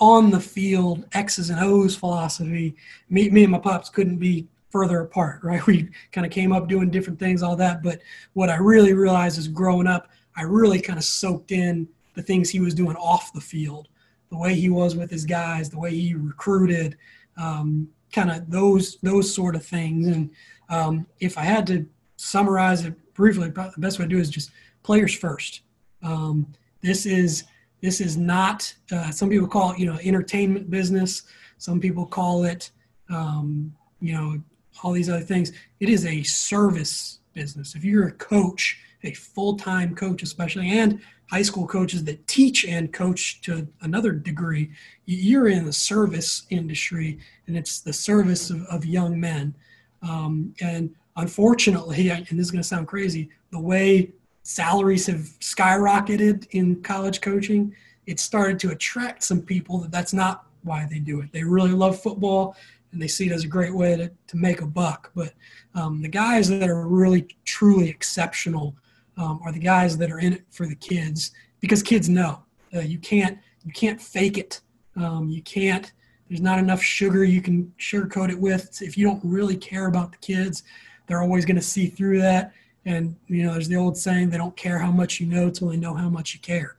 on 0.00 0.30
the 0.30 0.40
field 0.40 1.04
X's 1.12 1.50
and 1.50 1.60
O's 1.60 1.96
philosophy, 1.96 2.76
me, 3.08 3.30
me 3.30 3.42
and 3.44 3.52
my 3.52 3.58
pops 3.58 3.88
couldn't 3.88 4.18
be 4.18 4.46
further 4.70 5.00
apart, 5.00 5.42
right? 5.42 5.60
We 5.66 5.88
kind 6.12 6.26
of 6.26 6.32
came 6.32 6.52
up 6.52 6.68
doing 6.68 6.90
different 6.90 7.18
things, 7.18 7.42
all 7.42 7.56
that. 7.56 7.82
But 7.82 8.00
what 8.34 8.50
I 8.50 8.56
really 8.56 8.92
realized 8.92 9.38
is 9.38 9.48
growing 9.48 9.86
up, 9.86 10.08
I 10.36 10.42
really 10.42 10.80
kind 10.80 10.98
of 10.98 11.04
soaked 11.04 11.52
in 11.52 11.88
the 12.14 12.22
things 12.22 12.50
he 12.50 12.60
was 12.60 12.74
doing 12.74 12.96
off 12.96 13.32
the 13.32 13.40
field, 13.40 13.88
the 14.30 14.36
way 14.36 14.54
he 14.54 14.68
was 14.68 14.96
with 14.96 15.10
his 15.10 15.24
guys, 15.24 15.70
the 15.70 15.78
way 15.78 15.90
he 15.90 16.14
recruited, 16.14 16.96
um, 17.36 17.88
kind 18.12 18.30
of 18.30 18.50
those 18.50 18.98
those 19.02 19.32
sort 19.32 19.54
of 19.54 19.64
things. 19.64 20.06
And 20.06 20.30
um, 20.68 21.06
if 21.20 21.38
I 21.38 21.42
had 21.42 21.66
to 21.68 21.86
summarize 22.16 22.84
it 22.84 22.94
briefly, 23.14 23.48
the 23.48 23.72
best 23.78 23.98
way 23.98 24.04
to 24.04 24.08
do 24.08 24.18
is 24.18 24.30
just 24.30 24.50
players 24.82 25.14
first. 25.14 25.62
Um, 26.02 26.46
this 26.82 27.06
is 27.06 27.44
this 27.80 28.00
is 28.00 28.16
not. 28.16 28.72
Uh, 28.90 29.10
some 29.10 29.28
people 29.28 29.48
call 29.48 29.72
it, 29.72 29.78
you 29.78 29.86
know, 29.86 29.98
entertainment 30.02 30.70
business. 30.70 31.22
Some 31.58 31.80
people 31.80 32.06
call 32.06 32.44
it, 32.44 32.70
um, 33.10 33.74
you 34.00 34.12
know, 34.12 34.40
all 34.82 34.92
these 34.92 35.08
other 35.08 35.22
things. 35.22 35.52
It 35.80 35.88
is 35.88 36.06
a 36.06 36.22
service 36.22 37.20
business. 37.34 37.74
If 37.74 37.84
you're 37.84 38.08
a 38.08 38.12
coach, 38.12 38.78
a 39.04 39.12
full-time 39.12 39.94
coach, 39.94 40.22
especially, 40.22 40.78
and 40.78 41.00
high 41.30 41.42
school 41.42 41.66
coaches 41.66 42.04
that 42.04 42.26
teach 42.26 42.64
and 42.64 42.92
coach 42.92 43.40
to 43.42 43.68
another 43.82 44.12
degree, 44.12 44.70
you're 45.06 45.48
in 45.48 45.66
the 45.66 45.72
service 45.72 46.46
industry, 46.50 47.18
and 47.46 47.56
it's 47.56 47.80
the 47.80 47.92
service 47.92 48.50
of, 48.50 48.64
of 48.66 48.84
young 48.84 49.18
men. 49.20 49.54
Um, 50.02 50.54
and 50.60 50.94
unfortunately, 51.16 52.10
and 52.10 52.26
this 52.26 52.46
is 52.46 52.50
going 52.50 52.62
to 52.62 52.68
sound 52.68 52.88
crazy, 52.88 53.30
the 53.50 53.60
way 53.60 54.12
salaries 54.48 55.06
have 55.06 55.28
skyrocketed 55.40 56.46
in 56.52 56.82
college 56.82 57.20
coaching, 57.20 57.70
it 58.06 58.18
started 58.18 58.58
to 58.58 58.70
attract 58.70 59.22
some 59.22 59.42
people 59.42 59.76
that 59.76 59.90
that's 59.90 60.14
not 60.14 60.46
why 60.62 60.88
they 60.90 60.98
do 60.98 61.20
it. 61.20 61.30
They 61.32 61.44
really 61.44 61.72
love 61.72 62.00
football 62.00 62.56
and 62.90 63.00
they 63.00 63.08
see 63.08 63.26
it 63.26 63.32
as 63.32 63.44
a 63.44 63.46
great 63.46 63.74
way 63.74 63.94
to, 63.94 64.10
to 64.26 64.36
make 64.38 64.62
a 64.62 64.66
buck. 64.66 65.10
But 65.14 65.34
um, 65.74 66.00
the 66.00 66.08
guys 66.08 66.48
that 66.48 66.70
are 66.70 66.88
really 66.88 67.28
truly 67.44 67.90
exceptional 67.90 68.74
um, 69.18 69.38
are 69.44 69.52
the 69.52 69.58
guys 69.58 69.98
that 69.98 70.10
are 70.10 70.18
in 70.18 70.32
it 70.32 70.44
for 70.48 70.66
the 70.66 70.76
kids 70.76 71.32
because 71.60 71.82
kids 71.82 72.08
know 72.08 72.42
uh, 72.74 72.80
you 72.80 72.98
can't 72.98 73.38
you 73.66 73.72
can't 73.72 74.00
fake 74.00 74.38
it. 74.38 74.62
Um, 74.96 75.28
you 75.28 75.42
can't. 75.42 75.92
There's 76.30 76.40
not 76.40 76.58
enough 76.58 76.80
sugar 76.80 77.22
you 77.22 77.42
can 77.42 77.70
sugarcoat 77.78 78.30
it 78.30 78.38
with. 78.38 78.80
If 78.80 78.96
you 78.96 79.06
don't 79.06 79.20
really 79.22 79.58
care 79.58 79.88
about 79.88 80.12
the 80.12 80.18
kids, 80.18 80.62
they're 81.06 81.20
always 81.20 81.44
going 81.44 81.56
to 81.56 81.62
see 81.62 81.88
through 81.88 82.20
that. 82.20 82.54
And 82.88 83.16
you 83.26 83.42
know, 83.44 83.52
there's 83.52 83.68
the 83.68 83.76
old 83.76 83.98
saying: 83.98 84.30
they 84.30 84.38
don't 84.38 84.56
care 84.56 84.78
how 84.78 84.90
much 84.90 85.20
you 85.20 85.26
know 85.26 85.50
till 85.50 85.68
they 85.68 85.76
know 85.76 85.92
how 85.92 86.08
much 86.08 86.32
you 86.32 86.40
care. 86.40 86.76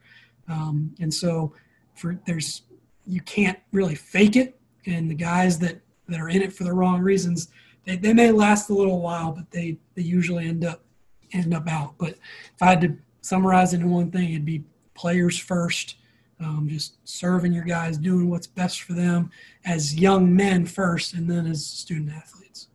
Um, 0.47 0.95
and 0.99 1.13
so, 1.13 1.53
for 1.93 2.19
there's 2.25 2.63
you 3.05 3.21
can't 3.21 3.59
really 3.71 3.93
fake 3.93 4.35
it. 4.35 4.59
And 4.87 5.07
the 5.09 5.15
guys 5.15 5.59
that 5.59 5.79
that 6.07 6.19
are 6.19 6.29
in 6.29 6.41
it 6.41 6.51
for 6.51 6.63
the 6.63 6.73
wrong 6.73 7.01
reasons, 7.01 7.49
they, 7.85 7.95
they 7.95 8.13
may 8.13 8.31
last 8.31 8.71
a 8.71 8.73
little 8.73 9.01
while, 9.01 9.31
but 9.31 9.51
they, 9.51 9.77
they 9.93 10.01
usually 10.01 10.47
end 10.47 10.65
up 10.65 10.81
end 11.31 11.53
up 11.53 11.67
out. 11.67 11.93
But 11.99 12.15
if 12.55 12.61
I 12.61 12.71
had 12.71 12.81
to 12.81 12.97
summarize 13.21 13.75
it 13.75 13.81
in 13.81 13.91
one 13.91 14.09
thing, 14.09 14.31
it'd 14.31 14.45
be 14.45 14.63
players 14.95 15.37
first, 15.37 15.97
um, 16.39 16.65
just 16.67 16.97
serving 17.07 17.53
your 17.53 17.65
guys, 17.65 17.99
doing 17.99 18.31
what's 18.31 18.47
best 18.47 18.81
for 18.81 18.93
them 18.93 19.29
as 19.63 19.93
young 19.93 20.35
men 20.35 20.65
first, 20.65 21.13
and 21.13 21.29
then 21.29 21.45
as 21.45 21.63
student 21.63 22.11
athletes. 22.11 22.69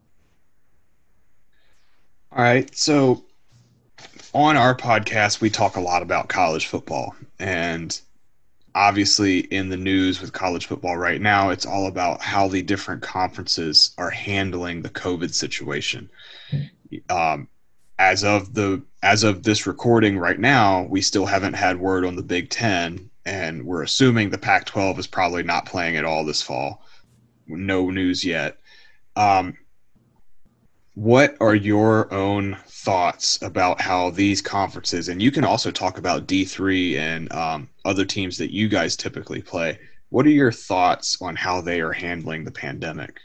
All 2.34 2.42
right. 2.42 2.74
So 2.76 3.24
on 4.32 4.56
our 4.56 4.74
podcast, 4.74 5.40
we 5.40 5.50
talk 5.50 5.76
a 5.76 5.80
lot 5.80 6.02
about 6.02 6.28
college 6.28 6.66
football. 6.66 7.14
And 7.38 7.98
obviously 8.74 9.38
in 9.38 9.68
the 9.68 9.76
news 9.76 10.20
with 10.20 10.32
college 10.32 10.66
football 10.66 10.96
right 10.96 11.20
now 11.20 11.50
it's 11.50 11.64
all 11.64 11.86
about 11.86 12.20
how 12.20 12.48
the 12.48 12.62
different 12.62 13.02
conferences 13.02 13.94
are 13.98 14.10
handling 14.10 14.82
the 14.82 14.90
covid 14.90 15.32
situation 15.32 16.10
um, 17.08 17.46
as 17.98 18.24
of 18.24 18.52
the 18.54 18.82
as 19.02 19.22
of 19.22 19.44
this 19.44 19.66
recording 19.66 20.18
right 20.18 20.40
now 20.40 20.82
we 20.90 21.00
still 21.00 21.26
haven't 21.26 21.54
had 21.54 21.78
word 21.78 22.04
on 22.04 22.16
the 22.16 22.22
big 22.22 22.50
ten 22.50 23.08
and 23.24 23.64
we're 23.64 23.82
assuming 23.82 24.30
the 24.30 24.38
pac 24.38 24.64
12 24.64 24.98
is 24.98 25.06
probably 25.06 25.44
not 25.44 25.66
playing 25.66 25.96
at 25.96 26.04
all 26.04 26.24
this 26.24 26.42
fall 26.42 26.82
no 27.46 27.90
news 27.90 28.24
yet 28.24 28.58
um, 29.14 29.56
what 30.94 31.36
are 31.40 31.56
your 31.56 32.12
own 32.14 32.56
thoughts 32.68 33.40
about 33.42 33.80
how 33.80 34.10
these 34.10 34.40
conferences, 34.40 35.08
and 35.08 35.20
you 35.20 35.32
can 35.32 35.44
also 35.44 35.70
talk 35.70 35.98
about 35.98 36.26
D3 36.26 36.96
and 36.96 37.32
um, 37.32 37.68
other 37.84 38.04
teams 38.04 38.38
that 38.38 38.52
you 38.52 38.68
guys 38.68 38.96
typically 38.96 39.42
play. 39.42 39.78
What 40.10 40.26
are 40.26 40.30
your 40.30 40.52
thoughts 40.52 41.18
on 41.20 41.34
how 41.34 41.60
they 41.60 41.80
are 41.80 41.92
handling 41.92 42.44
the 42.44 42.52
pandemic? 42.52 43.18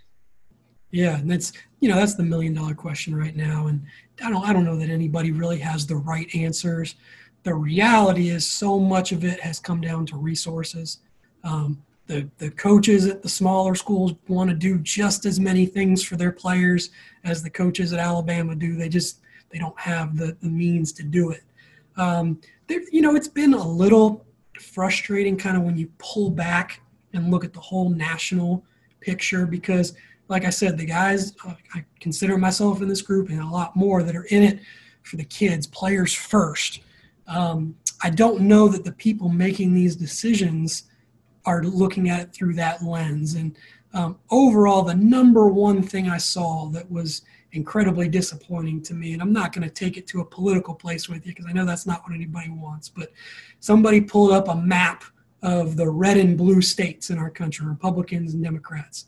Yeah, 0.92 1.20
and 1.20 1.30
that's 1.30 1.54
you 1.80 1.90
know 1.90 1.96
that's 1.96 2.16
the 2.16 2.24
million 2.24 2.56
dollar 2.56 2.74
question 2.74 3.16
right 3.16 3.36
now, 3.36 3.68
and 3.68 3.86
I 4.24 4.32
don't 4.32 4.44
I 4.44 4.52
don't 4.52 4.66
know 4.66 4.78
that 4.78 4.90
anybody 4.90 5.32
really 5.32 5.60
has 5.60 5.86
the 5.86 5.98
right 5.98 6.34
answers. 6.34 6.96
The 7.44 7.54
reality 7.54 8.30
is, 8.30 8.46
so 8.46 8.80
much 8.80 9.12
of 9.12 9.24
it 9.24 9.40
has 9.42 9.60
come 9.60 9.80
down 9.80 10.08
to 10.08 10.18
resources. 10.18 11.00
Um, 11.44 11.84
the 12.10 12.28
the 12.40 12.50
coaches 12.50 13.06
at 13.06 13.22
the 13.22 13.30
smaller 13.30 13.76
schools 13.76 14.16
want 14.28 14.50
to 14.50 14.56
do 14.56 14.80
just 14.80 15.26
as 15.26 15.40
many 15.40 15.66
things 15.68 16.04
for 16.04 16.18
their 16.18 16.32
players 16.32 16.90
as 17.24 17.44
the 17.44 17.50
coaches 17.50 17.94
at 17.94 18.00
Alabama 18.00 18.56
do. 18.56 18.76
They 18.76 18.90
just 18.90 19.20
they 19.52 19.60
don't 19.60 19.80
have 19.80 20.18
the, 20.18 20.36
the 20.42 20.50
means 20.50 20.92
to 20.94 21.04
do 21.04 21.30
it. 21.30 21.44
Um, 21.96 22.42
you 22.92 23.02
know, 23.02 23.16
it's 23.16 23.28
been 23.28 23.54
a 23.54 23.68
little 23.68 24.26
frustrating 24.60 25.38
kind 25.38 25.56
of 25.56 25.64
when 25.64 25.78
you 25.78 25.92
pull 26.00 26.32
back 26.32 26.82
and 27.14 27.30
look 27.30 27.46
at 27.46 27.54
the 27.54 27.60
whole 27.60 27.90
national 27.90 28.64
picture 29.02 29.46
because, 29.46 29.94
like 30.30 30.46
I 30.46 30.50
said, 30.50 30.78
the 30.78 30.86
guys, 30.86 31.34
uh, 31.46 31.54
I 31.76 31.86
consider 32.00 32.38
myself 32.38 32.82
in 32.82 32.88
this 32.88 33.02
group 33.02 33.30
and 33.30 33.40
a 33.40 33.48
lot 33.48 33.76
more 33.76 34.02
that 34.02 34.16
are 34.16 34.26
in 34.26 34.44
it 34.44 34.60
for 35.04 35.16
the 35.16 35.24
kids, 35.24 35.68
players 35.68 36.14
first. 36.14 36.82
Um, 37.28 37.76
I 38.02 38.10
don't 38.10 38.42
know 38.42 38.68
that 38.68 38.84
the 38.84 38.92
people 38.94 39.30
making 39.30 39.74
these 39.74 39.96
decisions 39.96 40.89
are 41.50 41.64
looking 41.64 42.10
at 42.10 42.22
it 42.22 42.34
through 42.34 42.54
that 42.54 42.84
lens. 42.84 43.34
And 43.34 43.58
um, 43.94 44.20
overall, 44.30 44.84
the 44.84 44.94
number 44.94 45.48
one 45.48 45.82
thing 45.82 46.08
I 46.10 46.18
saw 46.18 46.70
that 46.70 46.90
was 46.92 47.24
incredibly 47.54 48.08
disappointing 48.08 48.84
to 48.84 48.94
me, 48.94 49.14
and 49.14 49.22
I'm 49.22 49.34
not 49.34 49.52
going 49.52 49.68
to 49.68 49.74
take 49.74 49.98
it 49.98 50.06
to 50.08 50.22
a 50.22 50.26
political 50.26 50.76
place 50.76 51.10
with 51.10 51.26
you 51.26 51.34
because 51.34 51.48
I 51.48 51.54
know 51.54 51.66
that's 51.66 51.88
not 51.88 52.04
what 52.04 52.14
anybody 52.14 52.50
wants, 52.50 52.88
but 52.88 53.12
somebody 53.60 54.00
pulled 54.00 54.32
up 54.32 54.48
a 54.48 54.56
map 54.56 55.04
of 55.42 55.76
the 55.76 55.90
red 55.90 56.18
and 56.18 56.38
blue 56.38 56.62
states 56.62 57.10
in 57.10 57.18
our 57.18 57.32
country, 57.32 57.66
Republicans 57.66 58.36
and 58.36 58.44
Democrats. 58.44 59.06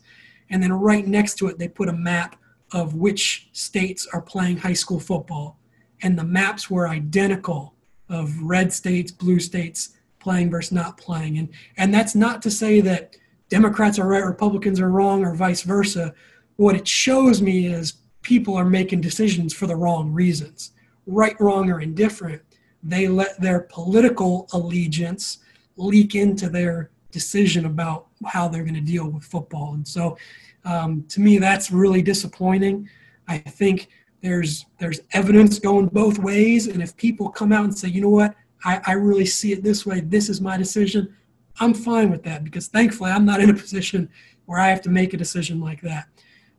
And 0.50 0.60
then 0.60 0.72
right 0.72 1.06
next 1.06 1.36
to 1.36 1.46
it, 1.46 1.58
they 1.58 1.68
put 1.68 1.88
a 1.88 1.92
map 1.92 2.36
of 2.72 2.94
which 2.94 3.50
states 3.52 4.08
are 4.12 4.22
playing 4.22 4.56
high 4.56 4.72
school 4.72 4.98
football. 4.98 5.60
And 6.02 6.18
the 6.18 6.24
maps 6.24 6.68
were 6.68 6.88
identical 6.88 7.74
of 8.08 8.36
red 8.42 8.72
states, 8.72 9.12
blue 9.12 9.38
states 9.38 9.90
playing 10.22 10.50
versus 10.50 10.72
not 10.72 10.96
playing. 10.96 11.38
And, 11.38 11.48
and 11.76 11.92
that's 11.92 12.14
not 12.14 12.40
to 12.42 12.50
say 12.50 12.80
that 12.80 13.16
Democrats 13.48 13.98
are 13.98 14.08
right, 14.08 14.24
Republicans 14.24 14.80
are 14.80 14.90
wrong, 14.90 15.24
or 15.24 15.34
vice 15.34 15.62
versa. 15.62 16.14
What 16.56 16.76
it 16.76 16.88
shows 16.88 17.42
me 17.42 17.66
is 17.66 17.94
people 18.22 18.56
are 18.56 18.64
making 18.64 19.00
decisions 19.00 19.52
for 19.52 19.66
the 19.66 19.76
wrong 19.76 20.10
reasons. 20.12 20.72
Right, 21.06 21.38
wrong, 21.40 21.70
or 21.70 21.80
indifferent, 21.80 22.40
they 22.82 23.08
let 23.08 23.40
their 23.40 23.60
political 23.70 24.48
allegiance 24.52 25.38
leak 25.76 26.14
into 26.14 26.48
their 26.48 26.90
decision 27.10 27.66
about 27.66 28.06
how 28.26 28.48
they're 28.48 28.62
going 28.64 28.74
to 28.74 28.80
deal 28.80 29.08
with 29.08 29.24
football. 29.24 29.74
And 29.74 29.86
so, 29.86 30.16
um, 30.64 31.04
to 31.08 31.20
me, 31.20 31.38
that's 31.38 31.70
really 31.70 32.02
disappointing. 32.02 32.88
I 33.28 33.38
think 33.38 33.88
there's 34.22 34.64
there's 34.78 35.00
evidence 35.12 35.58
going 35.58 35.88
both 35.88 36.18
ways, 36.18 36.68
and 36.68 36.82
if 36.82 36.96
people 36.96 37.28
come 37.28 37.52
out 37.52 37.64
and 37.64 37.76
say, 37.76 37.88
you 37.88 38.00
know 38.00 38.08
what, 38.08 38.34
I, 38.64 38.80
I 38.86 38.92
really 38.92 39.26
see 39.26 39.52
it 39.52 39.62
this 39.62 39.84
way, 39.84 40.00
this 40.00 40.28
is 40.28 40.40
my 40.40 40.56
decision, 40.56 41.14
I'm 41.60 41.74
fine 41.74 42.10
with 42.10 42.22
that 42.24 42.44
because 42.44 42.68
thankfully 42.68 43.10
I'm 43.10 43.24
not 43.24 43.40
in 43.40 43.50
a 43.50 43.54
position 43.54 44.08
where 44.46 44.58
I 44.58 44.68
have 44.68 44.82
to 44.82 44.90
make 44.90 45.14
a 45.14 45.16
decision 45.16 45.60
like 45.60 45.80
that. 45.82 46.08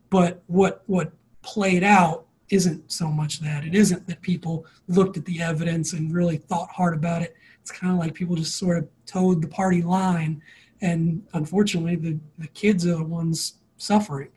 But 0.09 0.43
what 0.47 0.83
what 0.85 1.13
played 1.41 1.83
out 1.83 2.27
isn't 2.49 2.91
so 2.91 3.07
much 3.07 3.39
that. 3.39 3.65
It 3.65 3.73
isn't 3.73 4.07
that 4.07 4.21
people 4.21 4.65
looked 4.87 5.17
at 5.17 5.25
the 5.25 5.41
evidence 5.41 5.93
and 5.93 6.13
really 6.13 6.37
thought 6.37 6.69
hard 6.69 6.93
about 6.93 7.21
it. 7.21 7.35
It's 7.61 7.71
kind 7.71 7.91
of 7.91 7.99
like 7.99 8.13
people 8.13 8.35
just 8.35 8.57
sort 8.57 8.77
of 8.77 8.87
toed 9.05 9.41
the 9.41 9.47
party 9.47 9.81
line, 9.81 10.41
and 10.81 11.23
unfortunately, 11.33 11.95
the 11.95 12.19
the 12.37 12.47
kids 12.49 12.85
are 12.85 12.95
the 12.95 13.03
ones 13.03 13.55
suffering. 13.77 14.29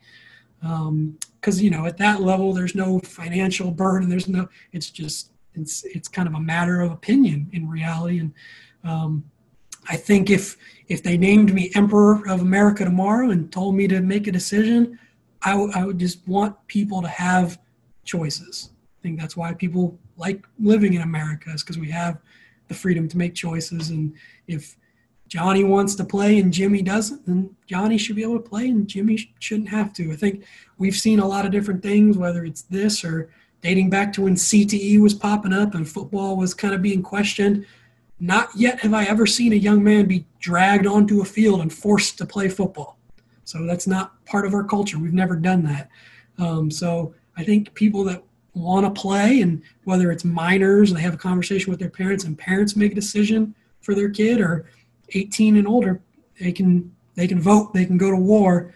Because 0.61 0.87
um, 0.87 1.63
you 1.63 1.69
know, 1.69 1.85
at 1.85 1.97
that 1.97 2.21
level, 2.21 2.53
there's 2.53 2.73
no 2.73 2.99
financial 2.99 3.69
burden. 3.71 4.09
There's 4.09 4.27
no. 4.27 4.47
It's 4.71 4.89
just 4.89 5.31
it's 5.57 5.83
it's 5.85 6.07
kind 6.07 6.27
of 6.27 6.35
a 6.35 6.39
matter 6.39 6.81
of 6.81 6.91
opinion 6.91 7.49
in 7.53 7.69
reality, 7.69 8.19
and 8.19 8.33
um, 8.83 9.23
I 9.89 9.95
think 9.95 10.29
if 10.29 10.57
if 10.87 11.03
they 11.03 11.17
named 11.17 11.53
me 11.53 11.71
Emperor 11.75 12.27
of 12.27 12.41
America 12.41 12.85
tomorrow 12.85 13.31
and 13.31 13.51
told 13.51 13.75
me 13.75 13.87
to 13.87 14.01
make 14.01 14.27
a 14.27 14.31
decision, 14.31 14.99
I, 15.41 15.51
w- 15.51 15.71
I 15.75 15.85
would 15.85 15.99
just 15.99 16.25
want 16.27 16.55
people 16.67 17.01
to 17.01 17.07
have 17.07 17.59
choices. 18.05 18.69
I 18.97 19.01
think 19.01 19.19
that's 19.19 19.35
why 19.35 19.53
people 19.53 19.99
like 20.15 20.45
living 20.59 20.93
in 20.93 21.01
America 21.01 21.51
is 21.51 21.63
because 21.63 21.77
we 21.77 21.89
have 21.91 22.19
the 22.67 22.73
freedom 22.73 23.07
to 23.09 23.17
make 23.17 23.35
choices. 23.35 23.89
And 23.89 24.13
if 24.47 24.77
Johnny 25.27 25.63
wants 25.63 25.95
to 25.95 26.05
play 26.05 26.39
and 26.39 26.53
Jimmy 26.53 26.81
doesn't, 26.81 27.25
then 27.25 27.55
Johnny 27.65 27.97
should 27.97 28.15
be 28.15 28.23
able 28.23 28.39
to 28.39 28.49
play 28.49 28.69
and 28.69 28.87
Jimmy 28.87 29.17
sh- 29.17 29.33
shouldn't 29.39 29.69
have 29.69 29.93
to. 29.93 30.11
I 30.11 30.15
think 30.15 30.45
we've 30.77 30.95
seen 30.95 31.19
a 31.19 31.27
lot 31.27 31.45
of 31.45 31.51
different 31.51 31.83
things, 31.83 32.17
whether 32.17 32.45
it's 32.45 32.63
this 32.63 33.03
or 33.03 33.29
dating 33.67 33.89
back 33.89 34.13
to 34.13 34.21
when 34.21 34.33
CTE 34.33 34.97
was 35.01 35.13
popping 35.13 35.51
up 35.51 35.75
and 35.75 35.89
football 35.89 36.37
was 36.37 36.53
kind 36.53 36.73
of 36.73 36.81
being 36.81 37.03
questioned. 37.03 37.65
Not 38.17 38.47
yet 38.55 38.79
have 38.79 38.93
I 38.93 39.03
ever 39.03 39.25
seen 39.25 39.51
a 39.51 39.57
young 39.57 39.83
man 39.83 40.05
be 40.05 40.25
dragged 40.39 40.87
onto 40.87 41.19
a 41.19 41.25
field 41.25 41.59
and 41.59 41.73
forced 41.73 42.17
to 42.19 42.25
play 42.25 42.47
football. 42.47 42.97
So 43.43 43.65
that's 43.65 43.85
not 43.85 44.23
part 44.23 44.45
of 44.45 44.53
our 44.53 44.63
culture. 44.63 44.97
We've 44.97 45.11
never 45.11 45.35
done 45.35 45.63
that. 45.63 45.89
Um, 46.37 46.71
so 46.71 47.13
I 47.35 47.43
think 47.43 47.73
people 47.73 48.05
that 48.05 48.23
want 48.53 48.85
to 48.85 49.01
play, 49.01 49.41
and 49.41 49.61
whether 49.83 50.13
it's 50.13 50.23
minors, 50.23 50.93
they 50.93 51.01
have 51.01 51.15
a 51.15 51.17
conversation 51.17 51.69
with 51.69 51.81
their 51.81 51.89
parents, 51.89 52.23
and 52.23 52.37
parents 52.37 52.77
make 52.77 52.93
a 52.93 52.95
decision 52.95 53.53
for 53.81 53.93
their 53.93 54.09
kid, 54.09 54.39
or 54.39 54.69
18 55.09 55.57
and 55.57 55.67
older, 55.67 56.01
they 56.39 56.53
can 56.53 56.95
they 57.15 57.27
can 57.27 57.41
vote, 57.41 57.73
they 57.73 57.85
can 57.85 57.97
go 57.97 58.11
to 58.11 58.17
war. 58.17 58.73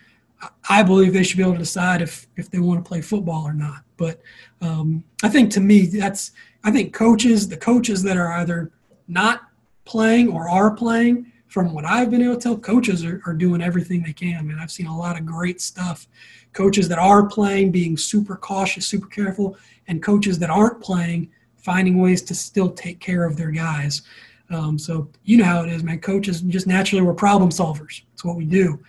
I 0.70 0.84
believe 0.84 1.14
they 1.14 1.24
should 1.24 1.38
be 1.38 1.44
able 1.44 1.54
to 1.54 1.60
decide 1.60 2.02
if 2.02 2.28
if 2.36 2.52
they 2.52 2.60
want 2.60 2.84
to 2.84 2.88
play 2.88 3.00
football 3.00 3.44
or 3.44 3.54
not. 3.54 3.86
But 4.02 4.20
um, 4.62 5.04
I 5.22 5.30
think 5.30 5.52
to 5.52 5.60
me, 5.60 5.86
that's 5.86 6.32
I 6.64 6.72
think 6.72 6.92
coaches, 6.92 7.48
the 7.48 7.58
coaches 7.58 8.02
that 8.04 8.18
are 8.18 8.34
either 8.34 8.72
not 9.08 9.44
playing 9.86 10.30
or 10.30 10.50
are 10.50 10.72
playing, 10.72 11.32
from 11.52 11.74
what 11.74 11.84
I've 11.84 12.10
been 12.10 12.22
able 12.22 12.36
to 12.36 12.42
tell, 12.42 12.58
coaches 12.58 13.04
are, 13.04 13.22
are 13.26 13.34
doing 13.34 13.62
everything 13.62 14.02
they 14.02 14.14
can. 14.14 14.48
Man, 14.48 14.58
I've 14.58 14.72
seen 14.72 14.88
a 14.88 14.98
lot 14.98 15.20
of 15.20 15.26
great 15.26 15.60
stuff. 15.60 16.08
Coaches 16.54 16.88
that 16.88 16.98
are 16.98 17.26
playing 17.28 17.72
being 17.72 17.98
super 17.98 18.38
cautious, 18.38 18.88
super 18.88 19.08
careful, 19.08 19.58
and 19.88 20.02
coaches 20.02 20.40
that 20.40 20.50
aren't 20.50 20.82
playing 20.82 21.30
finding 21.58 22.00
ways 22.00 22.22
to 22.24 22.34
still 22.34 22.72
take 22.72 23.00
care 23.02 23.26
of 23.26 23.36
their 23.36 23.52
guys. 23.52 24.02
Um, 24.50 24.80
so 24.80 25.10
you 25.26 25.38
know 25.38 25.44
how 25.44 25.64
it 25.64 25.70
is, 25.70 25.84
man. 25.84 26.00
Coaches 26.00 26.42
just 26.42 26.68
naturally 26.68 27.04
we're 27.04 27.14
problem 27.14 27.50
solvers. 27.50 28.02
It's 28.14 28.24
what 28.24 28.38
we 28.38 28.46
do. 28.46 28.80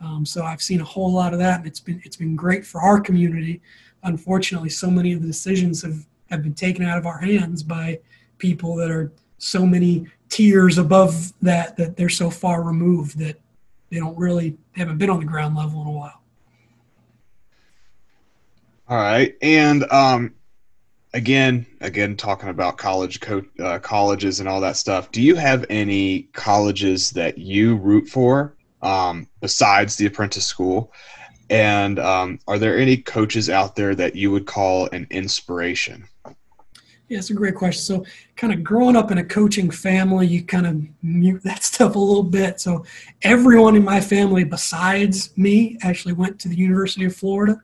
Um, 0.00 0.24
so 0.24 0.44
I've 0.44 0.62
seen 0.62 0.80
a 0.80 0.84
whole 0.84 1.12
lot 1.12 1.32
of 1.32 1.40
that, 1.40 1.58
and 1.58 1.66
it's 1.66 1.80
been 1.80 2.00
it's 2.04 2.16
been 2.16 2.36
great 2.36 2.64
for 2.64 2.80
our 2.80 3.00
community. 3.00 3.60
Unfortunately, 4.04 4.68
so 4.68 4.90
many 4.90 5.12
of 5.12 5.20
the 5.20 5.26
decisions 5.26 5.82
have 5.82 6.06
have 6.30 6.42
been 6.42 6.54
taken 6.54 6.84
out 6.84 6.98
of 6.98 7.06
our 7.06 7.18
hands 7.18 7.62
by 7.62 8.00
people 8.38 8.74
that 8.76 8.90
are 8.90 9.12
so 9.38 9.66
many 9.66 10.06
tiers 10.28 10.78
above 10.78 11.32
that 11.42 11.76
that 11.76 11.96
they're 11.96 12.08
so 12.08 12.30
far 12.30 12.62
removed 12.62 13.18
that 13.18 13.38
they 13.90 13.98
don't 13.98 14.16
really 14.18 14.50
they 14.50 14.80
haven't 14.80 14.98
been 14.98 15.10
on 15.10 15.20
the 15.20 15.26
ground 15.26 15.54
level 15.54 15.82
in 15.82 15.88
a 15.88 15.90
while. 15.90 16.22
All 18.88 18.96
right, 18.96 19.36
and 19.40 19.84
um, 19.92 20.34
again, 21.14 21.66
again, 21.80 22.16
talking 22.16 22.48
about 22.48 22.78
college 22.78 23.20
co- 23.20 23.44
uh, 23.60 23.78
colleges 23.78 24.40
and 24.40 24.48
all 24.48 24.60
that 24.60 24.76
stuff. 24.76 25.10
Do 25.12 25.22
you 25.22 25.36
have 25.36 25.64
any 25.70 26.24
colleges 26.32 27.10
that 27.10 27.38
you 27.38 27.76
root 27.76 28.08
for 28.08 28.56
um, 28.80 29.28
besides 29.40 29.96
the 29.96 30.06
apprentice 30.06 30.46
school? 30.46 30.92
And 31.52 31.98
um, 31.98 32.38
are 32.48 32.58
there 32.58 32.78
any 32.78 32.96
coaches 32.96 33.50
out 33.50 33.76
there 33.76 33.94
that 33.94 34.16
you 34.16 34.30
would 34.30 34.46
call 34.46 34.88
an 34.90 35.06
inspiration? 35.10 36.08
Yeah, 37.08 37.18
it's 37.18 37.28
a 37.28 37.34
great 37.34 37.56
question. 37.56 37.82
So, 37.82 38.06
kind 38.36 38.54
of 38.54 38.64
growing 38.64 38.96
up 38.96 39.10
in 39.10 39.18
a 39.18 39.24
coaching 39.24 39.70
family, 39.70 40.26
you 40.26 40.42
kind 40.42 40.66
of 40.66 40.82
mute 41.02 41.42
that 41.44 41.62
stuff 41.62 41.94
a 41.94 41.98
little 41.98 42.22
bit. 42.22 42.58
So, 42.58 42.86
everyone 43.20 43.76
in 43.76 43.84
my 43.84 44.00
family 44.00 44.44
besides 44.44 45.36
me 45.36 45.76
actually 45.82 46.14
went 46.14 46.40
to 46.40 46.48
the 46.48 46.56
University 46.56 47.04
of 47.04 47.14
Florida. 47.14 47.60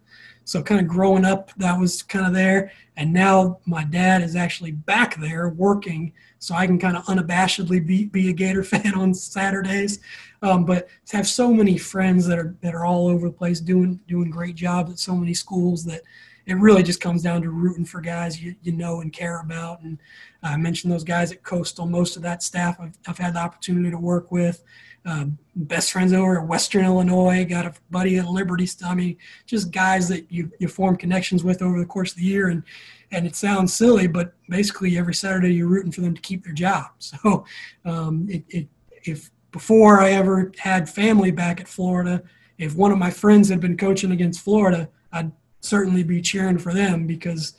So, 0.49 0.63
kind 0.63 0.81
of 0.81 0.89
growing 0.89 1.27
up, 1.27 1.53
that 1.59 1.79
was 1.79 2.03
kind 2.03 2.25
of 2.25 2.33
there. 2.33 2.73
And 2.97 3.13
now 3.13 3.59
my 3.67 3.85
dad 3.85 4.23
is 4.23 4.35
actually 4.35 4.73
back 4.73 5.15
there 5.17 5.51
working, 5.51 6.15
so 6.39 6.55
I 6.55 6.67
can 6.67 6.79
kind 6.79 6.97
of 6.97 7.05
unabashedly 7.05 7.87
be, 7.87 8.07
be 8.07 8.31
a 8.31 8.33
Gator 8.33 8.65
fan 8.65 8.95
on 8.95 9.13
Saturdays. 9.13 9.99
Um, 10.41 10.65
but 10.65 10.89
to 11.09 11.19
have 11.19 11.29
so 11.29 11.53
many 11.53 11.77
friends 11.77 12.27
that 12.29 12.39
are 12.39 12.57
that 12.63 12.75
are 12.75 12.87
all 12.87 13.09
over 13.09 13.29
the 13.29 13.35
place 13.35 13.61
doing 13.61 14.01
doing 14.09 14.31
great 14.31 14.55
jobs 14.55 14.91
at 14.91 14.99
so 14.99 15.15
many 15.15 15.35
schools 15.35 15.85
that 15.85 16.01
it 16.47 16.55
really 16.55 16.83
just 16.83 17.03
comes 17.03 17.23
down 17.23 17.43
to 17.43 17.51
rooting 17.51 17.85
for 17.85 18.01
guys 18.01 18.43
you, 18.43 18.55
you 18.63 18.73
know 18.73 19.03
and 19.03 19.13
care 19.13 19.41
about. 19.41 19.83
And 19.83 19.99
I 20.43 20.57
mentioned 20.57 20.91
those 20.91 21.05
guys 21.05 21.31
at 21.31 21.43
Coastal. 21.43 21.85
Most 21.85 22.17
of 22.17 22.23
that 22.23 22.43
staff 22.43 22.81
I've, 22.81 22.97
I've 23.07 23.19
had 23.19 23.35
the 23.35 23.41
opportunity 23.41 23.91
to 23.91 23.99
work 23.99 24.33
with. 24.33 24.65
Um, 25.09 25.39
best 25.57 25.93
friends 25.93 26.13
over 26.13 26.39
at 26.39 26.47
Western 26.47 26.85
Illinois. 26.85 27.43
Got 27.45 27.65
a 27.65 27.73
buddy 27.91 28.19
at 28.19 28.27
Liberty. 28.27 28.69
I 28.85 28.95
mean, 28.95 29.17
just 29.47 29.71
guys 29.71 30.07
that 30.09 30.31
you, 30.31 30.53
you 30.59 30.69
form 30.69 30.97
connections 30.97 31.43
with 31.43 31.63
over 31.63 31.79
the 31.79 31.87
course 31.87 32.13
of 32.13 32.19
the 32.19 32.25
year. 32.25 32.49
And 32.49 32.63
and 33.11 33.27
it 33.27 33.35
sounds 33.35 33.73
silly, 33.73 34.07
but 34.07 34.35
basically 34.51 34.99
every 34.99 35.15
Saturday 35.15 35.55
you're 35.55 35.67
rooting 35.67 35.93
for 35.93 36.03
them 36.03 36.15
to 36.15 36.21
keep 36.21 36.45
their 36.45 36.53
job. 36.53 36.87
So 36.99 37.47
um, 37.87 38.27
it, 38.29 38.45
it, 38.51 38.69
if 39.05 39.31
before 39.51 40.01
I 40.01 40.11
ever 40.11 40.53
had 40.59 40.91
family 40.91 41.31
back 41.31 41.59
at 41.59 41.69
Florida, 41.69 42.23
if 42.59 42.75
one 42.75 42.93
of 42.93 42.99
my 42.99 43.11
friends 43.11 43.49
had 43.49 43.61
been 43.61 43.79
coaching 43.79 44.13
against 44.13 44.43
Florida, 44.43 44.91
I'd 45.11 45.33
certainly 45.63 46.03
be 46.03 46.21
cheering 46.21 46.59
for 46.59 46.75
them 46.75 47.07
because 47.07 47.55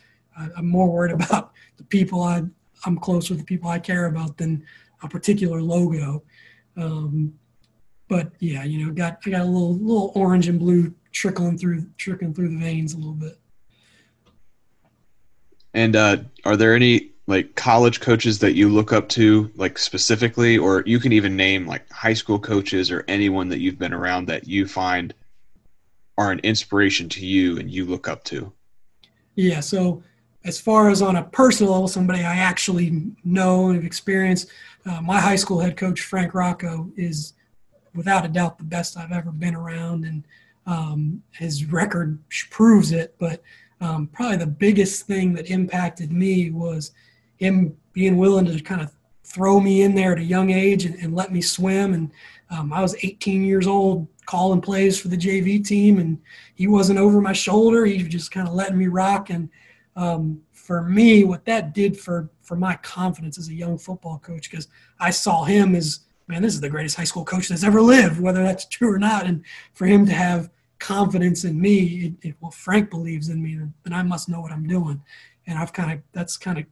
I'm 0.55 0.69
more 0.69 0.87
worried 0.87 1.11
about 1.19 1.51
the 1.77 1.83
people 1.83 2.21
I 2.21 2.43
I'm 2.85 2.97
close 2.97 3.29
with 3.29 3.39
the 3.39 3.45
people 3.45 3.69
I 3.69 3.79
care 3.79 4.05
about 4.05 4.37
than 4.37 4.63
a 5.01 5.07
particular 5.07 5.61
logo. 5.61 6.23
Um, 6.79 7.33
but 8.07 8.31
yeah, 8.39 8.63
you 8.63 8.85
know, 8.85 8.91
got 8.91 9.19
I 9.25 9.29
got 9.29 9.41
a 9.41 9.45
little 9.45 9.75
little 9.75 10.11
orange 10.15 10.47
and 10.47 10.59
blue 10.59 10.93
trickling 11.11 11.57
through 11.57 11.85
trickling 11.97 12.33
through 12.33 12.49
the 12.49 12.57
veins 12.57 12.93
a 12.93 12.97
little 12.97 13.13
bit. 13.13 13.39
And 15.73 15.95
uh, 15.95 16.17
are 16.45 16.57
there 16.57 16.73
any 16.73 17.11
like 17.27 17.55
college 17.55 17.99
coaches 17.99 18.39
that 18.39 18.53
you 18.53 18.69
look 18.69 18.91
up 18.91 19.07
to, 19.09 19.51
like 19.55 19.77
specifically, 19.77 20.57
or 20.57 20.83
you 20.87 20.99
can 20.99 21.13
even 21.13 21.35
name 21.35 21.67
like 21.67 21.89
high 21.91 22.15
school 22.15 22.39
coaches 22.39 22.89
or 22.89 23.05
anyone 23.07 23.49
that 23.49 23.59
you've 23.59 23.77
been 23.77 23.93
around 23.93 24.25
that 24.25 24.47
you 24.47 24.65
find 24.65 25.13
are 26.17 26.31
an 26.31 26.39
inspiration 26.39 27.07
to 27.07 27.25
you 27.25 27.59
and 27.59 27.69
you 27.69 27.85
look 27.85 28.07
up 28.07 28.23
to? 28.25 28.51
Yeah. 29.35 29.59
So, 29.59 30.01
as 30.43 30.59
far 30.59 30.89
as 30.89 31.01
on 31.01 31.15
a 31.17 31.23
personal 31.23 31.73
level, 31.73 31.87
somebody 31.87 32.19
I 32.19 32.35
actually 32.35 33.03
know 33.23 33.67
and 33.67 33.75
have 33.75 33.85
experienced, 33.85 34.49
uh, 34.85 35.01
my 35.01 35.19
high 35.19 35.35
school 35.35 35.59
head 35.59 35.75
coach, 35.75 36.01
Frank 36.01 36.33
Rocco, 36.33 36.91
is 36.95 37.33
without 37.93 38.25
a 38.25 38.29
doubt 38.29 38.57
the 38.57 38.63
best 38.63 38.97
I've 38.97 39.11
ever 39.11 39.31
been 39.31 39.55
around. 39.55 40.05
And 40.05 40.23
Um, 40.65 41.23
his 41.31 41.65
record 41.65 42.19
proves 42.51 42.91
it, 42.91 43.15
but 43.17 43.41
um, 43.81 44.07
probably 44.07 44.37
the 44.37 44.45
biggest 44.45 45.07
thing 45.07 45.33
that 45.35 45.49
impacted 45.49 46.11
me 46.11 46.51
was 46.51 46.91
him 47.37 47.75
being 47.91 48.17
willing 48.17 48.45
to 48.45 48.59
kind 48.61 48.81
of 48.81 48.91
throw 49.23 49.59
me 49.59 49.81
in 49.81 49.95
there 49.95 50.11
at 50.11 50.19
a 50.19 50.23
young 50.23 50.51
age 50.51 50.85
and, 50.85 50.95
and 51.01 51.15
let 51.15 51.31
me 51.31 51.41
swim. 51.41 51.93
And 51.93 52.11
um, 52.51 52.71
I 52.71 52.81
was 52.81 52.95
18 53.03 53.43
years 53.43 53.65
old 53.67 54.07
calling 54.25 54.61
plays 54.61 54.99
for 54.99 55.07
the 55.07 55.17
JV 55.17 55.65
team, 55.65 55.97
and 55.97 56.19
he 56.53 56.67
wasn't 56.67 56.99
over 56.99 57.19
my 57.19 57.33
shoulder. 57.33 57.85
He 57.85 58.03
was 58.03 58.11
just 58.11 58.31
kind 58.31 58.47
of 58.47 58.53
letting 58.53 58.77
me 58.77 58.87
rock. 58.87 59.31
And 59.31 59.49
um, 59.95 60.41
for 60.51 60.83
me, 60.83 61.23
what 61.23 61.45
that 61.45 61.73
did 61.73 61.99
for 61.99 62.29
for 62.41 62.55
my 62.55 62.75
confidence 62.77 63.37
as 63.37 63.49
a 63.49 63.53
young 63.53 63.77
football 63.77 64.19
coach, 64.19 64.49
because 64.49 64.67
I 64.99 65.09
saw 65.09 65.43
him 65.43 65.75
as 65.75 66.01
man, 66.29 66.43
this 66.43 66.53
is 66.53 66.61
the 66.61 66.69
greatest 66.69 66.95
high 66.95 67.03
school 67.03 67.25
coach 67.25 67.49
that's 67.49 67.63
ever 67.63 67.81
lived, 67.81 68.19
whether 68.19 68.43
that's 68.43 68.65
true 68.65 68.93
or 68.93 68.99
not. 68.99 69.25
And 69.25 69.43
for 69.73 69.87
him 69.87 70.05
to 70.05 70.13
have 70.13 70.51
confidence 70.77 71.43
in 71.43 71.59
me, 71.59 72.15
it, 72.21 72.29
it, 72.29 72.35
well, 72.39 72.51
Frank 72.51 72.91
believes 72.91 73.29
in 73.29 73.41
me, 73.41 73.55
then, 73.55 73.93
I 73.93 74.03
must 74.03 74.29
know 74.29 74.39
what 74.39 74.51
I'm 74.51 74.67
doing. 74.67 75.01
And 75.47 75.57
I've 75.57 75.73
kind 75.73 75.91
of 75.91 75.99
that's 76.11 76.37
kind 76.37 76.59
of 76.59 76.65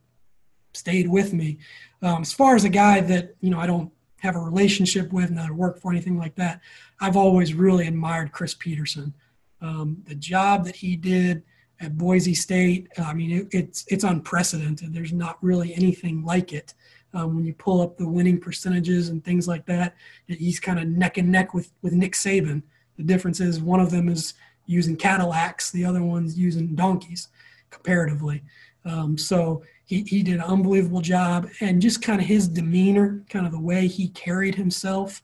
stayed 0.74 1.08
with 1.08 1.34
me. 1.34 1.58
Um, 2.04 2.22
as 2.22 2.32
far 2.32 2.56
as 2.56 2.64
a 2.64 2.70
guy 2.70 3.02
that 3.02 3.36
you 3.42 3.50
know 3.50 3.60
I 3.60 3.66
don't 3.66 3.92
have 4.20 4.36
a 4.36 4.40
relationship 4.40 5.12
with, 5.12 5.32
not 5.32 5.52
work 5.52 5.80
for 5.80 5.92
anything 5.92 6.18
like 6.18 6.36
that, 6.36 6.62
I've 7.00 7.18
always 7.18 7.54
really 7.54 7.88
admired 7.88 8.32
Chris 8.32 8.54
Petersen. 8.54 9.14
Um, 9.62 10.04
the 10.06 10.16
job 10.16 10.66
that 10.66 10.76
he 10.76 10.96
did 10.96 11.44
at 11.80 11.98
Boise 11.98 12.34
State, 12.34 12.88
I 12.98 13.14
mean, 13.14 13.32
it, 13.32 13.48
it's 13.52 13.86
it's 13.88 14.04
unprecedented. 14.04 14.94
There's 14.94 15.14
not 15.14 15.38
really 15.42 15.74
anything 15.76 16.24
like 16.24 16.54
it. 16.54 16.74
Um, 17.14 17.36
when 17.36 17.46
you 17.46 17.54
pull 17.54 17.82
up 17.82 17.98
the 17.98 18.08
winning 18.08 18.40
percentages 18.40 19.10
and 19.10 19.24
things 19.24 19.48
like 19.48 19.66
that, 19.68 19.96
he's 20.28 20.60
kind 20.60 20.80
of 20.80 20.88
neck 20.88 21.18
and 21.18 21.32
neck 21.32 21.54
with 21.54 21.72
with 21.82 21.94
Nick 21.94 22.14
Saban. 22.14 22.64
The 22.98 23.04
difference 23.04 23.40
is 23.40 23.62
one 23.62 23.80
of 23.80 23.92
them 23.92 24.10
is 24.10 24.34
using 24.66 24.98
Cadillacs, 24.98 25.72
the 25.72 25.86
other 25.86 26.04
one's 26.04 26.38
using 26.38 26.76
donkeys, 26.76 27.30
comparatively. 27.70 28.44
Um, 28.86 29.18
so 29.18 29.64
he, 29.86 30.04
he 30.04 30.24
did 30.24 30.36
an 30.36 30.42
unbelievable 30.42 31.02
job, 31.02 31.50
and 31.62 31.82
just 31.82 32.02
kind 32.02 32.20
of 32.20 32.28
his 32.28 32.48
demeanor, 32.48 33.24
kind 33.30 33.46
of 33.46 33.52
the 33.52 33.60
way 33.60 33.88
he 33.88 34.10
carried 34.10 34.56
himself, 34.56 35.22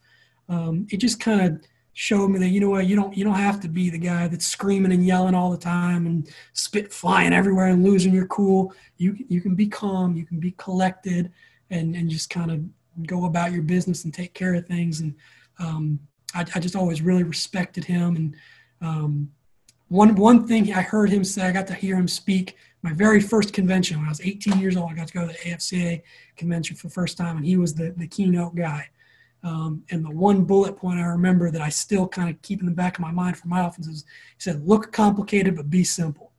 um, 0.49 0.87
it 0.89 0.97
just 0.97 1.19
kind 1.19 1.41
of 1.41 1.61
showed 1.93 2.29
me 2.29 2.39
that 2.39 2.49
you 2.49 2.59
know 2.59 2.71
what 2.71 2.87
you 2.87 2.95
don't 2.95 3.15
you 3.15 3.23
don't 3.23 3.35
have 3.35 3.59
to 3.61 3.67
be 3.67 3.89
the 3.89 3.97
guy 3.97 4.27
that's 4.27 4.47
screaming 4.47 4.91
and 4.91 5.05
yelling 5.05 5.35
all 5.35 5.51
the 5.51 5.57
time 5.57 6.07
and 6.07 6.29
spit 6.53 6.91
flying 6.91 7.33
everywhere 7.33 7.67
and 7.67 7.83
losing 7.83 8.13
your 8.13 8.27
cool. 8.27 8.73
You 8.97 9.15
you 9.27 9.41
can 9.41 9.55
be 9.55 9.67
calm, 9.67 10.15
you 10.15 10.25
can 10.25 10.39
be 10.39 10.51
collected, 10.57 11.31
and 11.69 11.95
and 11.95 12.09
just 12.09 12.29
kind 12.29 12.51
of 12.51 13.07
go 13.07 13.25
about 13.25 13.51
your 13.51 13.63
business 13.63 14.03
and 14.03 14.13
take 14.13 14.33
care 14.33 14.53
of 14.55 14.67
things. 14.67 15.01
And 15.01 15.15
um, 15.59 15.99
I, 16.35 16.45
I, 16.55 16.59
just 16.59 16.75
always 16.75 17.01
really 17.01 17.23
respected 17.23 17.83
him. 17.85 18.15
And 18.15 18.35
um, 18.81 19.31
one 19.87 20.15
one 20.15 20.47
thing 20.47 20.73
I 20.73 20.81
heard 20.81 21.09
him 21.09 21.23
say, 21.23 21.43
I 21.43 21.51
got 21.51 21.67
to 21.67 21.73
hear 21.73 21.95
him 21.95 22.07
speak 22.07 22.55
my 22.81 22.93
very 22.93 23.21
first 23.21 23.53
convention 23.53 23.97
when 23.97 24.07
I 24.07 24.09
was 24.09 24.21
18 24.21 24.59
years 24.59 24.75
old. 24.75 24.91
I 24.91 24.95
got 24.95 25.07
to 25.07 25.13
go 25.13 25.27
to 25.27 25.27
the 25.27 25.49
AFCA 25.49 26.01
convention 26.35 26.75
for 26.75 26.87
the 26.87 26.93
first 26.93 27.17
time, 27.17 27.37
and 27.37 27.45
he 27.45 27.57
was 27.57 27.73
the 27.75 27.93
the 27.97 28.07
keynote 28.07 28.55
guy. 28.55 28.89
Um, 29.43 29.83
and 29.91 30.05
the 30.05 30.09
one 30.09 30.45
bullet 30.45 30.77
point 30.77 30.99
I 30.99 31.05
remember 31.05 31.51
that 31.51 31.61
I 31.61 31.67
still 31.67 32.07
kind 32.07 32.29
of 32.29 32.41
keep 32.41 32.61
in 32.61 32.65
the 32.65 32.71
back 32.71 32.95
of 32.95 33.01
my 33.01 33.11
mind 33.11 33.37
for 33.37 33.47
my 33.49 33.65
offense 33.65 33.87
is 33.87 34.05
he 34.37 34.41
said, 34.41 34.65
look 34.65 34.91
complicated, 34.93 35.57
but 35.57 35.69
be 35.69 35.83
simple. 35.83 36.31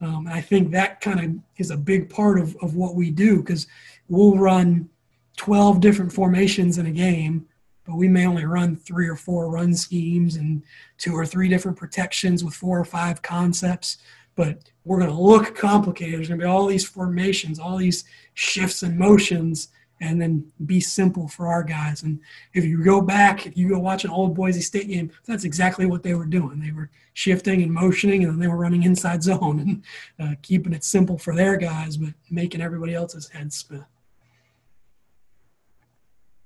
Um, 0.00 0.26
and 0.26 0.34
I 0.34 0.40
think 0.40 0.70
that 0.70 1.00
kind 1.00 1.20
of 1.20 1.42
is 1.58 1.70
a 1.70 1.76
big 1.76 2.08
part 2.08 2.40
of, 2.40 2.56
of 2.62 2.76
what 2.76 2.94
we 2.94 3.10
do 3.10 3.40
because 3.40 3.66
we'll 4.08 4.38
run 4.38 4.88
12 5.36 5.80
different 5.80 6.12
formations 6.12 6.78
in 6.78 6.86
a 6.86 6.90
game, 6.90 7.46
but 7.86 7.96
we 7.96 8.08
may 8.08 8.26
only 8.26 8.46
run 8.46 8.76
three 8.76 9.08
or 9.08 9.16
four 9.16 9.50
run 9.50 9.74
schemes 9.74 10.36
and 10.36 10.62
two 10.96 11.12
or 11.12 11.26
three 11.26 11.48
different 11.48 11.76
protections 11.76 12.42
with 12.42 12.54
four 12.54 12.78
or 12.78 12.84
five 12.84 13.20
concepts. 13.20 13.98
But 14.34 14.70
we're 14.84 14.98
going 14.98 15.10
to 15.10 15.16
look 15.16 15.54
complicated. 15.54 16.18
There's 16.18 16.28
going 16.28 16.40
to 16.40 16.44
be 16.44 16.50
all 16.50 16.66
these 16.66 16.86
formations, 16.86 17.58
all 17.58 17.76
these 17.76 18.04
shifts 18.32 18.82
and 18.82 18.98
motions 18.98 19.68
and 20.00 20.20
then 20.20 20.44
be 20.66 20.80
simple 20.80 21.28
for 21.28 21.48
our 21.48 21.62
guys. 21.62 22.02
And 22.02 22.20
if 22.52 22.64
you 22.64 22.82
go 22.82 23.00
back, 23.00 23.46
if 23.46 23.56
you 23.56 23.68
go 23.68 23.78
watch 23.78 24.04
an 24.04 24.10
old 24.10 24.34
Boise 24.34 24.60
State 24.60 24.88
game, 24.88 25.10
that's 25.24 25.44
exactly 25.44 25.86
what 25.86 26.02
they 26.02 26.14
were 26.14 26.26
doing. 26.26 26.60
They 26.60 26.72
were 26.72 26.90
shifting 27.14 27.62
and 27.62 27.72
motioning, 27.72 28.24
and 28.24 28.32
then 28.32 28.38
they 28.40 28.48
were 28.48 28.56
running 28.56 28.82
inside 28.82 29.22
zone 29.22 29.60
and 29.60 30.28
uh, 30.28 30.34
keeping 30.42 30.72
it 30.72 30.84
simple 30.84 31.18
for 31.18 31.34
their 31.34 31.56
guys, 31.56 31.96
but 31.96 32.12
making 32.30 32.60
everybody 32.60 32.94
else's 32.94 33.28
head 33.28 33.52
spin. 33.52 33.84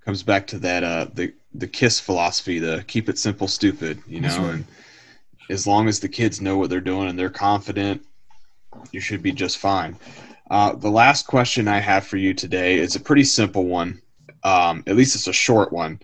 Comes 0.04 0.22
back 0.22 0.46
to 0.48 0.58
that 0.60 0.84
uh, 0.84 1.06
the 1.12 1.34
the 1.54 1.66
kiss 1.66 2.00
philosophy, 2.00 2.58
the 2.58 2.84
keep 2.86 3.08
it 3.08 3.18
simple, 3.18 3.48
stupid. 3.48 4.02
You 4.06 4.20
know, 4.20 4.38
right. 4.38 4.54
and 4.54 4.64
as 5.50 5.66
long 5.66 5.88
as 5.88 6.00
the 6.00 6.08
kids 6.08 6.40
know 6.40 6.56
what 6.56 6.70
they're 6.70 6.80
doing 6.80 7.08
and 7.08 7.18
they're 7.18 7.30
confident, 7.30 8.04
you 8.92 9.00
should 9.00 9.22
be 9.22 9.32
just 9.32 9.58
fine. 9.58 9.96
Uh, 10.50 10.74
the 10.74 10.90
last 10.90 11.26
question 11.26 11.68
I 11.68 11.78
have 11.78 12.06
for 12.06 12.16
you 12.16 12.32
today 12.32 12.78
is 12.78 12.96
a 12.96 13.00
pretty 13.00 13.24
simple 13.24 13.66
one. 13.66 14.00
Um, 14.44 14.82
at 14.86 14.96
least 14.96 15.14
it's 15.14 15.26
a 15.26 15.32
short 15.32 15.72
one. 15.72 16.00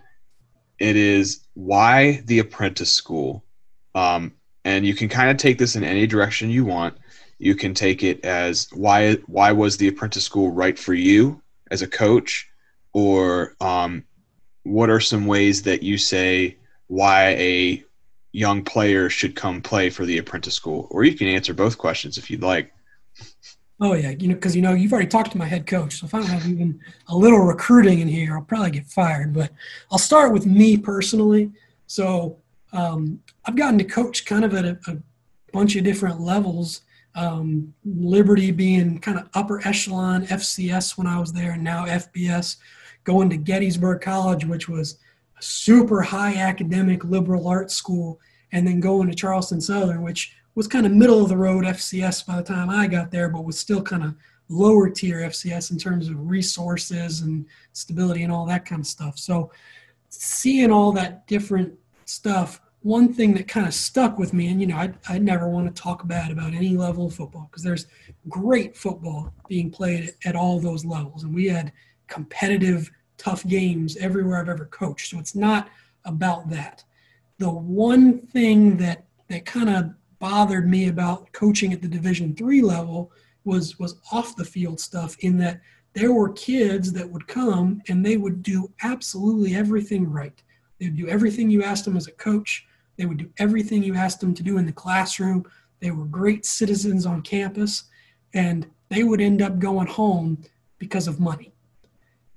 It 0.78 0.96
is 0.96 1.46
why 1.54 2.22
the 2.26 2.40
apprentice 2.40 2.92
school? 2.92 3.44
Um, 3.94 4.34
and 4.64 4.84
you 4.84 4.94
can 4.94 5.08
kind 5.08 5.30
of 5.30 5.36
take 5.36 5.56
this 5.58 5.76
in 5.76 5.84
any 5.84 6.06
direction 6.06 6.50
you 6.50 6.64
want. 6.64 6.98
You 7.38 7.54
can 7.54 7.74
take 7.74 8.02
it 8.02 8.24
as 8.24 8.68
why 8.72 9.14
why 9.26 9.52
was 9.52 9.76
the 9.76 9.88
apprentice 9.88 10.24
school 10.24 10.50
right 10.50 10.78
for 10.78 10.94
you 10.94 11.40
as 11.70 11.82
a 11.82 11.86
coach, 11.86 12.48
or 12.92 13.54
um, 13.60 14.04
what 14.62 14.90
are 14.90 15.00
some 15.00 15.26
ways 15.26 15.62
that 15.62 15.82
you 15.82 15.96
say 15.96 16.58
why 16.88 17.30
a 17.30 17.84
young 18.32 18.62
player 18.62 19.08
should 19.08 19.36
come 19.36 19.62
play 19.62 19.90
for 19.90 20.04
the 20.04 20.18
apprentice 20.18 20.54
school? 20.54 20.88
Or 20.90 21.04
you 21.04 21.14
can 21.14 21.28
answer 21.28 21.54
both 21.54 21.78
questions 21.78 22.18
if 22.18 22.30
you'd 22.30 22.42
like. 22.42 22.72
Oh 23.84 23.92
yeah, 23.92 24.14
you 24.18 24.28
know, 24.28 24.34
because 24.34 24.56
you 24.56 24.62
know 24.62 24.72
you've 24.72 24.94
already 24.94 25.08
talked 25.08 25.32
to 25.32 25.36
my 25.36 25.44
head 25.44 25.66
coach, 25.66 26.00
so 26.00 26.06
if 26.06 26.14
I 26.14 26.20
don't 26.20 26.30
have 26.30 26.48
even 26.48 26.80
a 27.08 27.14
little 27.14 27.40
recruiting 27.40 27.98
in 27.98 28.08
here, 28.08 28.34
I'll 28.34 28.42
probably 28.42 28.70
get 28.70 28.86
fired. 28.86 29.34
But 29.34 29.50
I'll 29.92 29.98
start 29.98 30.32
with 30.32 30.46
me 30.46 30.78
personally. 30.78 31.52
So 31.86 32.38
um, 32.72 33.20
I've 33.44 33.56
gotten 33.56 33.76
to 33.76 33.84
coach 33.84 34.24
kind 34.24 34.42
of 34.42 34.54
at 34.54 34.64
a, 34.64 34.78
a 34.88 34.96
bunch 35.52 35.76
of 35.76 35.84
different 35.84 36.18
levels. 36.18 36.80
Um, 37.14 37.74
Liberty 37.84 38.52
being 38.52 39.00
kind 39.00 39.18
of 39.18 39.28
upper 39.34 39.60
echelon 39.68 40.24
FCS 40.28 40.96
when 40.96 41.06
I 41.06 41.20
was 41.20 41.34
there, 41.34 41.52
and 41.52 41.62
now 41.62 41.84
FBS. 41.84 42.56
Going 43.04 43.28
to 43.28 43.36
Gettysburg 43.36 44.00
College, 44.00 44.46
which 44.46 44.66
was 44.66 44.98
a 45.38 45.42
super 45.42 46.00
high 46.00 46.36
academic 46.36 47.04
liberal 47.04 47.46
arts 47.48 47.74
school, 47.74 48.18
and 48.50 48.66
then 48.66 48.80
going 48.80 49.10
to 49.10 49.14
Charleston 49.14 49.60
Southern, 49.60 50.00
which 50.00 50.34
was 50.54 50.68
kind 50.68 50.86
of 50.86 50.92
middle 50.92 51.22
of 51.22 51.28
the 51.28 51.36
road 51.36 51.64
FCS 51.64 52.26
by 52.26 52.36
the 52.36 52.42
time 52.42 52.70
I 52.70 52.86
got 52.86 53.10
there, 53.10 53.28
but 53.28 53.44
was 53.44 53.58
still 53.58 53.82
kind 53.82 54.04
of 54.04 54.14
lower 54.48 54.90
tier 54.90 55.20
FCS 55.20 55.70
in 55.70 55.78
terms 55.78 56.08
of 56.08 56.28
resources 56.28 57.22
and 57.22 57.46
stability 57.72 58.22
and 58.22 58.32
all 58.32 58.46
that 58.46 58.64
kind 58.64 58.80
of 58.80 58.86
stuff. 58.86 59.18
So 59.18 59.50
seeing 60.10 60.70
all 60.70 60.92
that 60.92 61.26
different 61.26 61.74
stuff, 62.04 62.60
one 62.82 63.12
thing 63.12 63.32
that 63.34 63.48
kind 63.48 63.66
of 63.66 63.74
stuck 63.74 64.18
with 64.18 64.34
me, 64.34 64.48
and 64.48 64.60
you 64.60 64.66
know, 64.66 64.76
I, 64.76 64.92
I 65.08 65.18
never 65.18 65.48
want 65.48 65.74
to 65.74 65.82
talk 65.82 66.06
bad 66.06 66.30
about 66.30 66.54
any 66.54 66.76
level 66.76 67.06
of 67.06 67.14
football 67.14 67.48
because 67.50 67.62
there's 67.62 67.86
great 68.28 68.76
football 68.76 69.32
being 69.48 69.70
played 69.70 70.14
at 70.24 70.36
all 70.36 70.60
those 70.60 70.84
levels. 70.84 71.24
And 71.24 71.34
we 71.34 71.46
had 71.46 71.72
competitive, 72.06 72.90
tough 73.16 73.46
games 73.46 73.96
everywhere 73.96 74.38
I've 74.38 74.50
ever 74.50 74.66
coached. 74.66 75.10
So 75.10 75.18
it's 75.18 75.34
not 75.34 75.70
about 76.04 76.50
that. 76.50 76.84
The 77.38 77.50
one 77.50 78.18
thing 78.18 78.76
that 78.76 79.06
that 79.28 79.46
kind 79.46 79.70
of 79.70 79.94
bothered 80.24 80.66
me 80.66 80.88
about 80.88 81.30
coaching 81.32 81.74
at 81.74 81.82
the 81.82 81.86
division 81.86 82.34
three 82.34 82.62
level 82.62 83.12
was 83.44 83.78
was 83.78 83.96
off 84.10 84.34
the 84.36 84.44
field 84.44 84.80
stuff 84.80 85.14
in 85.18 85.36
that 85.36 85.60
there 85.92 86.14
were 86.14 86.32
kids 86.32 86.94
that 86.94 87.06
would 87.06 87.26
come 87.28 87.82
and 87.88 88.02
they 88.02 88.16
would 88.16 88.42
do 88.42 88.72
absolutely 88.82 89.54
everything 89.54 90.10
right. 90.10 90.42
They 90.80 90.86
would 90.86 90.96
do 90.96 91.08
everything 91.08 91.50
you 91.50 91.62
asked 91.62 91.84
them 91.84 91.98
as 91.98 92.06
a 92.06 92.12
coach. 92.12 92.66
They 92.96 93.04
would 93.04 93.18
do 93.18 93.28
everything 93.36 93.82
you 93.82 93.94
asked 93.94 94.20
them 94.20 94.32
to 94.32 94.42
do 94.42 94.56
in 94.56 94.64
the 94.64 94.72
classroom. 94.72 95.44
They 95.80 95.90
were 95.90 96.06
great 96.06 96.46
citizens 96.46 97.04
on 97.04 97.20
campus 97.20 97.84
and 98.32 98.66
they 98.88 99.04
would 99.04 99.20
end 99.20 99.42
up 99.42 99.58
going 99.58 99.88
home 99.88 100.42
because 100.78 101.06
of 101.06 101.20
money. 101.20 101.52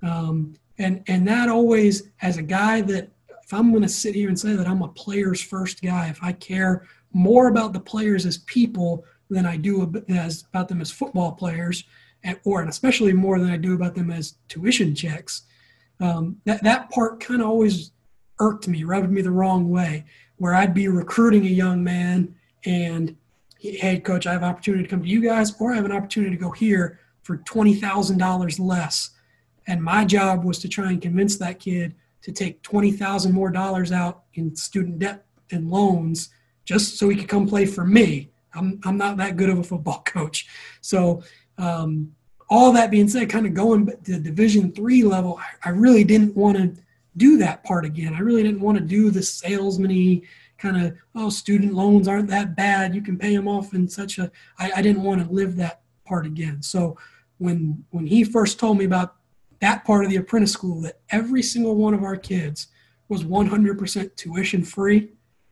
Um, 0.03 0.55
and 0.77 1.05
and 1.07 1.25
that 1.25 1.47
always 1.47 2.09
as 2.21 2.35
a 2.35 2.43
guy 2.59 2.81
that 2.81 3.09
if 3.47 3.53
i'm 3.53 3.71
going 3.71 3.81
to 3.81 3.87
sit 3.87 4.13
here 4.13 4.27
and 4.27 4.37
say 4.37 4.53
that 4.57 4.67
i'm 4.67 4.81
a 4.81 4.89
player's 4.89 5.41
first 5.41 5.81
guy 5.81 6.09
if 6.09 6.21
i 6.21 6.33
care 6.33 6.85
more 7.13 7.47
about 7.47 7.73
the 7.73 7.79
players 7.79 8.25
as 8.25 8.39
people 8.39 9.03
than 9.29 9.45
I 9.45 9.57
do 9.57 10.03
as 10.09 10.45
about 10.49 10.67
them 10.69 10.81
as 10.81 10.91
football 10.91 11.31
players, 11.33 11.83
and, 12.23 12.39
or 12.45 12.61
and 12.61 12.69
especially 12.69 13.13
more 13.13 13.39
than 13.39 13.49
I 13.49 13.57
do 13.57 13.73
about 13.73 13.95
them 13.95 14.11
as 14.11 14.35
tuition 14.47 14.95
checks. 14.95 15.43
Um, 15.99 16.37
that 16.45 16.63
that 16.63 16.89
part 16.91 17.19
kind 17.19 17.41
of 17.41 17.47
always 17.47 17.91
irked 18.39 18.67
me, 18.67 18.83
rubbed 18.83 19.11
me 19.11 19.21
the 19.21 19.31
wrong 19.31 19.69
way. 19.69 20.05
Where 20.37 20.53
I'd 20.53 20.73
be 20.73 20.87
recruiting 20.87 21.45
a 21.45 21.49
young 21.49 21.83
man 21.83 22.35
and, 22.65 23.15
hey, 23.59 23.99
coach, 23.99 24.27
I 24.27 24.33
have 24.33 24.43
an 24.43 24.49
opportunity 24.49 24.83
to 24.83 24.89
come 24.89 25.01
to 25.01 25.09
you 25.09 25.21
guys, 25.21 25.59
or 25.59 25.71
I 25.71 25.75
have 25.75 25.85
an 25.85 25.91
opportunity 25.91 26.35
to 26.35 26.41
go 26.41 26.51
here 26.51 26.99
for 27.23 27.37
twenty 27.37 27.73
thousand 27.73 28.19
dollars 28.19 28.59
less. 28.59 29.11
And 29.65 29.83
my 29.83 30.05
job 30.05 30.45
was 30.45 30.59
to 30.59 30.69
try 30.69 30.91
and 30.91 31.01
convince 31.01 31.37
that 31.37 31.59
kid 31.59 31.95
to 32.21 32.31
take 32.31 32.61
twenty 32.61 32.91
thousand 32.91 33.33
more 33.33 33.49
dollars 33.49 33.91
out 33.91 34.23
in 34.35 34.55
student 34.55 34.99
debt 34.99 35.25
and 35.51 35.69
loans 35.69 36.29
just 36.67 36.97
so 36.97 37.07
he 37.07 37.15
could 37.15 37.29
come 37.29 37.47
play 37.47 37.65
for 37.65 37.85
me. 37.85 38.29
I'm, 38.53 38.79
I'm 38.83 38.97
not 38.97 39.17
that 39.17 39.37
good 39.37 39.49
of 39.49 39.57
a 39.57 39.63
football 39.63 40.01
coach. 40.05 40.47
So, 40.81 41.23
um, 41.57 42.11
all 42.49 42.71
that 42.73 42.91
being 42.91 43.09
said, 43.09 43.29
kind 43.29 43.45
of 43.45 43.53
going 43.53 43.87
to 43.87 43.95
the 44.03 44.19
Division 44.19 44.71
three 44.71 45.03
level, 45.03 45.39
I 45.65 45.69
really 45.69 46.03
didn't 46.03 46.35
want 46.35 46.57
to 46.57 46.81
do 47.17 47.37
that 47.39 47.63
part 47.63 47.83
again. 47.83 48.13
I 48.13 48.19
really 48.19 48.43
didn't 48.43 48.61
want 48.61 48.77
to 48.77 48.83
do 48.83 49.09
the 49.09 49.23
salesman 49.23 50.21
kind 50.57 50.85
of, 50.85 50.97
oh, 51.15 51.29
student 51.29 51.73
loans 51.73 52.07
aren't 52.07 52.29
that 52.29 52.55
bad. 52.55 52.95
You 52.95 53.01
can 53.01 53.17
pay 53.17 53.35
them 53.35 53.47
off 53.47 53.73
in 53.73 53.87
such 53.87 54.17
a. 54.17 54.31
I, 54.57 54.71
I 54.77 54.81
didn't 54.81 55.03
want 55.03 55.25
to 55.25 55.33
live 55.33 55.55
that 55.57 55.81
part 56.05 56.25
again. 56.25 56.61
So 56.61 56.97
when 57.37 57.83
when 57.89 58.07
he 58.07 58.23
first 58.23 58.59
told 58.59 58.77
me 58.77 58.85
about 58.85 59.15
that 59.59 59.83
part 59.85 60.05
of 60.05 60.09
the 60.09 60.17
apprentice 60.17 60.53
school, 60.53 60.81
that 60.81 60.99
every 61.09 61.43
single 61.43 61.75
one 61.75 61.93
of 61.93 62.03
our 62.03 62.15
kids 62.15 62.67
was 63.09 63.23
100% 63.23 64.15
tuition 64.15 64.63
free, 64.63 65.09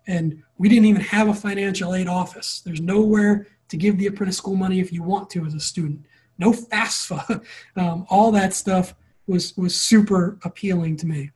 and 0.08 0.42
we 0.58 0.70
didn't 0.70 0.86
even 0.86 1.02
have 1.02 1.28
a 1.28 1.34
financial 1.34 1.94
aid 1.94 2.08
office. 2.08 2.62
There's 2.66 2.82
nowhere 2.82 3.48
to 3.70 3.78
give 3.78 3.98
the 3.98 4.08
apprentice 4.08 4.38
school 4.38 4.56
money 4.56 4.80
if 4.80 4.94
you 4.94 5.04
want 5.04 5.30
to 5.32 5.46
as 5.46 5.54
a 5.54 5.60
student. 5.60 6.06
No 6.38 6.52
FAFSA, 6.52 7.44
um, 7.76 8.06
all 8.10 8.32
that 8.32 8.54
stuff 8.54 8.96
was 9.28 9.56
was 9.58 9.80
super 9.80 10.38
appealing 10.44 10.98
to 10.98 11.08
me. 11.08 11.32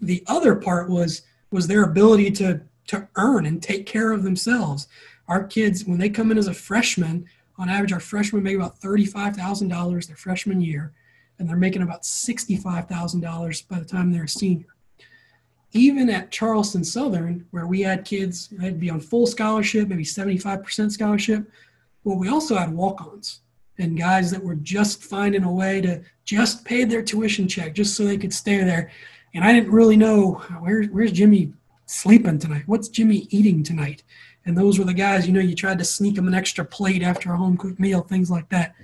The 0.00 0.24
other 0.26 0.56
part 0.56 0.90
was 0.90 1.22
was 1.50 1.66
their 1.66 1.84
ability 1.84 2.30
to 2.32 2.62
to 2.88 3.08
earn 3.16 3.46
and 3.46 3.62
take 3.62 3.86
care 3.86 4.12
of 4.12 4.24
themselves. 4.24 4.88
Our 5.28 5.44
kids, 5.44 5.84
when 5.84 5.98
they 5.98 6.10
come 6.10 6.32
in 6.32 6.38
as 6.38 6.48
a 6.48 6.54
freshman, 6.54 7.26
on 7.56 7.68
average, 7.68 7.92
our 7.92 8.00
freshmen 8.00 8.42
make 8.42 8.56
about 8.56 8.78
thirty-five 8.78 9.36
thousand 9.36 9.68
dollars 9.68 10.06
their 10.06 10.16
freshman 10.16 10.60
year, 10.60 10.92
and 11.38 11.48
they're 11.48 11.56
making 11.56 11.82
about 11.82 12.04
sixty-five 12.04 12.88
thousand 12.88 13.20
dollars 13.20 13.62
by 13.62 13.78
the 13.78 13.84
time 13.84 14.10
they're 14.10 14.24
a 14.24 14.28
senior 14.28 14.66
even 15.72 16.10
at 16.10 16.30
Charleston 16.30 16.84
Southern, 16.84 17.46
where 17.50 17.66
we 17.66 17.80
had 17.80 18.04
kids 18.04 18.48
they'd 18.48 18.80
be 18.80 18.90
on 18.90 19.00
full 19.00 19.26
scholarship, 19.26 19.88
maybe 19.88 20.04
75% 20.04 20.90
scholarship, 20.90 21.50
well, 22.04 22.16
we 22.16 22.28
also 22.28 22.56
had 22.56 22.72
walk-ons 22.72 23.40
and 23.78 23.96
guys 23.96 24.30
that 24.30 24.42
were 24.42 24.56
just 24.56 25.02
finding 25.02 25.44
a 25.44 25.52
way 25.52 25.80
to 25.80 26.02
just 26.24 26.64
pay 26.64 26.84
their 26.84 27.02
tuition 27.02 27.48
check 27.48 27.74
just 27.74 27.96
so 27.96 28.04
they 28.04 28.18
could 28.18 28.32
stay 28.32 28.62
there. 28.62 28.90
And 29.34 29.44
I 29.44 29.52
didn't 29.52 29.72
really 29.72 29.96
know 29.96 30.32
where, 30.60 30.84
where's 30.84 31.12
Jimmy 31.12 31.52
sleeping 31.86 32.38
tonight? 32.38 32.64
What's 32.66 32.88
Jimmy 32.88 33.26
eating 33.30 33.62
tonight? 33.62 34.02
And 34.46 34.56
those 34.56 34.78
were 34.78 34.84
the 34.84 34.94
guys, 34.94 35.26
you 35.26 35.32
know, 35.32 35.40
you 35.40 35.54
tried 35.54 35.78
to 35.78 35.84
sneak 35.84 36.16
them 36.16 36.26
an 36.26 36.34
extra 36.34 36.64
plate 36.64 37.02
after 37.02 37.32
a 37.32 37.36
home 37.36 37.56
cooked 37.56 37.78
meal, 37.78 38.00
things 38.00 38.30
like 38.30 38.48
that. 38.48 38.74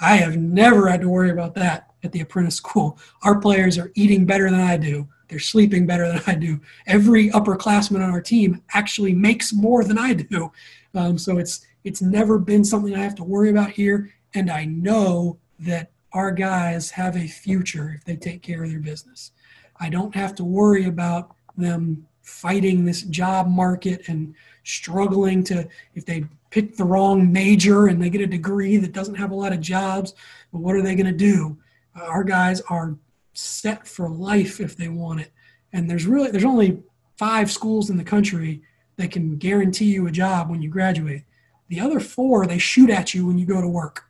I 0.00 0.16
have 0.16 0.36
never 0.36 0.88
had 0.88 1.00
to 1.02 1.08
worry 1.08 1.30
about 1.30 1.54
that 1.54 1.94
at 2.02 2.12
the 2.12 2.20
apprentice 2.20 2.56
school. 2.56 2.98
Our 3.22 3.38
players 3.38 3.78
are 3.78 3.92
eating 3.94 4.26
better 4.26 4.50
than 4.50 4.60
I 4.60 4.76
do. 4.76 5.08
They're 5.28 5.38
sleeping 5.38 5.86
better 5.86 6.06
than 6.08 6.22
I 6.26 6.34
do. 6.34 6.60
Every 6.86 7.30
upperclassman 7.30 8.02
on 8.02 8.10
our 8.10 8.20
team 8.20 8.62
actually 8.74 9.14
makes 9.14 9.52
more 9.52 9.84
than 9.84 9.98
I 9.98 10.14
do. 10.14 10.52
Um, 10.94 11.18
so 11.18 11.38
it's 11.38 11.66
it's 11.84 12.00
never 12.00 12.38
been 12.38 12.64
something 12.64 12.94
I 12.94 13.02
have 13.02 13.14
to 13.16 13.24
worry 13.24 13.50
about 13.50 13.70
here. 13.70 14.10
And 14.34 14.50
I 14.50 14.64
know 14.64 15.38
that 15.58 15.90
our 16.12 16.30
guys 16.30 16.90
have 16.90 17.16
a 17.16 17.26
future 17.26 17.94
if 17.96 18.04
they 18.04 18.16
take 18.16 18.42
care 18.42 18.64
of 18.64 18.70
their 18.70 18.80
business. 18.80 19.32
I 19.80 19.90
don't 19.90 20.14
have 20.14 20.34
to 20.36 20.44
worry 20.44 20.86
about 20.86 21.34
them 21.56 22.06
fighting 22.22 22.84
this 22.84 23.02
job 23.02 23.48
market 23.48 24.08
and 24.08 24.34
struggling 24.64 25.44
to 25.44 25.68
if 25.94 26.06
they 26.06 26.24
pick 26.50 26.76
the 26.76 26.84
wrong 26.84 27.30
major 27.30 27.88
and 27.88 28.02
they 28.02 28.08
get 28.08 28.22
a 28.22 28.26
degree 28.26 28.76
that 28.78 28.92
doesn't 28.92 29.16
have 29.16 29.30
a 29.30 29.34
lot 29.34 29.52
of 29.52 29.60
jobs 29.60 30.14
but 30.50 30.60
what 30.60 30.74
are 30.74 30.80
they 30.80 30.94
going 30.94 31.04
to 31.04 31.12
do 31.12 31.56
uh, 32.00 32.04
our 32.04 32.24
guys 32.24 32.62
are 32.62 32.96
set 33.34 33.86
for 33.86 34.08
life 34.08 34.60
if 34.60 34.76
they 34.76 34.88
want 34.88 35.20
it. 35.20 35.32
And 35.72 35.90
there's 35.90 36.06
really 36.06 36.30
there's 36.30 36.44
only 36.44 36.82
five 37.18 37.50
schools 37.50 37.90
in 37.90 37.96
the 37.96 38.04
country 38.04 38.62
that 38.96 39.10
can 39.10 39.36
guarantee 39.36 39.86
you 39.86 40.06
a 40.06 40.12
job 40.12 40.50
when 40.50 40.62
you 40.62 40.70
graduate. 40.70 41.24
The 41.68 41.80
other 41.80 42.00
four 42.00 42.46
they 42.46 42.58
shoot 42.58 42.90
at 42.90 43.14
you 43.14 43.26
when 43.26 43.38
you 43.38 43.46
go 43.46 43.60
to 43.60 43.68
work. 43.68 44.04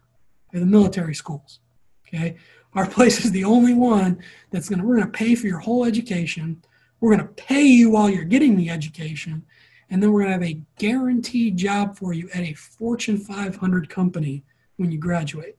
They're 0.52 0.60
the 0.60 0.66
military 0.66 1.14
schools. 1.14 1.60
Okay, 2.06 2.36
our 2.74 2.86
place 2.96 3.24
is 3.24 3.32
the 3.32 3.44
only 3.44 3.74
one 3.74 4.22
that's 4.50 4.68
gonna 4.68 4.84
we're 4.84 4.98
gonna 4.98 5.10
pay 5.10 5.34
for 5.34 5.46
your 5.46 5.58
whole 5.58 5.84
education. 5.84 6.62
We're 7.00 7.16
gonna 7.16 7.28
pay 7.28 7.62
you 7.62 7.90
while 7.90 8.08
you're 8.08 8.24
getting 8.24 8.56
the 8.56 8.70
education, 8.70 9.44
and 9.90 10.02
then 10.02 10.12
we're 10.12 10.22
gonna 10.22 10.32
have 10.32 10.42
a 10.42 10.60
guaranteed 10.78 11.56
job 11.56 11.96
for 11.96 12.12
you 12.12 12.28
at 12.34 12.42
a 12.42 12.54
Fortune 12.54 13.18
500 13.18 13.88
company 13.88 14.42
when 14.76 14.90
you 14.90 14.98
graduate. 14.98 15.56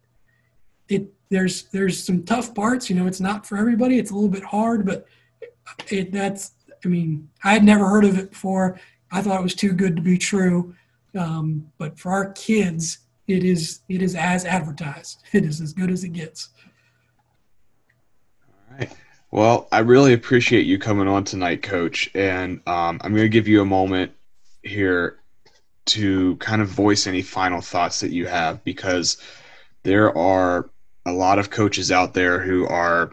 It 0.87 1.14
there's 1.29 1.63
there's 1.63 2.01
some 2.03 2.23
tough 2.23 2.53
parts. 2.53 2.89
You 2.89 2.95
know, 2.95 3.07
it's 3.07 3.19
not 3.19 3.45
for 3.45 3.57
everybody. 3.57 3.97
It's 3.97 4.11
a 4.11 4.15
little 4.15 4.29
bit 4.29 4.43
hard, 4.43 4.85
but 4.85 5.07
it 5.89 6.11
that's. 6.11 6.51
I 6.83 6.87
mean, 6.87 7.27
I 7.43 7.53
had 7.53 7.63
never 7.63 7.87
heard 7.87 8.05
of 8.05 8.19
it 8.19 8.29
before. 8.29 8.79
I 9.11 9.21
thought 9.21 9.39
it 9.39 9.43
was 9.43 9.55
too 9.55 9.71
good 9.71 9.95
to 9.95 10.01
be 10.01 10.17
true. 10.17 10.75
Um, 11.17 11.71
but 11.77 11.97
for 11.97 12.11
our 12.11 12.31
kids, 12.33 12.99
it 13.27 13.43
is 13.43 13.81
it 13.89 14.01
is 14.01 14.15
as 14.15 14.45
advertised. 14.45 15.23
It 15.31 15.45
is 15.45 15.61
as 15.61 15.73
good 15.73 15.89
as 15.89 16.03
it 16.03 16.09
gets. 16.09 16.49
All 18.47 18.77
right. 18.77 18.91
Well, 19.31 19.67
I 19.71 19.79
really 19.79 20.13
appreciate 20.13 20.65
you 20.65 20.77
coming 20.77 21.07
on 21.07 21.23
tonight, 21.23 21.61
Coach. 21.63 22.09
And 22.13 22.61
um, 22.67 23.01
I'm 23.01 23.11
going 23.11 23.23
to 23.25 23.29
give 23.29 23.47
you 23.47 23.61
a 23.61 23.65
moment 23.65 24.11
here 24.63 25.19
to 25.87 26.35
kind 26.37 26.61
of 26.61 26.67
voice 26.67 27.05
any 27.05 27.21
final 27.21 27.61
thoughts 27.61 27.99
that 27.99 28.11
you 28.11 28.27
have 28.27 28.63
because 28.63 29.17
there 29.83 30.15
are 30.17 30.69
a 31.05 31.11
lot 31.11 31.39
of 31.39 31.49
coaches 31.49 31.91
out 31.91 32.13
there 32.13 32.39
who 32.39 32.67
are 32.67 33.11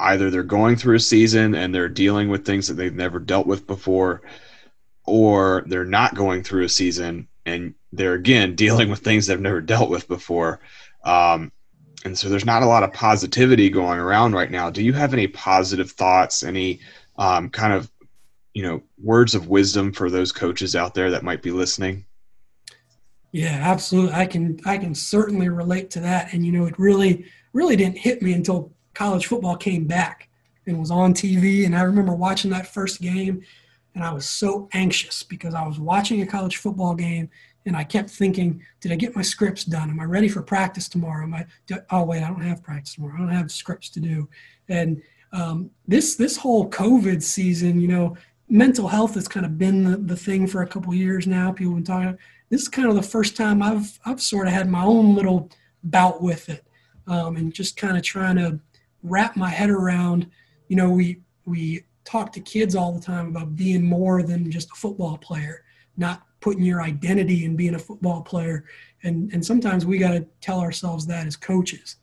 either 0.00 0.30
they're 0.30 0.42
going 0.42 0.76
through 0.76 0.96
a 0.96 1.00
season 1.00 1.54
and 1.54 1.74
they're 1.74 1.88
dealing 1.88 2.28
with 2.28 2.44
things 2.44 2.66
that 2.66 2.74
they've 2.74 2.94
never 2.94 3.18
dealt 3.18 3.46
with 3.46 3.66
before 3.66 4.22
or 5.04 5.64
they're 5.66 5.84
not 5.84 6.14
going 6.14 6.42
through 6.42 6.64
a 6.64 6.68
season 6.68 7.28
and 7.46 7.74
they're 7.92 8.14
again 8.14 8.54
dealing 8.54 8.90
with 8.90 9.00
things 9.00 9.26
they've 9.26 9.40
never 9.40 9.60
dealt 9.60 9.90
with 9.90 10.08
before. 10.08 10.60
Um, 11.04 11.52
and 12.04 12.18
so 12.18 12.28
there's 12.28 12.44
not 12.44 12.62
a 12.62 12.66
lot 12.66 12.82
of 12.82 12.92
positivity 12.92 13.70
going 13.70 14.00
around 14.00 14.34
right 14.34 14.50
now. 14.50 14.70
Do 14.70 14.82
you 14.82 14.92
have 14.92 15.12
any 15.12 15.28
positive 15.28 15.90
thoughts 15.92 16.42
any 16.42 16.80
um, 17.16 17.50
kind 17.50 17.72
of 17.72 17.90
you 18.54 18.62
know 18.62 18.82
words 19.02 19.34
of 19.34 19.48
wisdom 19.48 19.92
for 19.92 20.10
those 20.10 20.32
coaches 20.32 20.74
out 20.74 20.94
there 20.94 21.10
that 21.10 21.22
might 21.22 21.42
be 21.42 21.50
listening 21.50 22.04
yeah, 23.32 23.58
absolutely. 23.62 24.12
I 24.12 24.26
can 24.26 24.60
I 24.66 24.76
can 24.76 24.94
certainly 24.94 25.48
relate 25.48 25.90
to 25.90 26.00
that. 26.00 26.32
And 26.32 26.44
you 26.44 26.52
know, 26.52 26.66
it 26.66 26.78
really 26.78 27.24
really 27.54 27.76
didn't 27.76 27.98
hit 27.98 28.22
me 28.22 28.34
until 28.34 28.72
college 28.94 29.26
football 29.26 29.56
came 29.56 29.86
back 29.86 30.28
and 30.66 30.78
was 30.78 30.90
on 30.90 31.14
TV. 31.14 31.64
And 31.64 31.74
I 31.74 31.82
remember 31.82 32.14
watching 32.14 32.50
that 32.50 32.66
first 32.66 33.00
game, 33.00 33.42
and 33.94 34.04
I 34.04 34.12
was 34.12 34.28
so 34.28 34.68
anxious 34.74 35.22
because 35.22 35.54
I 35.54 35.66
was 35.66 35.78
watching 35.78 36.20
a 36.22 36.26
college 36.26 36.58
football 36.58 36.94
game, 36.94 37.30
and 37.64 37.74
I 37.74 37.84
kept 37.84 38.10
thinking, 38.10 38.62
did 38.80 38.92
I 38.92 38.96
get 38.96 39.16
my 39.16 39.22
scripts 39.22 39.64
done? 39.64 39.88
Am 39.88 39.98
I 39.98 40.04
ready 40.04 40.28
for 40.28 40.42
practice 40.42 40.88
tomorrow? 40.88 41.24
Am 41.24 41.34
I? 41.34 41.46
Oh 41.90 42.04
wait, 42.04 42.22
I 42.22 42.28
don't 42.28 42.42
have 42.42 42.62
practice 42.62 42.94
tomorrow. 42.94 43.14
I 43.14 43.18
don't 43.18 43.28
have 43.28 43.50
scripts 43.50 43.88
to 43.90 44.00
do. 44.00 44.28
And 44.68 45.02
um, 45.32 45.70
this 45.88 46.16
this 46.16 46.36
whole 46.36 46.68
COVID 46.68 47.22
season, 47.22 47.80
you 47.80 47.88
know, 47.88 48.14
mental 48.50 48.88
health 48.88 49.14
has 49.14 49.26
kind 49.26 49.46
of 49.46 49.56
been 49.56 49.84
the, 49.84 49.96
the 49.96 50.16
thing 50.16 50.46
for 50.46 50.60
a 50.60 50.66
couple 50.66 50.92
years 50.92 51.26
now. 51.26 51.50
People 51.50 51.74
have 51.74 51.84
been 51.84 51.94
talking 51.94 52.18
this 52.52 52.60
is 52.60 52.68
kind 52.68 52.90
of 52.90 52.94
the 52.96 53.02
first 53.02 53.34
time 53.34 53.62
I've 53.62 53.98
I've 54.04 54.20
sort 54.20 54.46
of 54.46 54.52
had 54.52 54.68
my 54.68 54.84
own 54.84 55.14
little 55.14 55.48
bout 55.84 56.20
with 56.20 56.50
it, 56.50 56.66
um, 57.06 57.36
and 57.36 57.50
just 57.50 57.78
kind 57.78 57.96
of 57.96 58.02
trying 58.02 58.36
to 58.36 58.60
wrap 59.02 59.36
my 59.36 59.48
head 59.48 59.70
around. 59.70 60.30
You 60.68 60.76
know, 60.76 60.90
we 60.90 61.22
we 61.46 61.84
talk 62.04 62.30
to 62.32 62.40
kids 62.40 62.76
all 62.76 62.92
the 62.92 63.00
time 63.00 63.28
about 63.28 63.56
being 63.56 63.82
more 63.82 64.22
than 64.22 64.50
just 64.50 64.70
a 64.70 64.74
football 64.74 65.16
player, 65.16 65.64
not 65.96 66.24
putting 66.40 66.62
your 66.62 66.82
identity 66.82 67.46
in 67.46 67.56
being 67.56 67.74
a 67.74 67.78
football 67.78 68.20
player, 68.20 68.66
and 69.02 69.32
and 69.32 69.42
sometimes 69.42 69.86
we 69.86 69.96
got 69.96 70.12
to 70.12 70.26
tell 70.42 70.60
ourselves 70.60 71.06
that 71.06 71.26
as 71.26 71.36
coaches. 71.36 71.96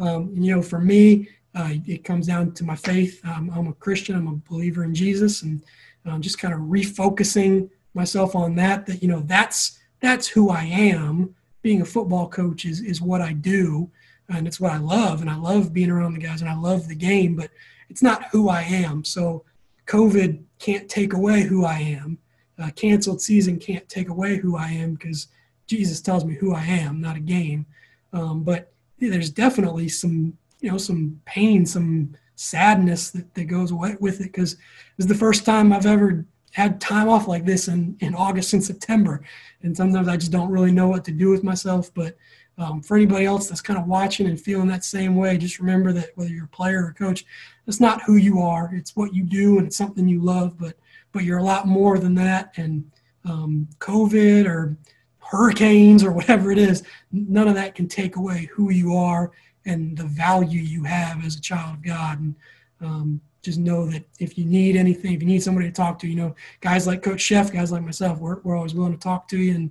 Um, 0.00 0.34
you 0.36 0.54
know, 0.54 0.60
for 0.60 0.80
me, 0.80 1.30
uh, 1.54 1.76
it 1.86 2.04
comes 2.04 2.26
down 2.26 2.52
to 2.52 2.64
my 2.64 2.76
faith. 2.76 3.22
Um, 3.24 3.50
I'm 3.54 3.68
a 3.68 3.72
Christian. 3.72 4.16
I'm 4.16 4.28
a 4.28 4.50
believer 4.50 4.84
in 4.84 4.94
Jesus, 4.94 5.40
and 5.40 5.64
um, 6.04 6.20
just 6.20 6.38
kind 6.38 6.52
of 6.52 6.60
refocusing 6.60 7.70
myself 7.94 8.36
on 8.36 8.54
that. 8.56 8.84
That 8.84 9.00
you 9.00 9.08
know, 9.08 9.20
that's 9.20 9.78
that's 10.04 10.28
who 10.28 10.50
I 10.50 10.64
am. 10.64 11.34
Being 11.62 11.80
a 11.80 11.86
football 11.86 12.28
coach 12.28 12.64
is, 12.64 12.80
is 12.80 13.00
what 13.00 13.22
I 13.22 13.32
do, 13.32 13.90
and 14.28 14.46
it's 14.46 14.60
what 14.60 14.72
I 14.72 14.78
love. 14.78 15.22
And 15.22 15.30
I 15.30 15.36
love 15.36 15.72
being 15.72 15.90
around 15.90 16.12
the 16.12 16.20
guys, 16.20 16.42
and 16.42 16.50
I 16.50 16.54
love 16.54 16.88
the 16.88 16.94
game, 16.94 17.36
but 17.36 17.50
it's 17.88 18.02
not 18.02 18.26
who 18.30 18.48
I 18.48 18.62
am. 18.62 19.04
So 19.04 19.44
COVID 19.86 20.42
can't 20.58 20.88
take 20.88 21.12
away 21.12 21.42
who 21.42 21.64
I 21.64 21.78
am. 21.78 22.18
Uh, 22.58 22.70
canceled 22.70 23.20
season 23.20 23.58
can't 23.58 23.88
take 23.88 24.08
away 24.08 24.36
who 24.36 24.56
I 24.56 24.68
am 24.68 24.94
because 24.94 25.28
Jesus 25.66 26.00
tells 26.00 26.24
me 26.24 26.34
who 26.34 26.54
I 26.54 26.64
am, 26.64 27.00
not 27.00 27.16
a 27.16 27.20
game. 27.20 27.66
Um, 28.12 28.42
but 28.42 28.72
there's 28.98 29.30
definitely 29.30 29.88
some, 29.88 30.36
you 30.60 30.70
know, 30.70 30.78
some 30.78 31.20
pain, 31.24 31.66
some 31.66 32.14
sadness 32.36 33.10
that, 33.10 33.34
that 33.34 33.44
goes 33.44 33.70
away 33.70 33.96
with 34.00 34.20
it 34.20 34.24
because 34.24 34.56
it's 34.98 35.08
the 35.08 35.14
first 35.14 35.44
time 35.44 35.72
I've 35.72 35.86
ever 35.86 36.24
had 36.54 36.80
time 36.80 37.08
off 37.08 37.26
like 37.26 37.44
this 37.44 37.66
in, 37.66 37.96
in 37.98 38.14
August 38.14 38.52
and 38.52 38.62
September. 38.62 39.24
And 39.62 39.76
sometimes 39.76 40.06
I 40.06 40.16
just 40.16 40.30
don't 40.30 40.52
really 40.52 40.70
know 40.70 40.86
what 40.86 41.04
to 41.06 41.10
do 41.10 41.28
with 41.28 41.42
myself. 41.42 41.92
But 41.92 42.16
um, 42.58 42.80
for 42.80 42.96
anybody 42.96 43.24
else 43.24 43.48
that's 43.48 43.60
kind 43.60 43.76
of 43.76 43.88
watching 43.88 44.28
and 44.28 44.40
feeling 44.40 44.68
that 44.68 44.84
same 44.84 45.16
way, 45.16 45.36
just 45.36 45.58
remember 45.58 45.92
that 45.92 46.10
whether 46.14 46.30
you're 46.30 46.44
a 46.44 46.48
player 46.48 46.84
or 46.84 46.88
a 46.90 46.94
coach, 46.94 47.24
it's 47.66 47.80
not 47.80 48.02
who 48.02 48.16
you 48.16 48.38
are. 48.38 48.70
It's 48.72 48.94
what 48.94 49.12
you 49.12 49.24
do 49.24 49.58
and 49.58 49.66
it's 49.66 49.76
something 49.76 50.08
you 50.08 50.20
love, 50.20 50.56
but 50.56 50.76
but 51.10 51.24
you're 51.24 51.38
a 51.38 51.44
lot 51.44 51.66
more 51.66 51.98
than 51.98 52.14
that. 52.14 52.52
And 52.56 52.88
um, 53.24 53.68
COVID 53.80 54.46
or 54.46 54.76
hurricanes 55.18 56.04
or 56.04 56.12
whatever 56.12 56.52
it 56.52 56.58
is, 56.58 56.84
none 57.10 57.48
of 57.48 57.54
that 57.54 57.74
can 57.74 57.88
take 57.88 58.14
away 58.14 58.48
who 58.52 58.70
you 58.70 58.94
are 58.94 59.32
and 59.66 59.96
the 59.96 60.04
value 60.04 60.60
you 60.60 60.84
have 60.84 61.24
as 61.24 61.34
a 61.34 61.40
child 61.40 61.74
of 61.74 61.82
God. 61.82 62.20
And 62.20 62.34
um, 62.80 63.20
just 63.44 63.58
know 63.58 63.86
that 63.86 64.04
if 64.18 64.38
you 64.38 64.44
need 64.44 64.76
anything, 64.76 65.12
if 65.12 65.20
you 65.20 65.28
need 65.28 65.42
somebody 65.42 65.68
to 65.68 65.72
talk 65.72 65.98
to, 66.00 66.08
you 66.08 66.16
know, 66.16 66.34
guys 66.60 66.86
like 66.86 67.02
Coach 67.02 67.20
Chef, 67.20 67.52
guys 67.52 67.70
like 67.70 67.82
myself, 67.82 68.18
we're, 68.18 68.40
we're 68.40 68.56
always 68.56 68.74
willing 68.74 68.92
to 68.92 68.98
talk 68.98 69.28
to 69.28 69.38
you. 69.38 69.54
And 69.54 69.70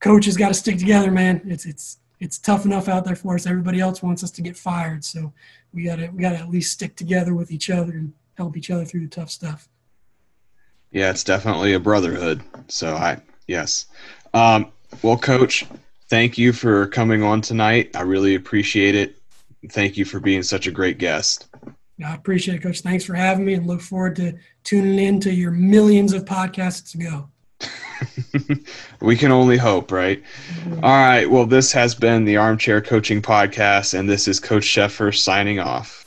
coach 0.00 0.24
has 0.24 0.36
got 0.36 0.48
to 0.48 0.54
stick 0.54 0.78
together, 0.78 1.10
man. 1.10 1.42
It's 1.44 1.66
it's 1.66 1.98
it's 2.18 2.38
tough 2.38 2.64
enough 2.64 2.88
out 2.88 3.04
there 3.04 3.16
for 3.16 3.34
us. 3.34 3.46
Everybody 3.46 3.80
else 3.80 4.02
wants 4.02 4.24
us 4.24 4.30
to 4.32 4.42
get 4.42 4.56
fired, 4.56 5.04
so 5.04 5.32
we 5.72 5.84
got 5.84 5.96
to 5.96 6.08
we 6.08 6.22
got 6.22 6.30
to 6.30 6.38
at 6.38 6.50
least 6.50 6.72
stick 6.72 6.96
together 6.96 7.34
with 7.34 7.50
each 7.50 7.70
other 7.70 7.92
and 7.92 8.12
help 8.36 8.56
each 8.56 8.70
other 8.70 8.84
through 8.84 9.02
the 9.02 9.08
tough 9.08 9.30
stuff. 9.30 9.68
Yeah, 10.90 11.10
it's 11.10 11.24
definitely 11.24 11.74
a 11.74 11.80
brotherhood. 11.80 12.42
So 12.68 12.94
I 12.94 13.20
yes. 13.46 13.86
Um, 14.34 14.72
well, 15.02 15.18
coach, 15.18 15.66
thank 16.08 16.38
you 16.38 16.52
for 16.52 16.86
coming 16.88 17.22
on 17.22 17.40
tonight. 17.40 17.94
I 17.94 18.02
really 18.02 18.34
appreciate 18.34 18.94
it. 18.94 19.16
Thank 19.70 19.96
you 19.96 20.04
for 20.04 20.20
being 20.20 20.42
such 20.42 20.66
a 20.66 20.70
great 20.70 20.98
guest. 20.98 21.48
I 22.04 22.14
appreciate 22.14 22.56
it, 22.56 22.62
Coach. 22.62 22.80
Thanks 22.80 23.04
for 23.04 23.14
having 23.14 23.44
me 23.44 23.54
and 23.54 23.66
look 23.66 23.80
forward 23.80 24.16
to 24.16 24.34
tuning 24.64 24.98
in 24.98 25.20
to 25.20 25.32
your 25.32 25.50
millions 25.50 26.12
of 26.12 26.24
podcasts 26.24 26.90
to 26.92 26.98
go. 26.98 27.28
we 29.00 29.16
can 29.16 29.32
only 29.32 29.56
hope, 29.56 29.92
right? 29.92 30.22
Mm-hmm. 30.48 30.84
All 30.84 30.90
right. 30.90 31.30
Well, 31.30 31.46
this 31.46 31.72
has 31.72 31.94
been 31.94 32.24
the 32.24 32.36
Armchair 32.36 32.80
Coaching 32.80 33.20
Podcast, 33.20 33.98
and 33.98 34.08
this 34.08 34.28
is 34.28 34.40
Coach 34.40 34.64
Sheffer 34.64 35.14
signing 35.14 35.58
off. 35.58 35.99